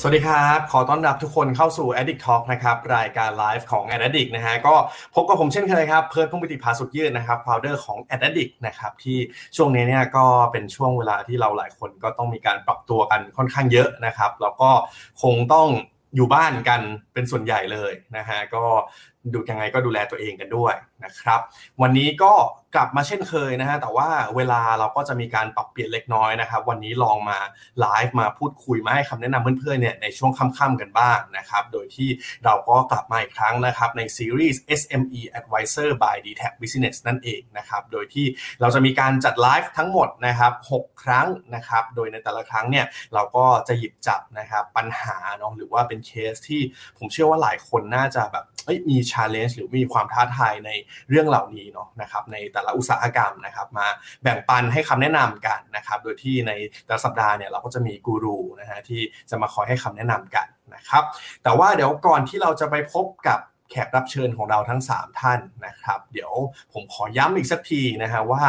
[0.00, 4.74] สวัสดีครับ ขอต้อนรับทุกคนเข้าสู่ Addict Talk นะครับ รายการไลฟ์ของ Addict นะฮะ ก็
[5.14, 9.18] พบกับผมเช่นเคยครับ เพิร์ดพงปิติภาสุดยืดนะครับ founder ของ Addict นะครับ ที่
[9.56, 14.70] ช่วงนี้เนี่ยก็เป็นช่วงเวลาที่เราหลายคนก็ต้องมีการปรับตัวกันค่อนข้างเยอะนะครับ แล้วก็
[15.22, 15.68] คงต้อง
[16.16, 16.80] อยู่บ้านกัน
[17.12, 18.64] เป็นส่วนใหญ่เลยนะฮะ ก็
[19.34, 21.40] ดูยังไงก็ดูแลตัวเองกันด้วยนะครับ
[21.82, 22.32] วันนี้ก็
[22.74, 27.38] กลับมาเช่นเคยนะฮะแต่ว่าเวลาเราก็จะมีการปรับเปลี่ยนเล็กน้อยนะครับ วันนี้ลองมา
[27.80, 32.08] ไลฟ์มาพูดคุยมาให้คำแนะนำเพื่อนๆเนี่ยในช่วงค่ำๆกันบ้างนะครับ โดยที่
[32.44, 38.26] เราก็กลับมาอีกครั้งนะครับ ในซีรีส์ SME Advisor by d t a c Business นั่นเองนะครับ โดยที่
[38.60, 46.60] เราจะมีการจัดไลฟ์ทั้งหมดนะครับ6ครั้งนะครับ โดยในแต่ละครั้งเนี่ยเราก็จะหยิบจับนะครับปัญหาเนาะหรือว่าเป็นเคสที่
[46.98, 48.44] ผมเชื่อว่าหลายคนน่าจะแบบ
[48.90, 50.70] มี challenge หรือมีความท้าทายใน
[51.08, 53.86] เรื่องเหล่านี้เนาะนะครับในแต่ละอุตสาหกรรมนะครับมา
[54.22, 56.52] แบ่งปันให้คำแนะนำกันนะครับโดยที่ใน
[56.86, 59.00] แต่ละสัปดาห์เนี่ยเราก็จะมีกูรูนะฮะที่
[59.30, 61.04] จะมาคอยให้คำแนะนำกันนะครับ
[61.42, 66.32] แต่ว่าเดี๋ยวก่อนที่เราจะไปพบกับแขกรับเชิญของเราทั้ง 3 ท่านนะครับ เดี๋ยว
[66.72, 68.44] ผมขอย้ำอีกสักทีนะฮะว่า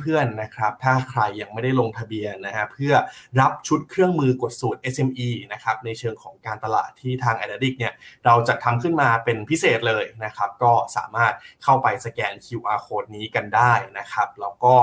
[0.00, 2.92] เพื่อนๆนะครับถ้าใครยังไม่ได้ลงทะเบียนนะฮะเพื่อ
[3.40, 7.92] รับชุดเครื่องมือกดสูตร SME นะครับในเชิงของการตลาดที่ทาง a d d i c เนี่ย
[8.26, 11.32] เราจะทำขึ้นมาเป็นพิเศษเลยนะครับก็สามารถ
[11.64, 14.74] เข้าไปสแกน QR code นี้กันได้นะครับแล้วก็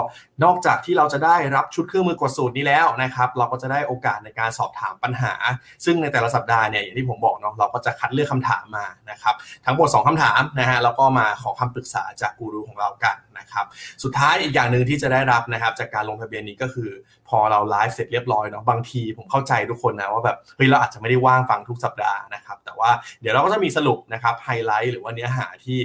[0.44, 5.34] นอกจากที่เราจะได้รับชุดเครื่องมือกดสูตรนี้แล้วนะครับเราก็จะได้โอกาสในการสอบถามปัญหา
[5.86, 13.66] ซึ่งในแต่ละสัปดาห์เนี่ยอย่างที่ผมบอกเนาะเราก็จะคัดเลือกคำถามมานะครับทั้งหมด 2คำถามนะฮะแล้วก็มาขอคำปรึกษาจากกูรูของเรากันนะครับ
[14.03, 16.90] สุดท้ายอีกอย่างหนึ่งที่จะได้รับนะครับ จากการลงทะเบียนนี้ก็คือ
[17.30, 22.90] พอเราไลฟ์เสร็จเรียบร้อยเนาะบางทีผมเข้าใจทุกคนนะว่าแบบเฮ้ยเราอาจจะไม่ได้ว่างฟังทุกสัปดาห์นะครับ แต่ว่า
[23.22, 25.80] เดี๋ยวเราก็จะมีสรุปนะครับไฮไลท์หรือว่าเนื้อหาที่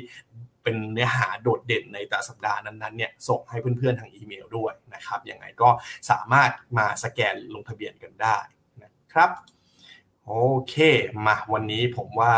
[0.62, 5.68] เป็นเนื้อหาโดดเด่นในแต่สัปดาห์นั้นๆเนี่ยส่งให้เพื่อนๆทางอีเมลด้วยนะครับยังไงก็
[6.10, 8.36] สามารถมาสแกนลงทะเบียนกันได้
[8.82, 9.30] นะครับ
[10.26, 10.34] โอ
[10.68, 10.74] เค
[11.26, 12.34] มาวันนี้ผมว่า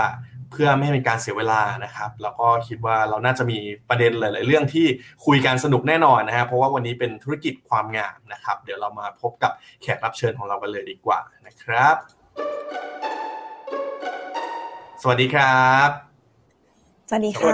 [0.51, 3.59] เพื่อไม่ให้เป็นการเสียเวลานะครับ แล้วก็คิดว่าเราน่าจะมี
[3.89, 4.87] ประเด็นหลาย ๆ เรื่องที่
[5.27, 9.53] คุยกันสนุกแน่นอนนะครับเพราะว่าวันนี้เป็นธุรกิจความงามนะครับ เดี๋ยวเรามาพบกับ
[9.83, 11.97] แขกรับเชิญของเรากันเลยดีกว่านะครับ
[15.03, 15.91] สวัสดีครับ
[17.09, 17.53] สวัสดีค่ะ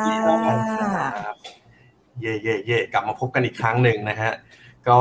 [2.21, 4.33] เย่เย่เย่กลับมาพบกันอีกครั้งหนึ่งนะฮะ
[4.89, 4.99] ก็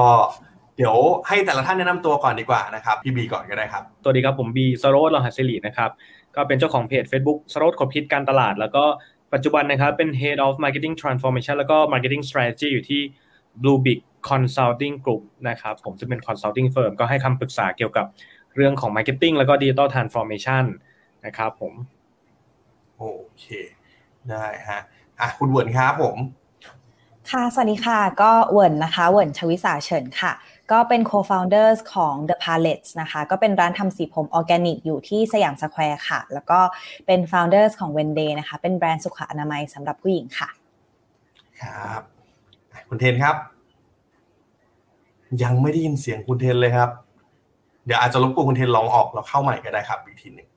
[0.78, 0.96] เดี๋ยว
[1.28, 5.90] ให้แต่ละท่านแนะนำตัวก่อนดีกว่านะครับ พี่บีก่อนก็ได้ครับ สวัสดีครับผมบีสโรสลหัสิรินะครับ
[6.36, 8.84] ก็เป็นเจ้าของเพจ Facebook สโรดขบพิษการตลาด แล้วก็
[9.34, 13.02] ปัจจุบันนะครับเป็น Head of Marketing Transformation แล้วก็ Marketing Strategy อยู่ที่
[13.62, 14.00] Blue Big
[14.30, 18.06] Consulting Group นะครับผมจะเป็น consulting firm ก็ให้คำปรึกษาเกี่ยวกับ
[18.56, 20.64] เรื่องของ Marketing แล้วก็ Digital Transformation
[21.26, 21.74] นะครับผม
[22.98, 23.06] โอ
[23.40, 23.46] เค
[24.30, 24.82] ได้ฮะ
[25.20, 26.18] อะคุณเวิร์นครับผม
[27.32, 30.32] ค่ะ สวัสดีค่ะ ก็เวิร์นนะคะ เวิร์นชวิสาเฉินค่ะ
[30.72, 36.60] ก็เป็น co-founders ของ The Palettes นะคะ ก็เป็นร้านทำสีผมออร์แกนิกอยู่ที่สยามสแควร์ค่ะ แล้วก็
[37.06, 40.50] เป็น founders ของ Wenday นะคะ เป็นแบรนด์สุขอนามัยสำหรับผู้หญิงค่ะ
[41.62, 42.02] ครับ
[42.90, 43.36] คุณเทนครับ
[45.44, 46.90] ยังไม่ได้ยินเสียงคุณเทนเลยครับ
[47.86, 50.48] เดี๋ยวอาจจะรบกวนคุณเทนลองออกแล้วเข้าใหม่ก็ได้ครับอีกทีหนึ่ง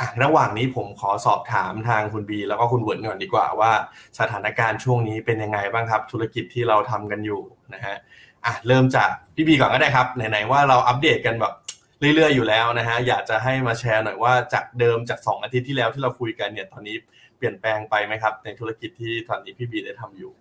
[0.00, 3.72] อะระหว่างนี้ผมขอสอบถามทางคุณบี แล้วก็คุณเวิร์นก่อนดีกว่าว่า
[4.18, 7.42] สถานการณ์ช่วงนี้เป็นยังไงบ้างครับ ธุรกิจที่เราทำกันอยู่
[7.74, 7.96] นะฮะ
[8.44, 11.54] อะเริ่มจากพี่บีก่อนก็ได้ครับไหนๆว่าเราอัปเดตกันแบบ
[12.00, 16.96] เรื่อยๆอยู่แล้วนะฮะอยากจะให้มาแชร์หน่อยว่าจากเดิมจาก 2 อาทิตย์ที่แล้วที่เราคุยกันเนี่ยตอนนี้
[17.36, 20.32] เปลี่ยนแปลงไปไหมครับ ในธุรกิจที่ตอนนี้พี่บีได้ทำอยู่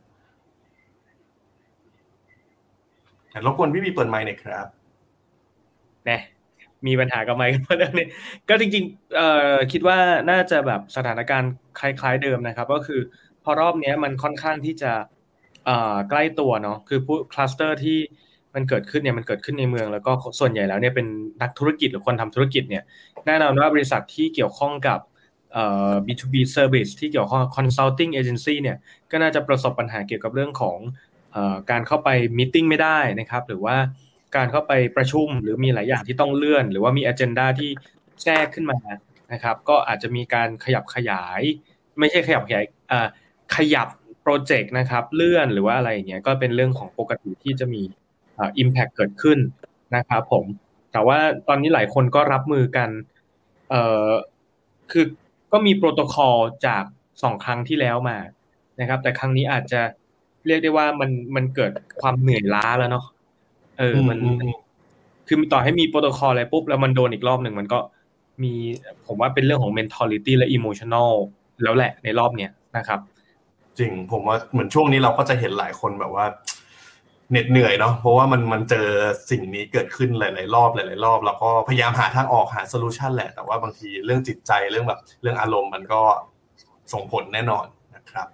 [3.46, 4.68] รบกวนพี่บีเปิดไมค์หน่อยครับ
[6.06, 6.22] เนี่ย
[6.88, 8.08] มีปัญหากับไมค์กันเรื่องนี้
[8.50, 9.98] ก็จริงๆเอ่อคิดว่า
[10.32, 13.02] น่าจะแบบสถานการณ์คล้ายๆเดิมนะครับ ก็คือ
[13.44, 14.92] พอรอบนี้มันค่อนข้างที่จะ
[15.66, 18.00] เอ่อใกล้ตัวเนาะคือผู้คลัสเตอร์ที่
[18.56, 21.08] มันเกิดขึ้นเนี่ยมันเกิดขึ้นในเมืองแล้วก็ส่วนใหญ่แล้วเนี่ยเป็น
[21.42, 22.84] นักธุรกิจหรือคนทำธุรกิจเนี่ย
[23.26, 25.00] แน่นอนว่าบริษัทที่เกี่ยวข้องกับ
[25.54, 28.78] เอ่อ B2B service ที่เกี่ยวข้อง consulting agency เนี่ย
[29.12, 30.78] ก็น่าจะประสบปัญหาเกี่ยวกับเรื่องของ
[31.32, 33.76] เอ่อการเข้าไปมิ팅ไม่ได้นะครับ หรือว่า
[34.36, 37.70] การเข้าไปประชุม หรือมีหลายอย่างที่ต้องเลื่อน หรือว่ามีอ g e n d a ที่
[38.24, 38.80] แทรกขึ้นมา
[39.34, 41.42] นะครับ ก็อาจจะมีการขยับขยาย
[42.00, 42.66] ไม่ใช่ขยับขยาย
[43.56, 43.88] ขยับ
[44.22, 47.82] โปรเจกต์นะครับ เลื่อนหรือว่าอะไรอย่างเงี้ยก็เป็นเรื่องของปกติที่จะมี
[48.40, 49.40] อิมแพคเกิดขึ้น
[49.96, 50.46] นะครับผม
[50.92, 52.90] แต่ว่าตอนนี้หลายคนก็รับมือกัน
[53.70, 54.10] เอ่อ
[54.92, 55.06] คือ
[55.52, 56.36] ก็มีโปรโตคอล
[56.68, 56.84] จาก
[57.24, 58.18] สองครั้งที่แล้วมา
[58.80, 59.82] นะครับ แต่ครั้งนี้อาจจะ
[60.48, 61.72] เรียกได้ว่ามันมันเกิด
[62.02, 63.06] ความเหนื่อยล้าแล้วเนาะ
[63.80, 64.20] เออมัน
[65.28, 67.80] คือต่อให้มีโปรโตคอลอะไรปุ๊บแล้วมันโดนอีกรอบหนึ่งมันก็
[68.44, 68.54] มี
[69.08, 71.12] ผมว่าเป็นเรื่องของ mentality และ emotional
[71.64, 73.00] แล้วแหละในรอบเนี้ยนะครับ
[73.80, 76.26] จริงผมว่าเหมือนช่วงนี้เราก็จะเห็นหลายคนแบบว่า
[77.32, 78.88] เหน็ดเหนื่อยเนาะเพราะว่ามันมันเจอ
[79.32, 86.02] สิ่งนี้เกิดขึ้นหลาย ๆ รอบหลาย ๆ รอบ แล้วก็พยายามหาทางออกหา solution แหละแต่ว่าบางทีเรื่องจิตใจเรื่องแบบ เรื่องอารมณ์มันก็
[86.94, 88.28] ส่งผลแน่นอนนะครับ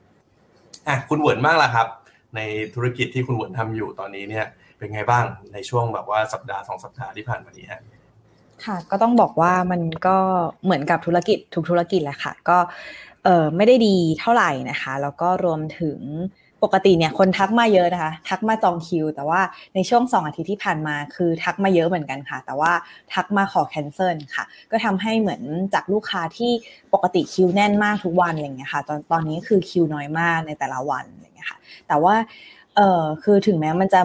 [0.88, 1.88] อะคุณเหวินมากละครับ
[2.35, 2.39] ใน
[2.75, 4.45] ธุรกิจที่คุณเหวินทำอยู่ตอนนี้เนี่ย
[4.81, 7.81] เป็นไงบ้างในช่วงแบบว่าสัปดาห์สองสัปดาห์ที่ผ่านมานี้ฮะ
[8.66, 10.18] ค่ะก็ต้องบอกว่ามันก็
[10.63, 12.57] เหมือนกับธุรกิจทุกธุรกิจแหละค่ะ ก็
[13.24, 16.00] เออไม่ได้ดีเท่าไหร่นะคะ แล้วก็รวมถึง
[16.63, 19.42] ปกติเนี่ยคนทักมาเยอะนะคะ ทักมาจองคิว แต่ว่า
[19.75, 22.72] ในช่วงสองอาทิตย์ที่ผ่านมาคือทักมาเยอะเหมือนกันค่ะ แต่ว่า
[23.13, 25.42] ทักมาขอแคนเซิลค่ะ ก็ทำให้เหมือน
[25.74, 26.51] จากลูกค้าที่
[26.94, 31.57] ปกติคิวแน่นมากทุกวันอะไรเงี้ยค่ะตอนตอนนี้คือคิวน้อยมากในแต่ละวันอะไรเงี้ยค่ะ
[31.88, 32.16] แต่ว่า
[32.75, 34.01] เออคือถึงแม้มันจะ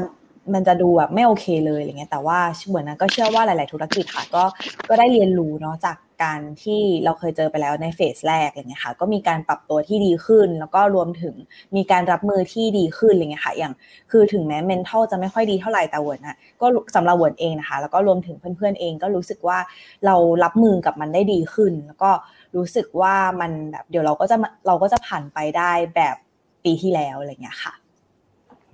[0.55, 2.39] มันจะดูแบบไม่โอเคเลยอะไรเงี้ยแต่ว่า
[2.69, 4.45] เหมือนนั้นก็เชื่อว่าหลาย ๆ ธุรกิจค่ะก็
[4.89, 11.35] ก็ได้เรียนรู้เนาะจากการที่เราเคยเจอไปแล้วในเฟสแรกอย่างเงี้ยค่ะก็มีการปรับตัวที่ดีขึ้น แล้วก็รวมถึง
[11.77, 13.73] มีการรับมือที่ดีขึ้นอะไรเงี้ยค่ะอย่าง
[14.11, 19.59] คือถึงแม้ mental จะไม่ค่อยดีเท่าไหร่แต่เวิร์นอะก็สำหรับเวิร์นเองนะคะ แล้วก็รวมถึงเพื่อน ๆ เองก็รู้สึกว่า
[20.07, 22.11] เรารับมือกับมันได้ดีขึ้น แล้วก็
[22.57, 26.17] รู้สึกว่ามันแบบเดี๋ยวเราก็จะเราก็จะผ่านไปได้แบบ
[26.65, 27.75] ปีที่แล้วอะไรเงี้ยค่ะ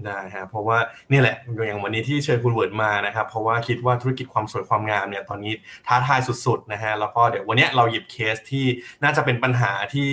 [0.06, 0.78] ได้ฮะเพราะว่า
[1.10, 5.52] นี่แหละอย่างวันนี้ที่เชิญคุณเวิร์นมานะครับ เพราะว่าคิดว่าธุรกิจความสวยความงามเนี่ยตอนนี้
[5.86, 8.64] ท้าทายสุดๆนะฮะแล้วก็เดี๋ยววันนี้เราหยิบเคสที่
[9.02, 10.10] น่าจะเป็นปัญหาที่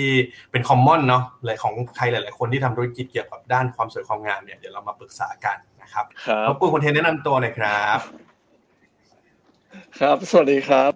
[0.52, 6.06] เป็น common เนาะเลยของใครหลาย ๆ คนที่ทำธุรกิจเกี่ยวกับด้านความสวยความงามเนี่ยเดี๋ยวเรามาปรึกษากันนะครับ
[6.48, 8.00] รบกวนคุณเทนแนะนำตัวหน่อยครับ
[10.00, 10.92] ครับ สวัสดีครับ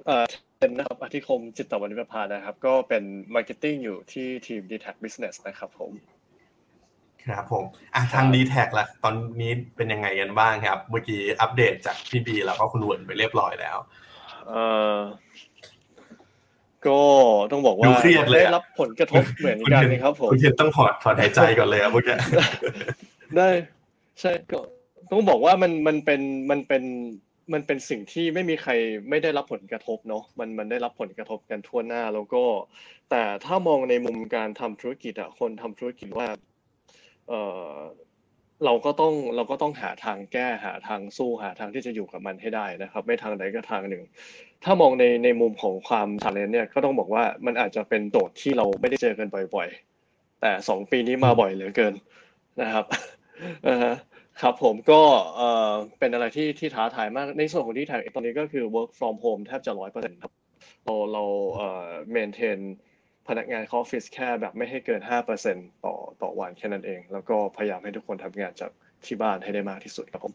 [0.59, 3.03] เป็นนะครับอธิคมจิตตวันนิพพานะครับ ก็เป็น
[3.35, 5.91] marke ting อยู่ที่ทีม d t a c Business นะครับผม
[7.27, 7.63] ครับผม
[7.95, 13.77] อะทาง dtac ละตอนนี้เป็นยังไงกันบ้างครับ เมื่อกี้อัปเดตจากพี่บีแล้วก็คุณเวิร์นไปเรียบร้อยแล้ว
[14.47, 14.53] เอ
[14.95, 14.97] อ
[16.87, 16.99] ก็
[17.51, 17.85] ต้องบอกว่า
[18.33, 22.15] ได้รับผลกระทบเหมือนกันนะครับผมคุณเทนต้องถอดถอดหายใจก่อนเลยครับเมื่อกี้
[23.37, 23.49] ได้
[24.19, 24.59] ใช่ก็
[25.11, 26.83] ต้องบอกว่ามันมันเป็นมันเป็น
[27.53, 28.71] มันเป็นสิ่งที่ไม่มีใคร
[29.09, 32.43] ไม่ได้รับผลกระทบเนาะมันมันได้รับผลกระทบกันทั่วหน้าแล้วก็
[33.09, 36.27] แต่ถ้ามองในมุมการทำธุรกิจอะคนทำธุรกิจว่า
[37.29, 37.33] เอ
[37.67, 37.77] อ
[38.65, 44.03] เราก็ต้องเราก็ต้องหาทางแก้หาทางสู้หาทางที่จะอยู่กับมันให้ได้นะครับ ไม่ทางใดก็ทางหนึ่ง
[44.63, 49.67] ถ้ามองในในมุมของความชาเลนเนี่ยก็ต้องบอกว่ามันอาจจะเป็นโจทย์ที่เราไม่ได้เจอกันบ่อย
[50.05, 51.93] ๆ แต่สองปีนี้มาบ่อยเหลือเกิน
[52.61, 52.85] นะครับ
[54.41, 55.01] ครับผมก็
[55.35, 60.33] เออเป็นอะไรที่ที่ท้าทายมากในส่วนของที่ทางตอนนี้ก็คือ work from home แทบจะร้อยเปอร์เซ็นต์ครับ
[60.85, 61.23] เราเรา
[61.55, 62.59] เอ่อ maintain
[63.27, 65.92] พนักงานเข้าออฟฟิศแค่แบบไม่ให้เกินห้าเปอร์เซ็นต่อ
[66.23, 68.71] ต่อวันแค่นั้นเอง แล้วก็พยายามให้ทุกคนทำงานจาก
[69.05, 70.33] ที่บ้านให้ได้มากที่สุดครับผม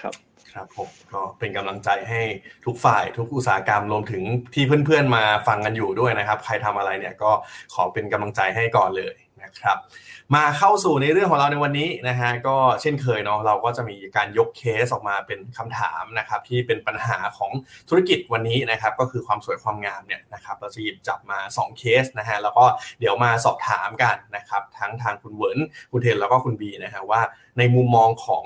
[0.00, 0.14] ครับ
[0.52, 2.20] ครับผมก็เป็นกำลังใจให้
[2.66, 4.22] ทุกฝ่ายทุกอุตสาหกรรมรวมถึง
[4.54, 7.30] ที่เพื่อนๆมาฟังกันอยู่ด้วยนะครับ ใครทำอะไรเนี่ยก็
[7.74, 9.14] ขอเป็นกำลังใจให้ก่อนเลย
[9.54, 9.78] นะครับ
[10.34, 17.52] มาเข้าสู่ในเรื่องของเราในวันนี้นะฮะก็เช่นเคยเนาะเราก็จะมีการยกเคสออกมาเป็นคำถามนะครับที่เป็นปัญหาของ
[17.88, 22.64] ธุรกิจวันนี้นะครับก็คือความสวยความงามเนี่ยนะครับเราจะหยิบจับมา 2 เคสนะฮะแล้วก็
[23.00, 25.58] เดี๋ยวมาสอบถามกันนะครับทั้งทางคุณเวิร์น
[25.90, 27.20] คุณเทนแล้วก็คุณบีนะฮะว่า
[27.58, 28.44] ในมุมมองของ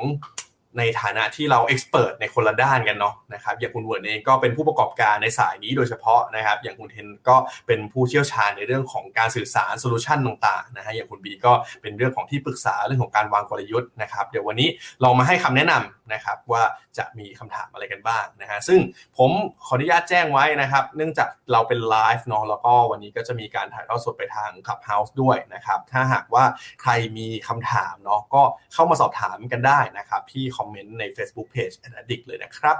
[0.79, 14.69] ในฐานะที่เรา expert ในคนละด้านกันเนาะนะครับอย่างคุณเวิร์นเองก็เป็นผู้ประกอบการในสายนี้โดยเฉพาะนะครับ อย่างคุณเทนก็เป็นผู้เชี่ยวชาญในเรื่องของการสื่อสารโซลูชันต่างๆนะฮะอย่างคุณบีก็เป็นเรื่องของที่ปรึกษาเรื่องของการวางกลยุทธ์นะครับ เดี๋ยววันนี้
[15.03, 16.63] เรามาให้คำแนะนำนะครับว่า
[16.98, 18.81] จะมีคำถามอะไรกันบ้างนะฮะซึ่ง
[19.19, 19.31] ผม
[19.65, 26.44] ขออนุญาตแจ้งไว้นะครับ เนื่องจากเราเป็นไลฟ์เนาะแล้วก็วันนี้ก็จะมีการถ่ายทอดสดไปทาง Clubhouse ด้วยนะครับถ้าหากว่า
[26.82, 28.43] ใครมีคำถามเนาะก็
[28.75, 32.77] เข้ามาสอบถามกันได้นะครับที่คอมเมนต์ใน Facebook Page a d d i c t เลยนะครับ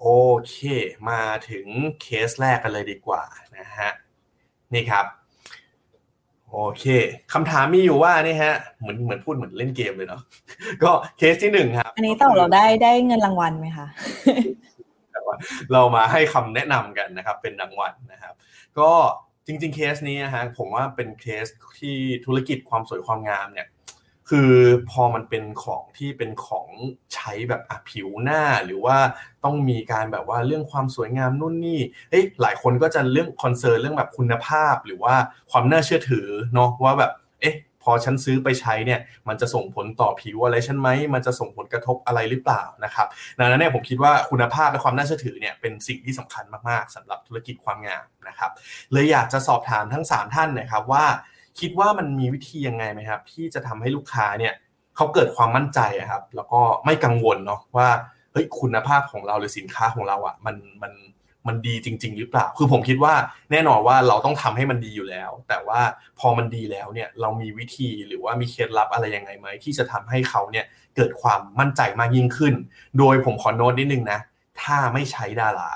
[0.00, 0.08] โอ
[0.48, 0.56] เค
[1.10, 1.66] มาถึง
[2.02, 3.22] เคสแรกกันเลยดีกว่า
[3.58, 3.90] นะฮะ
[4.74, 5.06] นี่ครับ
[6.50, 6.84] โอเค
[7.32, 10.22] คำถามมีอยู่ว่านี่ฮะ เหมือนเหมือนพูดเหมือนเล่นเกมเลยเนาะ
[10.82, 13.86] ก็เคสที่หนึ่งครับ อันนี้ต่อเราได้ได้เงินรางวัลไหมคะ
[15.72, 18.34] เรามาให้คำแนะนำกันนะครับ เป็นรางวัลนะครับ
[18.78, 18.90] ก็
[19.46, 21.46] จริงๆ เคสนี้นะฮะผมว่าเป็นเคส
[21.80, 21.96] ที่
[22.26, 23.68] ธุรกิจความสวยความงามเนี่ย
[24.30, 24.52] คือ
[24.90, 26.68] พอมันเป็นของที่เป็นของ
[27.14, 28.98] ใช้แบบผิวหน้าหรือว่า
[29.44, 35.14] ต้องมีการแบบว่าเรื่องความสวยงามนู่นนี่เอ้ยหลายคนก็จะเรื่องคอนเซิร์นเรื่องแบบคุณภาพ หรือว่า
[35.50, 37.12] ความน่าเชื่อถือเนาะว่าแบบ
[37.42, 43.06] เอ๊ะพอฉันซื้อไปใช้เนี่ยมันจะส่งผลต่อผิวอะไรฉันไหมมันจะส่งผลกระทบอะไรหรือเปล่านะครับ
[43.38, 48.50] ดังนั้นเนี่ยผมคิดว่าคุณภาพและความน่าเชื่อถือเนี่ยเป็นสิ่งที่สำคัญมากๆสำหรับธุรกิจความงามนะครับ
[48.92, 51.04] เลยอยากจะสอบถามทั้ง 3 ท่านนะครับว่า
[51.60, 54.54] คิดว่ามันมีวิธียังไงไหมครับ ที่จะทำให้ลูกค้าเนี่ย
[54.96, 55.80] เขาเกิดความมั่นใจ
[56.10, 57.88] ครับ แล้วก็ไม่กังวลเนาะว่า
[58.32, 60.92] เฮ้ยคุณภาพของเราหรือสินค้าของเราอะมันมัน
[61.48, 63.14] มันดีจริง ๆ หรือเปล่า คือผมคิดว่า
[63.52, 65.80] แน่นอนว่าเราต้องทำให้มันดีอยู่แล้ว แต่ว่า
[66.20, 70.66] พอมันดีแล้วเนี่ยเรามีวิธีหรือว่ามีเคล็ดลับอะไรยังไงไหมที่จะทำให้เขาเนี่ย
[70.96, 72.54] เกิดความมั่นใจมากยิ่งขึ้น
[72.98, 74.20] โดยผมขอโน้ตนิดนึงนะ
[74.62, 75.72] ถ้าไม่ใช้ดารา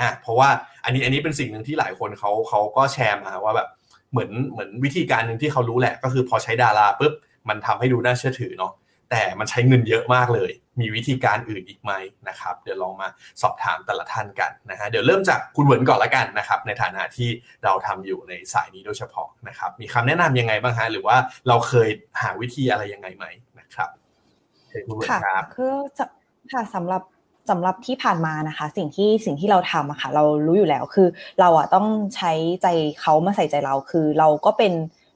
[0.00, 0.48] อะเพราะว่า
[0.84, 3.68] อันนี้อันนี้เป็นสิ่งหนึ่งที่หลายคนเขาเขาก็แชร์มาว่าแบบ
[4.10, 7.12] เหมือนเหมือนวิธีการหนึ่งที่เขารู้แหละ ก็คือพอใช้ดาราปุ๊บ
[7.48, 8.72] มันทำให้ดูน่าเชื่อถือเนาะ
[9.10, 10.50] แต่มันใช้เงินเยอะมากเลย
[10.80, 11.92] มีวิธีการอื่นอีกไหม
[12.28, 13.08] นะครับ เดี๋ยวลองมา
[13.42, 17.28] สอบถามแต่ละท่านกันนะฮะ เดี๋ยวเริ่มจากคุณเหวินก่อนละกันนะครับ ในฐานะที่
[17.64, 21.16] เราทำอยู่ในสายนี้โดยเฉพาะนะครับ มีคำแนะนํำยังไงบ้างฮะ หรือว่า
[21.48, 21.88] เราเคย
[22.22, 23.24] หาวิธีอะไรยังไงไหม
[23.60, 23.90] นะครับ
[24.86, 25.74] คุณเหวินครับคือ
[26.52, 27.02] ค่ะสำหรับ
[27.50, 31.08] สำหรับที่ผ่านมานะคะ สิ่งที่สิ่งที่เราทำอะค่ะ เรารู้อยู่แล้วคือ
[31.40, 31.86] เราอะต้อง
[32.16, 32.66] ใช้ใจ
[33.00, 34.72] เขามาใส่ใจเราคือ เราก็เป็น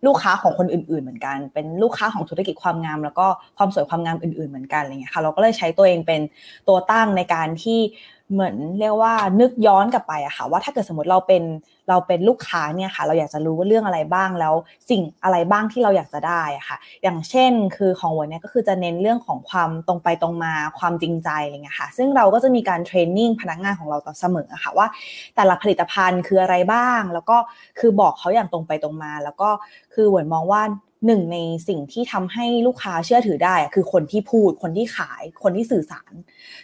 [0.06, 3.26] ลูกค้าของคนอื่น ๆ เหมือนกัน เป็นลูกค้าของธุรกิจความงาม แล้วก็
[3.58, 6.20] ความสวยความงามอื่น ๆ เหมือนกันอะไรเงี้ยค่ะ เราก็เลยใช้ตัวเองเป็น
[6.68, 7.80] ตัวตั้งในการที่
[8.32, 11.42] เหมือนเรียกว่านึกย้อนกลับไปอะค่ะ ว่าถ้าเกิดสมมติเราเป็น
[11.88, 14.54] เราเป็นลูกค้าเนี่ยค่ะ เราอยากจะรู้ว่าเรื่องอะไรบ้างแล้ว
[14.90, 24.86] สิ่งอะไรบ้างที่เราอยากจะได้อะค่ะ อย่างเช่นคือของวันนี้ก็คือจะเน้นเรื่องของความตรงไปตรงมาความจริงใจอะไรเงี้ยค่ะ ซึ่งเราก็จะมีการเทรนนิ่งพนักงานของเราต่อเสมอค่ะว่า
[25.36, 27.36] แต่ละผลิตภัณฑ์คืออะไรบ้าง แล้วก็
[27.78, 29.50] คือบอกเขาอย่างตรงไปตรงมา แล้วก็
[29.94, 30.62] คือเหวนมองว่า
[31.06, 31.36] หนึ่งใน
[31.68, 36.12] สิ่งที่ทำให้ลูกค้าเชื่อถือได้ คือคนที่พูด คนที่ขาย คนที่สื่อสาร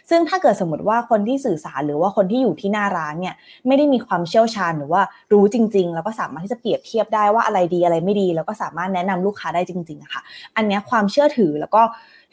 [0.09, 3.35] ซึ่งถ้าเกิดสมมติว่าคนที่สื่อสารหรือว่าคนที่อยู่ที่หน้าร้านเนี่ย
[3.67, 5.01] ไม่ได้มีความเชี่ยวชาญหรือว่า
[5.33, 10.21] รู้จริง ๆ แล้วก็สามารถที่จะเปรียบเทียบได้ว่าอะไรดีอะไรไม่ดี แล้วก็สามารถแนะนำลูกค้าได้จริงๆอะค่ะ
[10.55, 11.81] อันนี้ความเชื่อถือแล้วก็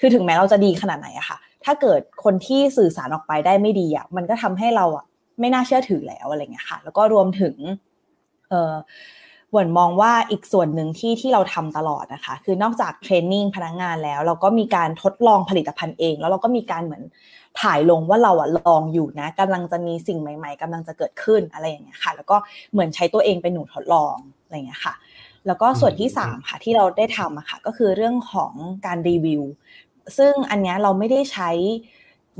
[0.00, 5.04] คือถึงแม้เราจะดีขนาดไหนอะค่ะ ถ้าเกิดคนที่สื่อสารออกไปได้ไม่ดีอะมันก็ทำให้เราอะ
[5.40, 7.54] ไม่น่าเชื่อถือแล้วอะไรเงี้ยค่ะ แล้วก็รวมถึง
[8.50, 8.74] เอ่อ
[9.52, 17.02] หวนมองว่าอีกส่วนหนึ่งที่ที่เราทำตลอดนะคะ คือนอกจากเทรนนิ่งพนักงานแล้ว เราก็มีการทดลองผลิตภัณฑ์เอง แล้วเราก็มีการเหมือน
[17.60, 22.36] ถ่ายลงว่าเราอะลองอยู่นะกำลังจะมีสิ่งใหม่ ๆกำลังจะเกิดขึ้นอะไรอย่างเงี้ยค่ะ แล้วก็
[22.72, 24.94] เหมือนใช้ตัวเองเป็นหนูทดลองอะไรอย่างเงี้ยค่ะ
[25.46, 28.52] แล้วก็ส่วนที่3ค่ะที่เราได้ทำอะค่ะก็คือเรื่องของ
[28.86, 29.42] การรีวิว
[30.18, 31.50] ซึ่งอันนี้เราไม่ได้ใช้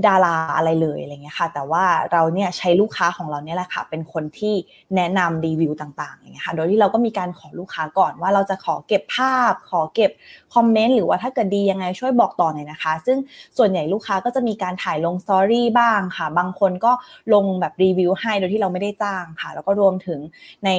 [0.07, 4.55] ดาราอะไรเลยอะไรเงี้ยค่ะ แต่ว่าเราเนี่ยใช้ลูกค้าของเราเนี่ยแหละค่ะ เป็นคนที่
[4.97, 10.11] แนะนำรีวิวต่างๆอย่างเงี้ยค่ะ โดยที่เราก็มีการขอลูกค้าก่อนว่าเราจะขอเก็บภาพ ขอเก็บ
[10.55, 13.19] คอมเมนต์หรือว่าถ้าเกิดดียังไงช่วยบอกต่อหน่อยนะคะ ซึ่ง
[13.59, 16.93] ส่วนใหญ่ลูกค้าก็จะมีการถ่ายลงสตอรี่บ้างค่ะ บางคนก็
[17.35, 20.21] ลงแบบรีวิวให้โดยที่เราไม่ได้จ้างค่ะ แล้วก็รวมถึง
[20.67, 20.71] ใน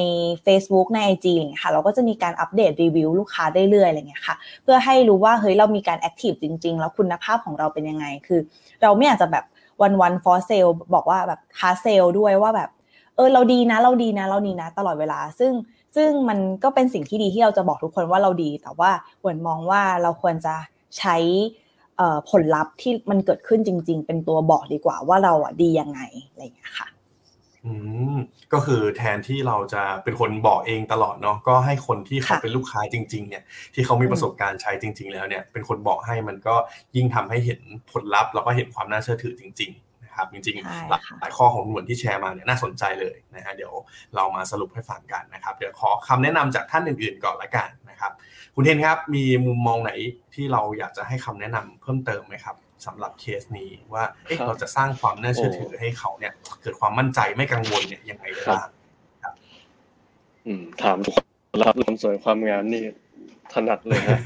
[0.46, 8.40] Facebook ใน IG อะไรเงี้ยค่ะ เราก็จะมีการอัปเดตรีวิวลูกค้าเรื่อยๆอะไรเงี้ยค่ะ เพื่อให้รู้ว่าเฮ้ยเรามีการแอคทีฟจริง ๆ แล้วคุณภาพของเราเป็นยังไง คือ
[8.84, 9.46] เราไม่อยากจะแบบ
[9.82, 12.70] วันวันฟอร์เซลบอกว่าแบบคาเซลด้วยว่าแบบ
[13.16, 15.54] เออเราดีนะ เราดีนะ เราดีนะ ตลอดเวลา ซึ่ง
[15.96, 20.56] ซึ่งมันก็เป็นสิ่งที่ดีที่เราจะบอกทุกคนว่าเราดี แต่ว่าหวนมองว่าเราควรจะ
[20.98, 21.18] ใช้
[22.30, 26.00] ผลลัพธ์ที่มันเกิดขึ้นจริง ๆ เป็นตัวบอกดีกว่าว่าเราอะดียังไง
[26.30, 26.88] อะไรอย่างเงี้ยค่ะ
[27.68, 27.74] อื
[28.16, 28.18] ม
[28.54, 33.44] ก็คือแทนที่เราจะเป็นคนบอกเองตลอดเนาะก็ให้คนที่เขาเป็นลูกค้าจริง ๆ เนี่ย
[33.74, 36.56] ที่เขามีประสบการณ์ใช้จริง ๆ แล้วเนี่ย เป็นคนบอกให้มันก็
[36.96, 37.60] ยิ่งทำให้เห็น
[37.92, 43.74] ผลลัพธ์แล้วก็เห็นความน่าเชื่อถือจริง ๆ นะครับ จริงๆหลายข้อของเหมือนที่แชร์มาเนี่ยน่าสนใจเลยนะฮะเดี๋ยว
[44.16, 48.12] เรามาสรุปให้ฟังกันนะครับ เดี๋ยวขอคำแนะนำจากท่านอื่นๆก่อนละกันนะครับ
[48.56, 49.92] คุณเทนครับมีมุมมองไหน
[50.34, 52.56] ที่เราอยากจะให้คำแนะนำเพิ่มเติมไหมครับ
[52.86, 58.68] สำหรับเคสนี้ว่าเเราจะสร้างความน่าเชื่อถือให้เขาเนี่ย เกิดความมั่นใจไม่กังวลเนี่ยยังไงบ้าง
[60.46, 61.26] อืม ถามทุกคน
[61.64, 62.84] รับความสวยความงามนี่
[63.54, 64.20] ถนัดเลยฮะ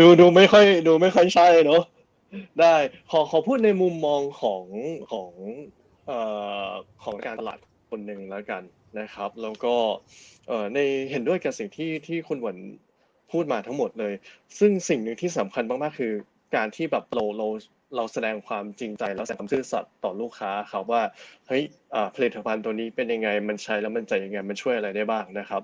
[0.00, 1.82] ดูดูไม่ค่อย ดูไม่ค่อยใช่เนาะ
[2.60, 2.74] ได้
[3.10, 4.64] ขอขอพูดในมุมมองของ
[5.12, 5.30] ของ
[6.06, 6.18] เอ่
[6.66, 6.68] อ
[7.04, 7.58] ของการตลาด
[7.90, 8.62] คนหนึ่งแล้วกัน
[9.00, 9.74] นะครับ แล้วก็
[10.48, 10.78] เอ่อใน
[11.10, 12.56] เห็นด้วยกับสิ่งที่ที่คุณหวน
[13.32, 14.12] พูดมาทั้งหมดเลย
[14.58, 16.12] ซึ่งสิ่งหนึ่งที่สำคัญมากๆคือ
[16.54, 17.48] การที่แบบเราเรา
[17.96, 21.02] เราแสดงความจริงใจแล้วแสดงความซื่อสัตย์ต่อลูกค้าครับว่า
[21.48, 21.62] เฮ้ย
[22.14, 25.62] ผลิตภัณฑ์ตัวนี้เป็นยังไงมันใช้แล้วมันใจยังไงมันช่วยอะไรได้บ้างนะครับ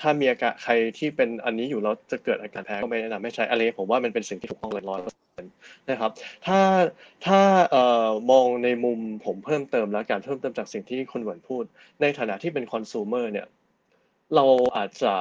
[0.00, 5.52] ถ้ามีอาการใครที่เป็นอันนี้อยู่แล้วจะเกิดอาการแพ้ก็ไม่แนะนำให้ใช้อะไรผมว่ามันเป็นสิ่งที่ถูกต้องเลยร้อยเปอร์เซ็นต์
[5.90, 6.10] นะครับ
[6.46, 6.60] ถ้า
[7.26, 7.40] ถ้า
[8.30, 11.64] มองในมุมผมเพิ่มเติมแล้วการเพิ่มเติมจากสิ่งที่คุณหวนพูด
[12.00, 13.46] ในฐานะที่เป็นคอน sumer เนี่ย
[14.34, 14.44] เรา
[14.76, 15.14] อาจจะ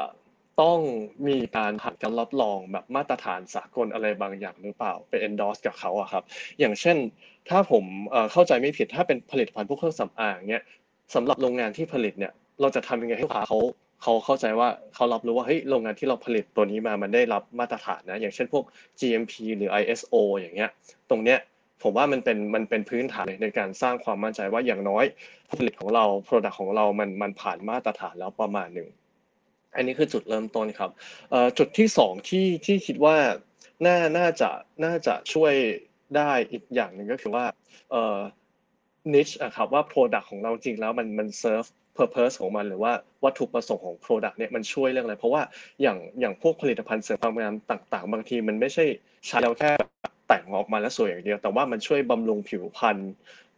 [0.61, 0.79] ต้อง
[1.27, 6.23] มีการผ่านการรับรองแบบมาตรฐานสากลอะไรบางอย่างหรือเปล่าไป endorse กับเขาอะครับ
[6.59, 6.97] อย่างเช่น
[7.49, 7.83] ถ้าผม
[8.31, 10.63] เข้าใจไม่ผิดถ้าเป็นผลิตภัณฑ์พวกเครื่องสำอางเนี่ย
[11.15, 13.59] สำหรับโรงงานที่ผลิตเนี่ย เราจะทำยังไงให้ลูกค้าเขา
[14.03, 18.63] เขาเข้าใจว่าเขารับรู้ว่าเฮ้ยโรงงานที่เราผลิตตัวนี้มามันได้รับมาตรฐานนะอย่างเช่นพวก
[18.99, 20.69] GMP หรือ ISO อย่างเงี้ย
[21.09, 21.39] ตรงเนี้ย
[21.83, 25.05] ผมว่ามันเป็นมันเป็นพื้นฐานในการสร้างความมั่นใจว่าอย่างน้อย
[25.57, 28.89] ผลิตของเรา Product ของเรามันมันผ่านมาตรฐานแล้วประมาณหนึ่ง
[29.75, 30.89] อันนี้คือจุดเริ่มต้นครับ
[31.57, 33.15] จุดที่สองที่ที่คิดว่า
[33.86, 34.50] น่าน่าจะ
[34.86, 35.53] น่าจะช่วย
[36.17, 37.45] ได้อีกอย่างหนึ่งก็คือว่า
[37.91, 38.19] เอ่อ
[39.13, 42.91] niche อะครับว่า product ของเราจริงแล้วมันมัน serve purpose ของมันหรือว่า
[43.24, 45.41] วัตถุประสงค์ของ product เนี่ยมันช่วยเรื่องอะไร เพราะว่า
[45.81, 48.86] อย่างอย่างพวกผลิตภัณฑ์เสริมความงามต่าง ๆ บางทีมันไม่ใช่
[49.27, 49.71] ใช้แล้วแค่
[50.27, 52.97] แต่งออกมาแล้วสวยอย่างเดียว แต่ว่ามันช่วยบำรุงผิวพรรณ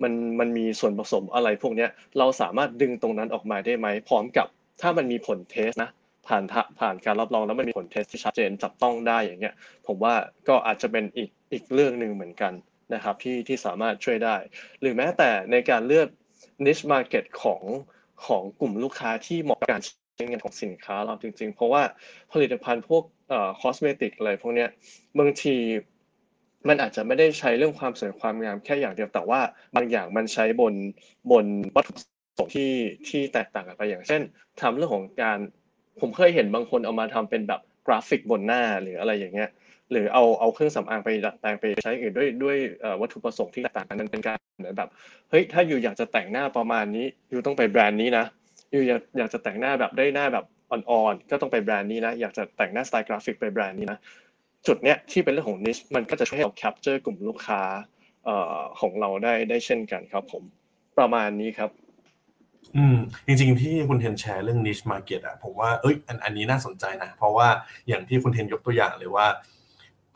[0.03, 4.47] มันมันมีส่วนผสมอะไรพวกเนี้ยเราสามารถดึงตรงนั้นออกมาได้ไหมพร้อมกับ
[4.81, 5.89] ถ้ามันมีผลเทสนะ
[6.29, 6.43] ผ่าน
[6.79, 9.55] ผ่านการรับรองแล้วมันมีผลเทสที่ชัดเจนจับต้องได้อย่างเงี้ย
[9.87, 10.13] ผมว่า
[10.47, 12.53] ก็อาจจะเป็นอีกอีกเรื่องหนึ่งเหมือนกัน
[12.93, 14.35] นะครับที่ที่สามารถช่วยได้
[14.81, 16.07] หรือแม้แต่ในการเลือก
[16.65, 17.61] niche market ของ
[18.25, 21.81] ของกลุ่มลูกค้าที่เหมาะกับการใช้งานของสินค้าเราจริง ๆ เพราะว่า
[22.33, 24.69] ผลิตภัณฑ์พวกเอ่อคอสเมติกอะไรพวกเนี้ย
[25.19, 25.55] บางที
[26.67, 29.41] มันอาจจะไม่ได้ใช้เรื่องความสวยความงามแค่อย่างเดียวแต่ว่า
[29.75, 30.73] บางอย่างมันใช้บน
[31.31, 31.45] บน
[31.75, 32.03] วัตถุประ
[32.39, 32.71] สงค์ที่
[33.07, 34.21] ที่แตกต่างกันไปอย่างเช่น
[34.61, 35.39] ทำเรื่องของการ
[36.01, 39.49] ผมเคยเห็นบางคนเอามาทำเป็นแบบกราฟิกบนหน้าหรืออะไรอย่างเงี้ย
[39.91, 42.57] หรือเอาเอาเครื่องสำอางไปดัดแปลงไปใช้อื่นด้วยด้วย
[43.01, 44.89] วัตถุประสงค์ที่ต่างกันนั้นเป็นการเหมือนแบบ
[45.29, 48.25] เฮ้ยถ้า you อยากจะแต่งหน้าประมาณนี้ you ต้องไปแบรนด์นี้นะ
[48.71, 53.99] you อยากอยากจะแต่งหน้าแบบได้หน้าแบบอ่อนๆก็ต้องไปแบรนด์นี้นะอยากจะแต่งหน้าสไตล์กราฟิกไปแบรนด์นี้นะ
[54.67, 57.61] จุดเนี้ยที่เป็นเรื่องของ niche มันก็จะช่วยให้เรา capture กลุ่มลูกค้า
[58.79, 60.43] ของเราได้ได้เช่นกันครับผม
[60.97, 61.69] ประมาณนี้ครับ
[62.77, 67.47] อืมจริงๆที่คุณเทนแชร์เรื่อง niche market อะผมว่าเอ้ยอันอันนี้น่าสนใจนะ เพราะว่า
[67.87, 69.27] อย่างที่คุณเทนยกตัวอย่างเลยว่า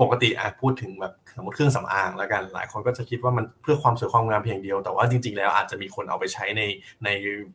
[0.01, 6.61] ปกติอาจพูดถึงแบบสมมติเครื่องสำอางแล้วกัน หลายคนก็จะคิดว่ามันเพื่อความสวยความงามเพียงเดียว แต่ว่าจริง ๆ แล้วอาจจะมีคนเอาไปใช้ใน
[7.05, 7.09] ใน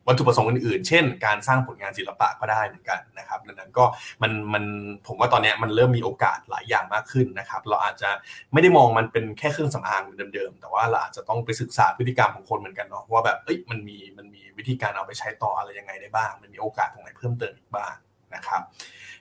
[0.07, 3.85] วัตถุประสงค์อื่นๆ เช่น การสร้างผลงานศิลปะก็ได้เหมือนกันนะครับดังนั้นก็
[4.21, 4.63] มันมัน
[5.07, 8.09] ผมว่าตอนนี้มันเริ่มมีโอกาสหลายอย่างมากขึ้นนะครับ เราอาจจะ
[8.53, 10.03] ไม่ได้มองมันเป็นแค่เครื่องสำอาง
[10.33, 17.93] เดิมๆ แต่ว่าเราอาจจะต้องไปศึกษาพฤติกรรมของคนเหมือนกันเนาะว่าแบบเอ้ยมันมีมันมีวิธีการเอาไปใช้ต่ออะไรยังไงได้บ้าง มันมีโอกาสตรงไหนเพิ่มเติมอีกบ้าง
[18.35, 18.61] นะครับ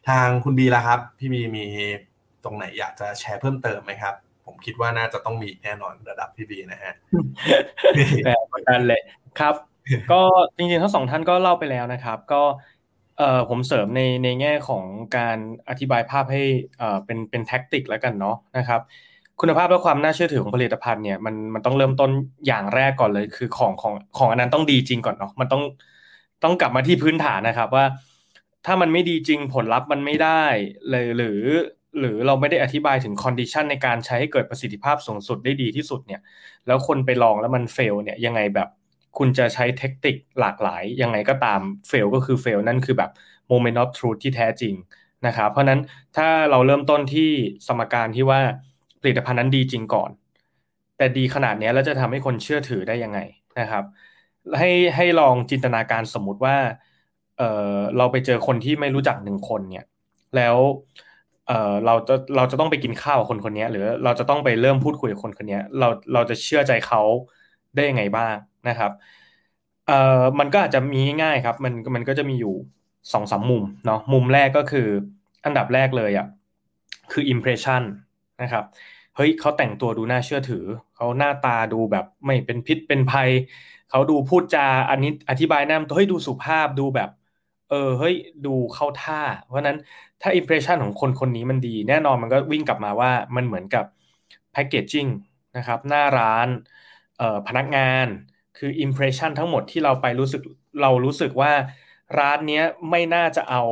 [0.08, 1.66] ทางคุณบีละครับ พี่บีมี
[2.44, 4.14] ตรงไหนอยากจะแชร์เพิ่มเติมไหมครับ
[4.46, 6.92] ผมคิดว่าน่าจะต้องมีแน่นอนระดับพี่บีนะฮะ
[8.24, 9.00] แบบเหมือนกันเลย
[9.40, 9.54] ครับ
[10.12, 10.20] ก็
[10.56, 12.42] จริงๆทั้งสองท่านก็เล่าไปแล้วนะครับ ก็
[13.18, 14.84] เอ่อผมเสริมในในแง่ของ
[15.16, 16.42] การอธิบายภาพให้
[16.78, 18.80] เอ่อเป็นเป็น tactic แล้วกันเนาะนะครับ
[19.40, 22.10] คุณภาพและความน่าเชื่อถือของผลิตภัณฑ์เนี่ยมันมันต้องเริ่มต้น
[22.46, 25.62] อย่างแรกก่อนเลย คือของของของอันนั้นต้องดีจริงก่อนเนาะมันต้อง
[26.44, 27.84] ต้องกลับมาที่พื้นฐานนะครับว่า
[28.66, 30.42] ถ้ามันไม่ดีจริงผลลัพธ์มันไม่ได้
[30.90, 31.40] เลยหรือ
[32.00, 36.20] หรือเราไม่ได้อธิบายถึง condition ในการใช้ให้เกิดประสิทธิภาพสูงสุดได้ดีที่สุดเนี่ย
[36.66, 38.68] แล้วคนไปลองแล้วมัน fail เนี่ยยังไงแบบ
[39.18, 43.10] คุณจะใช้เทคนิคหลากหลาย ยังไงก็ตามเฟลก็คือเฟลนั่นคือแบบ
[43.48, 44.74] โมเมนต์ออฟทรูที่แท้จริง
[45.26, 45.80] นะครับเพราะนั้น
[46.16, 47.30] ถ้าเราเริ่มต้นที่
[47.66, 48.40] สมการที่ว่า
[49.00, 50.10] ผลิตภัณฑ์นั้นดีจริงก่อน
[50.96, 53.18] แต่ดีขนาดนี้แล้วจะทำให้คนเชื่อถือได้ยังไง
[53.60, 53.84] นะครับ
[54.58, 56.56] ให้ให้ลองจินตนาการสมมติว่า
[57.38, 57.42] เอ
[57.74, 59.86] อเราไปเจอคนที่ไม่รู้จักหนึ่งคนเนี่ย
[60.36, 60.56] แล้ว
[61.48, 67.00] เอ่อเราจะเราจะต้องไปกินข้าวคนคนนี้หรือเราจะต้องไปเริ่มพูดคุยกับคนคนนี้เราเราจะเชื่อใจเขา
[67.74, 68.34] ได้ยังไงบ้าง
[68.68, 68.90] นะครับ
[69.86, 72.54] เอ่อมันก็อาจจะมีง่ายครับ มันมันก็จะมีอยู่
[73.12, 74.88] สองสามมุมเนาะมุมแรกก็คือ
[75.44, 76.26] อันดับแรกเลยอะ
[77.10, 77.82] คือ impression
[78.40, 78.64] นะครับ
[79.14, 83.30] เฮ้ยเขาแต่งตัวดูน่าเชื่อถือเขาหน้าตาดูแบบไม่เป็นพิษเป็นภัย
[83.88, 87.08] เขาดูพูดจาอันนี้อธิบายแนมตัวเฮ้ยดูสุภาพดูแบบ
[87.66, 89.76] เออเฮ้ยดูเข้าท่า เพราะนั้น
[90.22, 93.84] ถ้าอิมเพรสชันของคนคนนี้มันดี แน่นอนมันก็วิ่งกลับมาว่ามันเหมือนกับ
[94.52, 95.06] แพคเกจจิ้ง
[95.56, 96.48] นะครับหน้าร้าน
[97.48, 98.06] พนักงาน
[98.58, 100.42] คืออิมเพรสชันทั้งหมดที่เราไปรู้สึก
[100.82, 101.52] เรารู้สึกว่า
[102.18, 103.62] ร้านนี้ไม่น่าจะเอา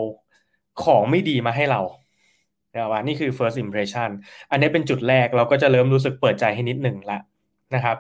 [0.83, 1.81] ของไม่ดีมาให้เรา
[2.75, 4.11] นะว่านี่คือ first impression
[4.51, 7.19] อันนี้เป็นจุดแรกเราก็จะเริ่มรู้สึกเปิดใจให้นิดหนึ่งละ
[7.75, 7.97] นะครับ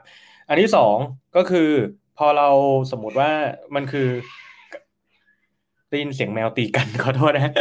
[0.48, 0.96] อันที่สอง
[1.36, 1.70] ก็คือ
[2.18, 2.48] พอเรา
[2.90, 3.30] สมมติว่า
[3.74, 4.08] มันคือ
[5.96, 7.52] ได้ยินเสียงแมวตีกันขอโทษนะ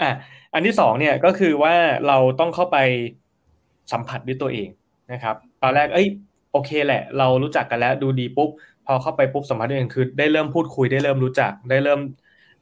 [0.00, 0.10] อะ
[0.54, 1.74] อันที่สองเนี่ยก็คือว่า
[2.08, 2.78] เราต้องเข้าไป
[3.92, 4.68] สัมผัสด้วยตัวเอง
[5.12, 6.08] นะครับ ตอนแรกเอ้ย
[6.52, 8.50] โอเคแหละ เรารู้จักกันแล้วดูดีปุ๊บ
[8.86, 12.00] พอเข้าไปปุ๊บสัมผัสด้วยเองคือ ได้เริ่มพูดคุยได้เริ่มรู้จักได้เริ่ม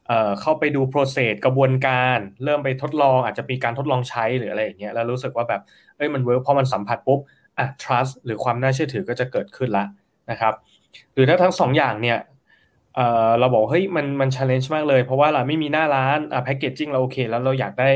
[0.06, 5.62] เอ่อเข้าไปดู process กระบวนการ เริ่มไปทดลองอาจจะมีการทดลองใช้หรืออะไรอย่างเงี้ยแล้วรู้สึกว่าแบบ
[5.96, 7.20] เอ้ยมัน work พอมันสัมผัสปุ๊บ
[7.58, 9.84] อะ trust หรือความน่าเชื่อถือก็จะเกิดขึ้นละ
[10.30, 10.52] นะครับ
[11.14, 12.18] หรือถ้าทั้งสองอย่างเนี่ย
[13.40, 17.90] เราบอกเฮ้ยมันมัน challenge มากเลย เพราะว่าเราไม่มีหน้าร้านอะแพ็กเกจจิ้งเราโอเค แล้วเราอยากได้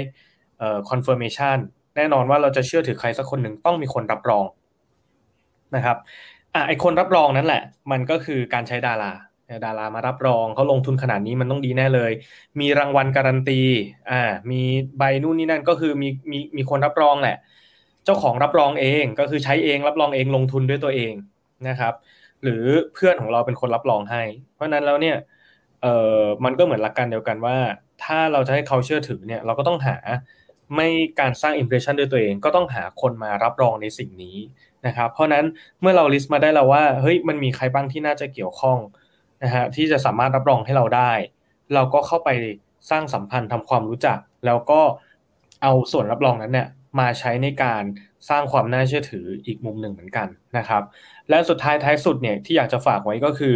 [0.59, 1.59] เอ่อ confirmation
[1.97, 4.47] แน่นอนว่าเราจะเชื่อถือใครสักคนหนึ่งต้องมีคนรับรอง
[5.77, 5.97] นะครับ
[6.55, 9.13] อะไอคนรับรองนั่นแหละ มันก็คือการใช้ดารา
[9.65, 12.13] ดารามารับรองเขาลงทุนขนาดนี้มันต้องดีแน่เลย
[12.61, 13.61] มีรางวัลการันตี
[14.11, 14.63] อ่ามี
[14.99, 17.37] ใบนู่นนี่นั่นก็คือมีมีมีคนรับรองแหละ
[18.05, 21.15] เจ้าของรับรองเองก็คือใช้เองรับรองเองลงทุนด้วยตัวเอง
[21.69, 21.95] นะครับ
[22.45, 24.23] หรือเพื่อนของเราเป็นคนรับรองให้
[24.55, 25.17] เพราะนั้นแล้วเนี่ย
[25.83, 25.87] เอ
[26.19, 27.57] อมันก็เหมือนหลักการเดียวกันว่า
[28.05, 29.97] ถ้าเราจะให้เขาเชื่อถือเนี่ยเราก็ต้องหา
[30.75, 30.89] ไม่
[31.21, 34.37] การสร้าง impression ด้วยตัวเอง ก็ต้องหาคนมารับรองในสิ่งนี้
[34.87, 35.45] นะครับ เพราะนั้น
[35.81, 38.79] เมื่อเรา list มาได้แล้วว่าเฮ้ยมันมีใครบ้างที่น่าจะเกี่ยวข้อง
[39.43, 41.13] นะฮะที่จะสามารถรับรองให้เราได้
[41.75, 42.31] เราก็เข้าไป
[42.91, 44.81] สร้างสัมพันธ์ทำความรู้จัก แล้วก็
[45.63, 47.83] เอาส่วนรับรองนั้นเนี่ยมาใช้ในการ
[48.29, 50.83] สร้างความน่าเชื่อถืออีกมุมหนึ่งเหมือนกันนะครับ
[51.31, 53.55] และสุดท้ายท้ายสุดเนี่ยที่อยากจะฝากไว้ก็คือ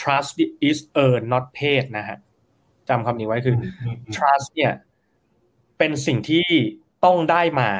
[0.00, 0.32] trust
[0.68, 2.18] is earned not paid นะฮะ
[2.88, 3.56] จำคำนี้ไว้คือ
[4.14, 4.72] trust เนี่ย
[5.78, 6.46] เป็นสิ่งที่
[7.04, 7.70] ต้องได้มา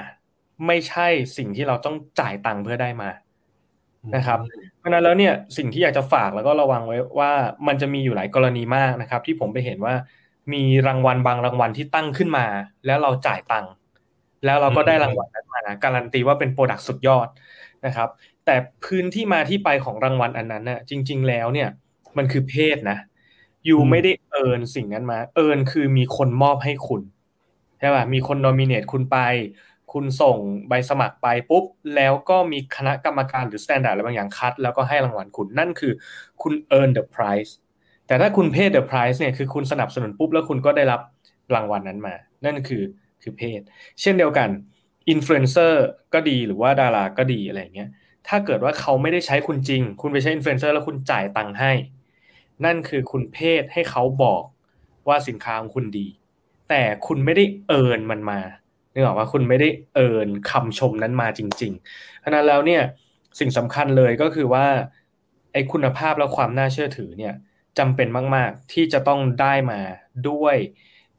[0.67, 3.11] ไม่ใช่สิ่งที่เราต้องจ่ายตังค์เพื่อได้มา
[4.17, 4.39] นะครับ
[4.79, 7.33] เพราะนั้นแล้วเนี่ยสิ่งที่อยากจะฝากแล้วก็ระวังไว้ว่า
[7.67, 9.95] มันจะมีอยู่หลายกรณีมากนะครับ ที่ผมไปเห็นว่า
[10.53, 12.47] มีรางวัลบางรางวัลที่ตั้งขึ้นมา
[12.87, 13.73] แล้วเราจ่ายตังค์
[14.45, 17.29] แล้วเราก็ได้รางวัลนั้น มาการันตีว่าเป็น product สุดยอด
[17.87, 18.09] นะครับ
[18.47, 21.69] แต่พื้นที่มาที่ไปของรางวัลอันนั้นน่ะจริง ๆ แล้วเนี่ย
[22.17, 22.99] มันคือ paid นะ
[23.69, 27.03] you ไม่ได้ earn สิ่งนั้นมา earn คือมีคนมอบให้คุณ
[27.79, 29.19] ใช่ป่ะมีคน nominate คุณไป
[29.93, 31.65] คุณส่งใบสมัครไปปุ๊บ
[31.97, 35.93] แล้วก็มีคณะกรรมการหรือ standard อะไรบางอย่างคัด แล้วก็ให้รางวัลคุณนั่นคือ
[36.43, 37.53] คุณ earn the prize
[38.07, 41.01] แต่ถ้าคุณเพศ the prize เนี่ยคือคุณสนับสนุนปุ๊บแล้วคุณก็ได้รับ
[41.55, 42.83] รางวัลนั้นมา นั่นคือ
[43.23, 43.61] คือ paid
[44.01, 44.49] เช่นเดียวกัน
[45.11, 45.83] อินฟลูเอนเซอร์
[46.15, 47.89] ก็ดีหรือว่าดาราก็ดีอะไรเงี้ย
[48.29, 51.73] ถ้าเกิดว่าเขาไม่ได้ใช้คุณจริง คุณไปใช้อินฟลูเอนเซอร์แล้วคุณจ่ายตังค์ให้
[52.65, 54.43] นั่นคือคุณ paid ให้เขาบอก
[55.09, 56.07] ว่าสินค้าของคุณดี
[56.69, 58.41] แต่คุณไม่ได้ earn มันมา
[58.93, 62.83] นึกออกว่าคุณไม่ได้ earn คำชมนั้นมาจริงๆเพราะนั้นแล้วเนี่ย
[63.41, 64.67] สิ่งสำคัญเลยก็คือว่า
[65.53, 67.35] ไอ้คุณภาพและความน่าเชื่อถือเนี่ย
[67.79, 69.81] จำเป็นมาก ๆ ที่จะต้องได้มา
[70.29, 70.57] ด้วย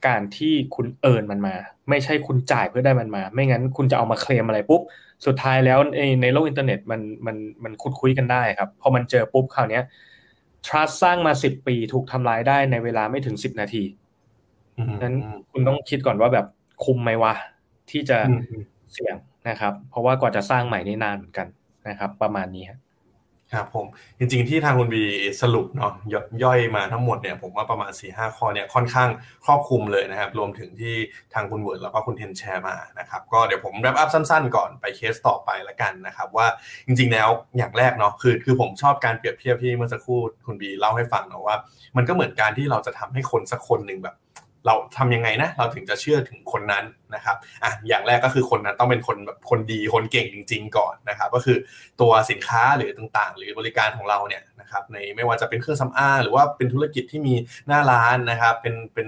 [0.07, 1.55] การที่คุณ earn มันมา
[1.89, 4.81] ไม่ใช่คุณจ่ายเพื่อได้มันมา ไม่งั้นคุณจะเอามาเคลมอะไรปุ๊บ
[5.25, 9.81] สุดท้ายแล้วในในโลกอินเทอร์เน็ตมันมันมันขุดคุ้ยกันได้ครับพอมันเจอปุ๊บคราวนี้
[10.65, 13.83] trust สร้างมาสิบปีถูกทำลายได้ในเวลาไม่ถึงสิบนาที
[15.03, 15.15] นั้น
[15.51, 16.45] คุณต้องคิดก่อนว่าแบบ
[16.85, 17.33] คุ้มไหมวะ
[17.91, 18.17] ที่จะ
[18.93, 19.15] เสี่ยง
[19.49, 21.47] นะครับ เพราะว่ากว่าจะสร้างใหม่นี่นานเหมือนกัน
[21.89, 22.79] นะครับ ประมาณนี้ครับ
[23.53, 23.85] ครับผม
[24.19, 25.03] จริงๆที่ทางคุณบี
[25.41, 25.93] สรุปเนาะ
[26.43, 29.09] ย่อยมาทั้งหมดเนี่ยผมว่าประมาณสี่ห้าข้อเนี่ยค่อนข้าง
[29.45, 30.95] ครอบคลุมเลยนะครับ รวมถึงที่
[31.33, 36.47] ทางคุณเวิร์นแล้วก็คุณเทนแชร์มานะครับก็เดี๋ยวผม wrap up สั้นๆ ก่อนไปเคสต่อไปละกันนะครับ ว่า
[36.85, 41.55] จริงๆแล้วอย่างแรกเนาะคือคือผมชอบการเปรียบเทียบที่เมื่อสักครู่คุณบีเล่าให้ฟังเนาะว่า
[41.97, 44.15] มันก็เหมือนการที่เราจะทำให้คนสักคนหนึ่งแบบ
[44.65, 51.57] เราทำยังไงนะ เราถึงจะเชื่อถึงคนนั้นนะครับอะอย่างแรกก็คือคนนั้นต้องเป็นคนแบบคนดีคนเก่งจริง ๆ ก่อนนะครับ ก็คือ
[52.01, 57.33] ตัวสินค้าหรือต่างๆ หรือบริการของเราเนี่ยนะครับในไม่ว่าจะเป็นเครื่องสำอางหรือว่าเป็นธุรกิจที่มี
[57.67, 59.07] หน้าร้านนะครับเป็นเป็น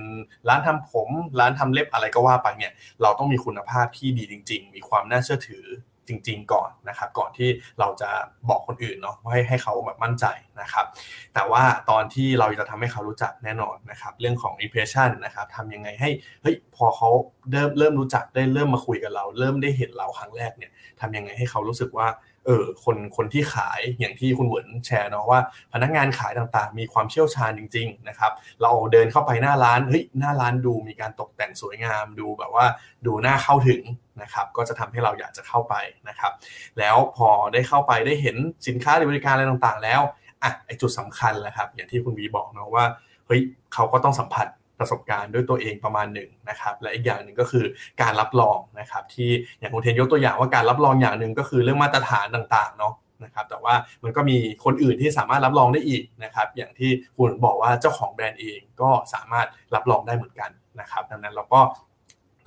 [0.50, 5.66] ร้านทำผม ร้านทำเล็บอะไรก็ว่าไปเนี่ยเราต้องมีคุณภาพที่ดีจริง ๆ มีความน่าเชื่อถือ
[6.08, 8.10] จริง ๆ ก่อนนะครับ ก่อนที่เราจะ
[8.50, 10.26] บอกคนอื่นเนาะให้ให้เขาแบบมั่นใจ
[10.62, 10.86] นะครับ
[11.34, 16.10] แต่ว่าตอนที่เราจะทำให้เขารู้จักแน่นอนนะครับ เรื่องของ impression นะครับทำยังไงให้
[16.42, 17.10] เฮ้ยพอเขา
[17.52, 22.08] เริ่มเริ่มรู้จักได้เริ่มมาคุยกับเรา เริ่มได้เห็นเราครั้งแรกเนี่ยทำยังไงให้เขารู้สึกว่า
[22.46, 25.40] เออคนคนที่ขายอย่างที่คุณเหวินแชร์เนาะว่า
[25.74, 32.66] พนักงานขายต่างๆ มีความเชี่ยวชาญจริง ๆ นะครับ เราเดินเข้าไปหน้าร้านเฮ้ยหน้าร้านดูมีการตกแต่งสวยงามดูแบบว่า
[33.06, 33.82] ดูน่าเข้าถึง
[34.22, 35.76] นะครับก็จะทำให้เราอยากจะเข้าไป
[36.10, 36.32] นะครับ
[36.80, 40.02] แล้วพอได้เข้าไปได้เห็นสินค้าหรือบริการอะไรต่างๆ แล้ว
[40.44, 42.86] อะไอจุดสำคัญแหละครับ อย่างที่คุณวีบอกเนาะว่า
[43.28, 43.42] เฮ้ย
[43.74, 44.48] เขาก็ต้องสัมผัส
[44.84, 47.66] ประสบการณ์ด้วยตัวเองประมาณหนึ่งนะครับและอีกอย่างหนึ่งก็คือ
[48.02, 52.94] การรับรองนะครับที่อย่างคุณเทนยกตัวอย่างว่าการรับรองอย่างหนึ่งก็คือเรื่องมาตรฐานต่างๆเนาะ
[53.24, 61.62] นะครับแต่ว่ามันก็มีคนอื่นที่สามารถรับรองได้อีกนะครับอย่างที่คุณบอกว่าเจ้าของแบรนด์เองก็สามารถรับรองได้เหมือนกันนะครับดังนั้นเราก็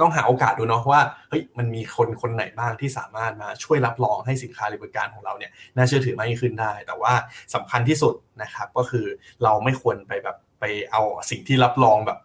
[0.01, 7.13] ต้องหาโอกาสดูเนาะว่าเฮ้ยมันมีคนคนไหนบ้างที่สามารถมาช่วยรับรองให้สินค้าหรือบริการของเราเนี่ยน่าเชื่อถือมากยิ่งขึ้นได้ แต่ว่า
[7.55, 9.07] สำคัญที่สุดนะครับก็คือ
[9.43, 12.19] เราไม่ควรไปแบบไปเอาสิ่งที่รับรองแบบ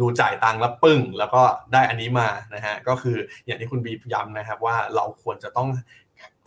[0.00, 5.68] ดูจ่ายตังค์แล้วปึ้ง แล้วก็ได้อันนี้มานะฮะก็คืออย่างที่คุณบีย้ำนะครับว่าเราควรจะต้อง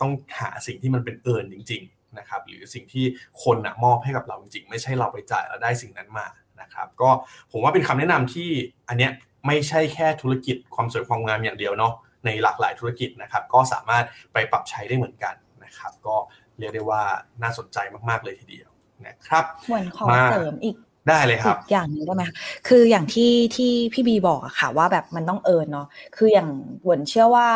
[0.00, 3.04] ต้องหาสิ่งที่มันเป็นเอิญจริง ๆ นะครับ หรือสิ่งที่
[3.44, 6.26] คนนะมอบให้กับเราจริง ๆ ไม่ใช่เราไปจ่ายแล้วได้สิ่งนั้นมา
[6.60, 7.10] นะครับ ก็
[7.52, 8.48] ผมว่าเป็นคำแนะนำที่
[8.88, 9.12] อันเนี้ย
[9.46, 11.92] ไม่ใช่แค่ธุรกิจความสวยความงามอย่างเดียวเนาะ
[12.24, 15.34] ในหลากหลายธุรกิจนะครับ ก็สามารถไปปรับใช้ได้เหมือนกัน
[15.64, 16.16] นะครับ ก็
[16.58, 17.02] เรียกได้ว่า
[17.42, 18.68] น่าสนใจมากๆเลยทีเดียว
[19.06, 20.76] นะครับเหมือนขอเสริมอีก
[21.08, 22.24] ได้เลยครับอย่างนี้ได้ไหม
[22.68, 25.86] คืออย่างที่ที่พี่บีบอกอะค่ะว่าแบบมันต้องเอิญเนาะ
[26.16, 26.48] คืออย่าง
[26.84, 27.48] หวนเชื่อว่า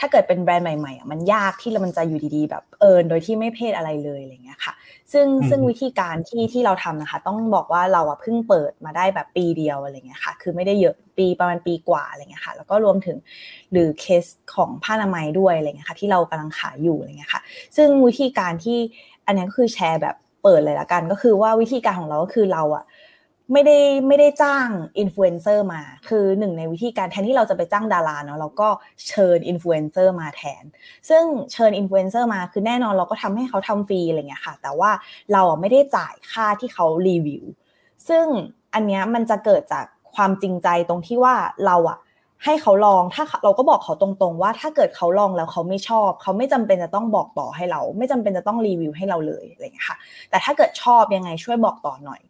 [0.00, 4.74] ถ้าเกิดเป็นแบรนด์ใหม่ๆมันยากที่มันจะอยู่ดีๆ แบบเอิญโดยที่ไม่เพศอะไรเลยอะไรเงี้ยค่ะ
[5.12, 13.16] ซึ่งซึ่งวิธีการที่ที่เราทำนะคะ ต้องบอกว่าเราอะเพิ่งเปิดมาได้แบบปีเดียวอะไรเงี้ยค่ะ คือไม่ได้เยอะปีประมาณปีกว่าอะไรเงี้ยค่ะ แล้วก็รวมถึง
[13.72, 17.42] หรือเคสของผ้าอนามัยด้วยอะไรเงี้ยค่ะ ที่เรากำลังขายอยู่อะไรเงี้ยค่ะ
[17.76, 18.78] ซึ่งวิธีการที่
[19.26, 22.84] อันนี้ก็คือแชร์แบบ เปิดเลยละกัน ก็คือว่าวิธีการของเราก็คือเราอะ
[23.52, 23.78] ไม่ได้
[24.08, 28.68] ไม่ได้จ้างอินฟลูเอนเซอร์มา คือหนึ่งในวิธีการแทนที่เราจะไปจ้างดาราเนาะเราก็
[29.08, 30.64] เชิญอินฟลูเอนเซอร์มาแทน
[31.08, 34.90] ซึ่งเชิญอินฟลูเอนเซอร์มาคือแน่นอนเราก็ทำให้เขาทำฟรีอะไรเงี้ยค่ะ แต่ว่า
[35.32, 37.44] เราไม่ได้จ่ายค่าที่เขารีวิว
[38.08, 38.26] ซึ่ง
[38.74, 41.34] อันเนี้ยมันจะเกิดจากความจริงใจตรงที่ว่า
[41.66, 41.98] เราอะ
[42.44, 49.96] ให้เขาลองถ้าเราก็บอกเขาตรงๆ ว่าถ้าเกิดเขาลองแล้วเขาไม่ชอบ เขาไม่จำเป็นจะต้องบอกต่อให้เรา ไม่จำเป็นจะต้องรีวิวให้เราเลยอะไรอย่างนี้ค่ะ
[50.30, 52.20] แต่ถ้าเกิดชอบยังไงช่วยบอกต่อหน่อย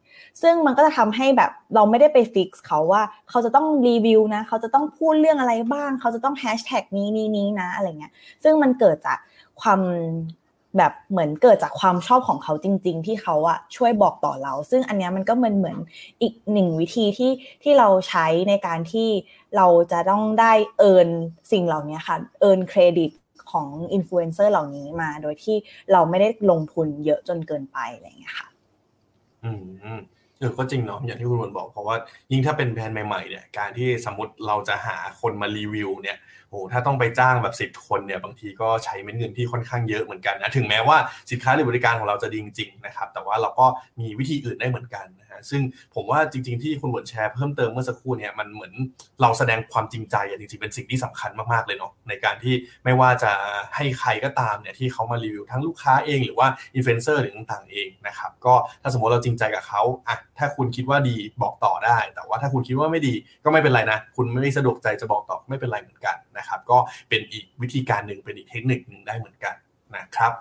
[0.41, 9.17] ซึ่งมันก็จะทำให้แบบเราไม่ได้ไป fix เขาว่าเขาจะต้องรีวิวนะ เขาจะต้องพูดเรื่องอะไรบ้าง เขาจะต้องแฮชแท็กนี้นี้นี้นะอะไรเงี้ยซึ่งมันเกิดจาก
[9.61, 9.79] ความ
[10.77, 15.77] แบบเหมือนเกิดจากความชอบของเขาจริง ๆ ที่เขาอะช่วยบอกต่อเรา ซึ่งอันนี้มันก็เหมือนเหมือน
[16.21, 17.31] อีกหนึ่งวิธีที่
[17.63, 19.07] ที่เราใช้ในการที่
[19.55, 21.09] เราจะต้องได้เอิน
[21.51, 23.11] สิ่งเหล่านี้ค่ะ เอินเครดิต
[23.51, 25.55] ของอินฟลูเอนเซอร์เหล่านี้มา โดยที่
[25.91, 28.47] เราไม่ได้ลงทุนเยอะจนเกินไปอะไรอย่างเงี้ยค่ะ
[29.43, 29.51] อื
[29.97, 29.99] ม
[30.39, 31.95] เออก็จริงเนาะอย่างที่คุณวนบอกเพราะว่า
[32.31, 36.17] ยิ่งถ้าเป็นแบรนด์ใหม่ๆเนี่ยการที่สมมติเราจะหาคนมารีวิวเนี่ย
[36.49, 40.97] โอ้ถ้าต้องไปจ้างแบบสิบคนเนี่ยบางทีก็ใช้เงินที่ค่อนข้างเยอะเหมือนกันนะถึงแม้ว่า
[41.31, 43.65] สินค้าหรือบริการของเราจะดีจริงๆนะครับแต่ว่าเราก็
[43.99, 45.61] มีวิธีอื่นได้เหมือนกัน นะซึ่ง
[45.95, 48.73] ผมว่าจริง ๆที่คุณบนแชร์เพิ่มเติมเมื่อสักครู่เนี่ยมันเหมือน
[49.21, 53.31] เราแสดงความจริงใจจริงๆเป็นสิ่งที่สำคัญมากๆเลยเนาะในการที่ไม่ว่าจะ
[53.75, 66.77] ให้ใครก็ตามเนี่ยที่เขามารีวิวทั้งลูกค้าเองหรือว่าอินฟลูเอนเซอร์หรือต่างๆเองนะครับก็ถ้าสมมติเราจริงใจกับเขาอะถ้าคุณคิดว่าดีบอกต่อได้ แต่ว่าถ้าคุณคิดว่าไม่ดีก็ไม่เป็นไรนะ คุณไม่สะดวกใจจะบอกต่อไม่เป็นไรเหมือนกันนะครับก็
[67.09, 69.55] เป็นอีกวิธีการหนึ่งเป็นอีกเทคนิคหนึ่งได้เหมือนกัน
[69.95, 70.31] นะครับ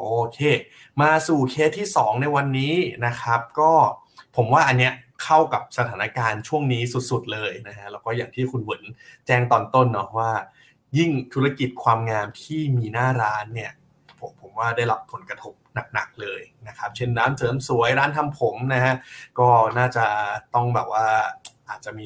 [0.00, 0.40] โอเค
[1.02, 2.74] มาสู่เคสที่ 2 ในวันนี้
[3.06, 3.72] นะครับ ก็
[4.36, 8.80] ผมว่าอันเนี้ยเข้ากับสถานการณ์ช่วงนี้สุดๆเลยนะฮะแล้วก็อย่างที่คุณหวน
[9.26, 10.30] แจ้งตอนต้นเนาะว่า
[10.98, 13.72] ยิ่งธุรกิจความงามที่มีหน้าร้านเนี่ย
[14.18, 15.54] ผมผมว่าได้รับผลกระทบ
[15.94, 18.94] หนักๆเลยนะครับ เช่นร้านเสริมสวยร้านทำผมนะฮะ
[19.38, 20.06] ก็น่าจะ
[20.54, 21.06] ต้องแบบว่า
[21.68, 22.04] อาจจะมี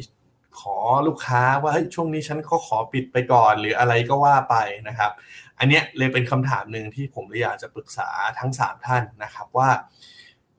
[0.61, 0.77] ขอ
[1.07, 4.57] ลูกค้าว่าเฮ้ยช่วงนี้ฉันก็ขอปิดไปก่อนหรืออะไรก็ว่าไป
[4.89, 5.13] นะครับ
[5.59, 9.69] อันเนี้ยเลยเป็นคำถามหนึ่งที่ผมเลยอยากจะปรึกษาทั้ง 3 ท่านนะครับว่า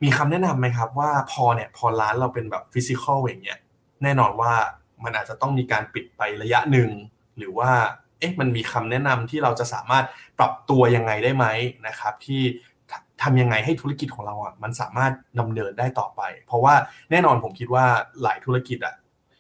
[0.04, 3.60] มีคำแนะนำไหมครับว่าพอเนี่ยพอร้านเราเป็นแบบฟิสิกอลอย่างเงี้ย
[4.04, 4.54] แน่นอนว่า
[5.04, 6.90] มันอาจจะต้องมีการปิดไประยะหนึ่ง
[7.38, 7.72] หรือว่า
[8.20, 10.06] เอ๊ะมันมีคำแนะนำที่เราจะสามารถ
[10.40, 11.46] ปรับตัวยังไงได้ไหม
[11.88, 12.42] นะครับ ที่
[13.24, 16.76] ทำยังไงให้ธุรกิจของเราอะมันสามารถดำเนินได้ต่อไป เพราะว่า
[17.12, 17.86] แน่นอนผมคิดว่า
[18.22, 18.96] หลายธุรกิจอะ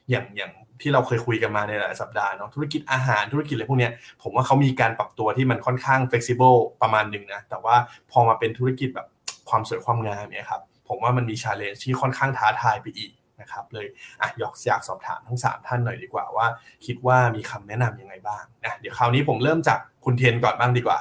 [0.09, 3.91] อย่างอย่าง ที่เราเคยคุยกันมาในหลายสัปดาห์เนาะธุรกิจอาหารธุรกิจอะไรพวกเนี้ย
[4.23, 7.75] ผมว่าเขามีการปรับตัวที่มันค่อนข้าง flexible ประมาณหนึ่งนะแต่ว่า
[8.11, 9.07] พอมาเป็นธุรกิจแบบ
[9.49, 13.11] ความสวยความงามเนี่ยครับผมว่ามันมีชาเลนจ์ที่ค่อนข้างท้าทายไปอีก
[13.41, 13.85] นะครับเลย
[14.21, 16.47] อะอยากอยากสอบถามทั้ง 3 ท่านหน่อยดีกว่าว่า
[16.85, 20.99] คิดว่ามีคำแนะนํำยังไงบ้างนะเดี๋ยวคราวนี้ผมเริ่มจากคุณเทนก่อนบ้างดีกว่า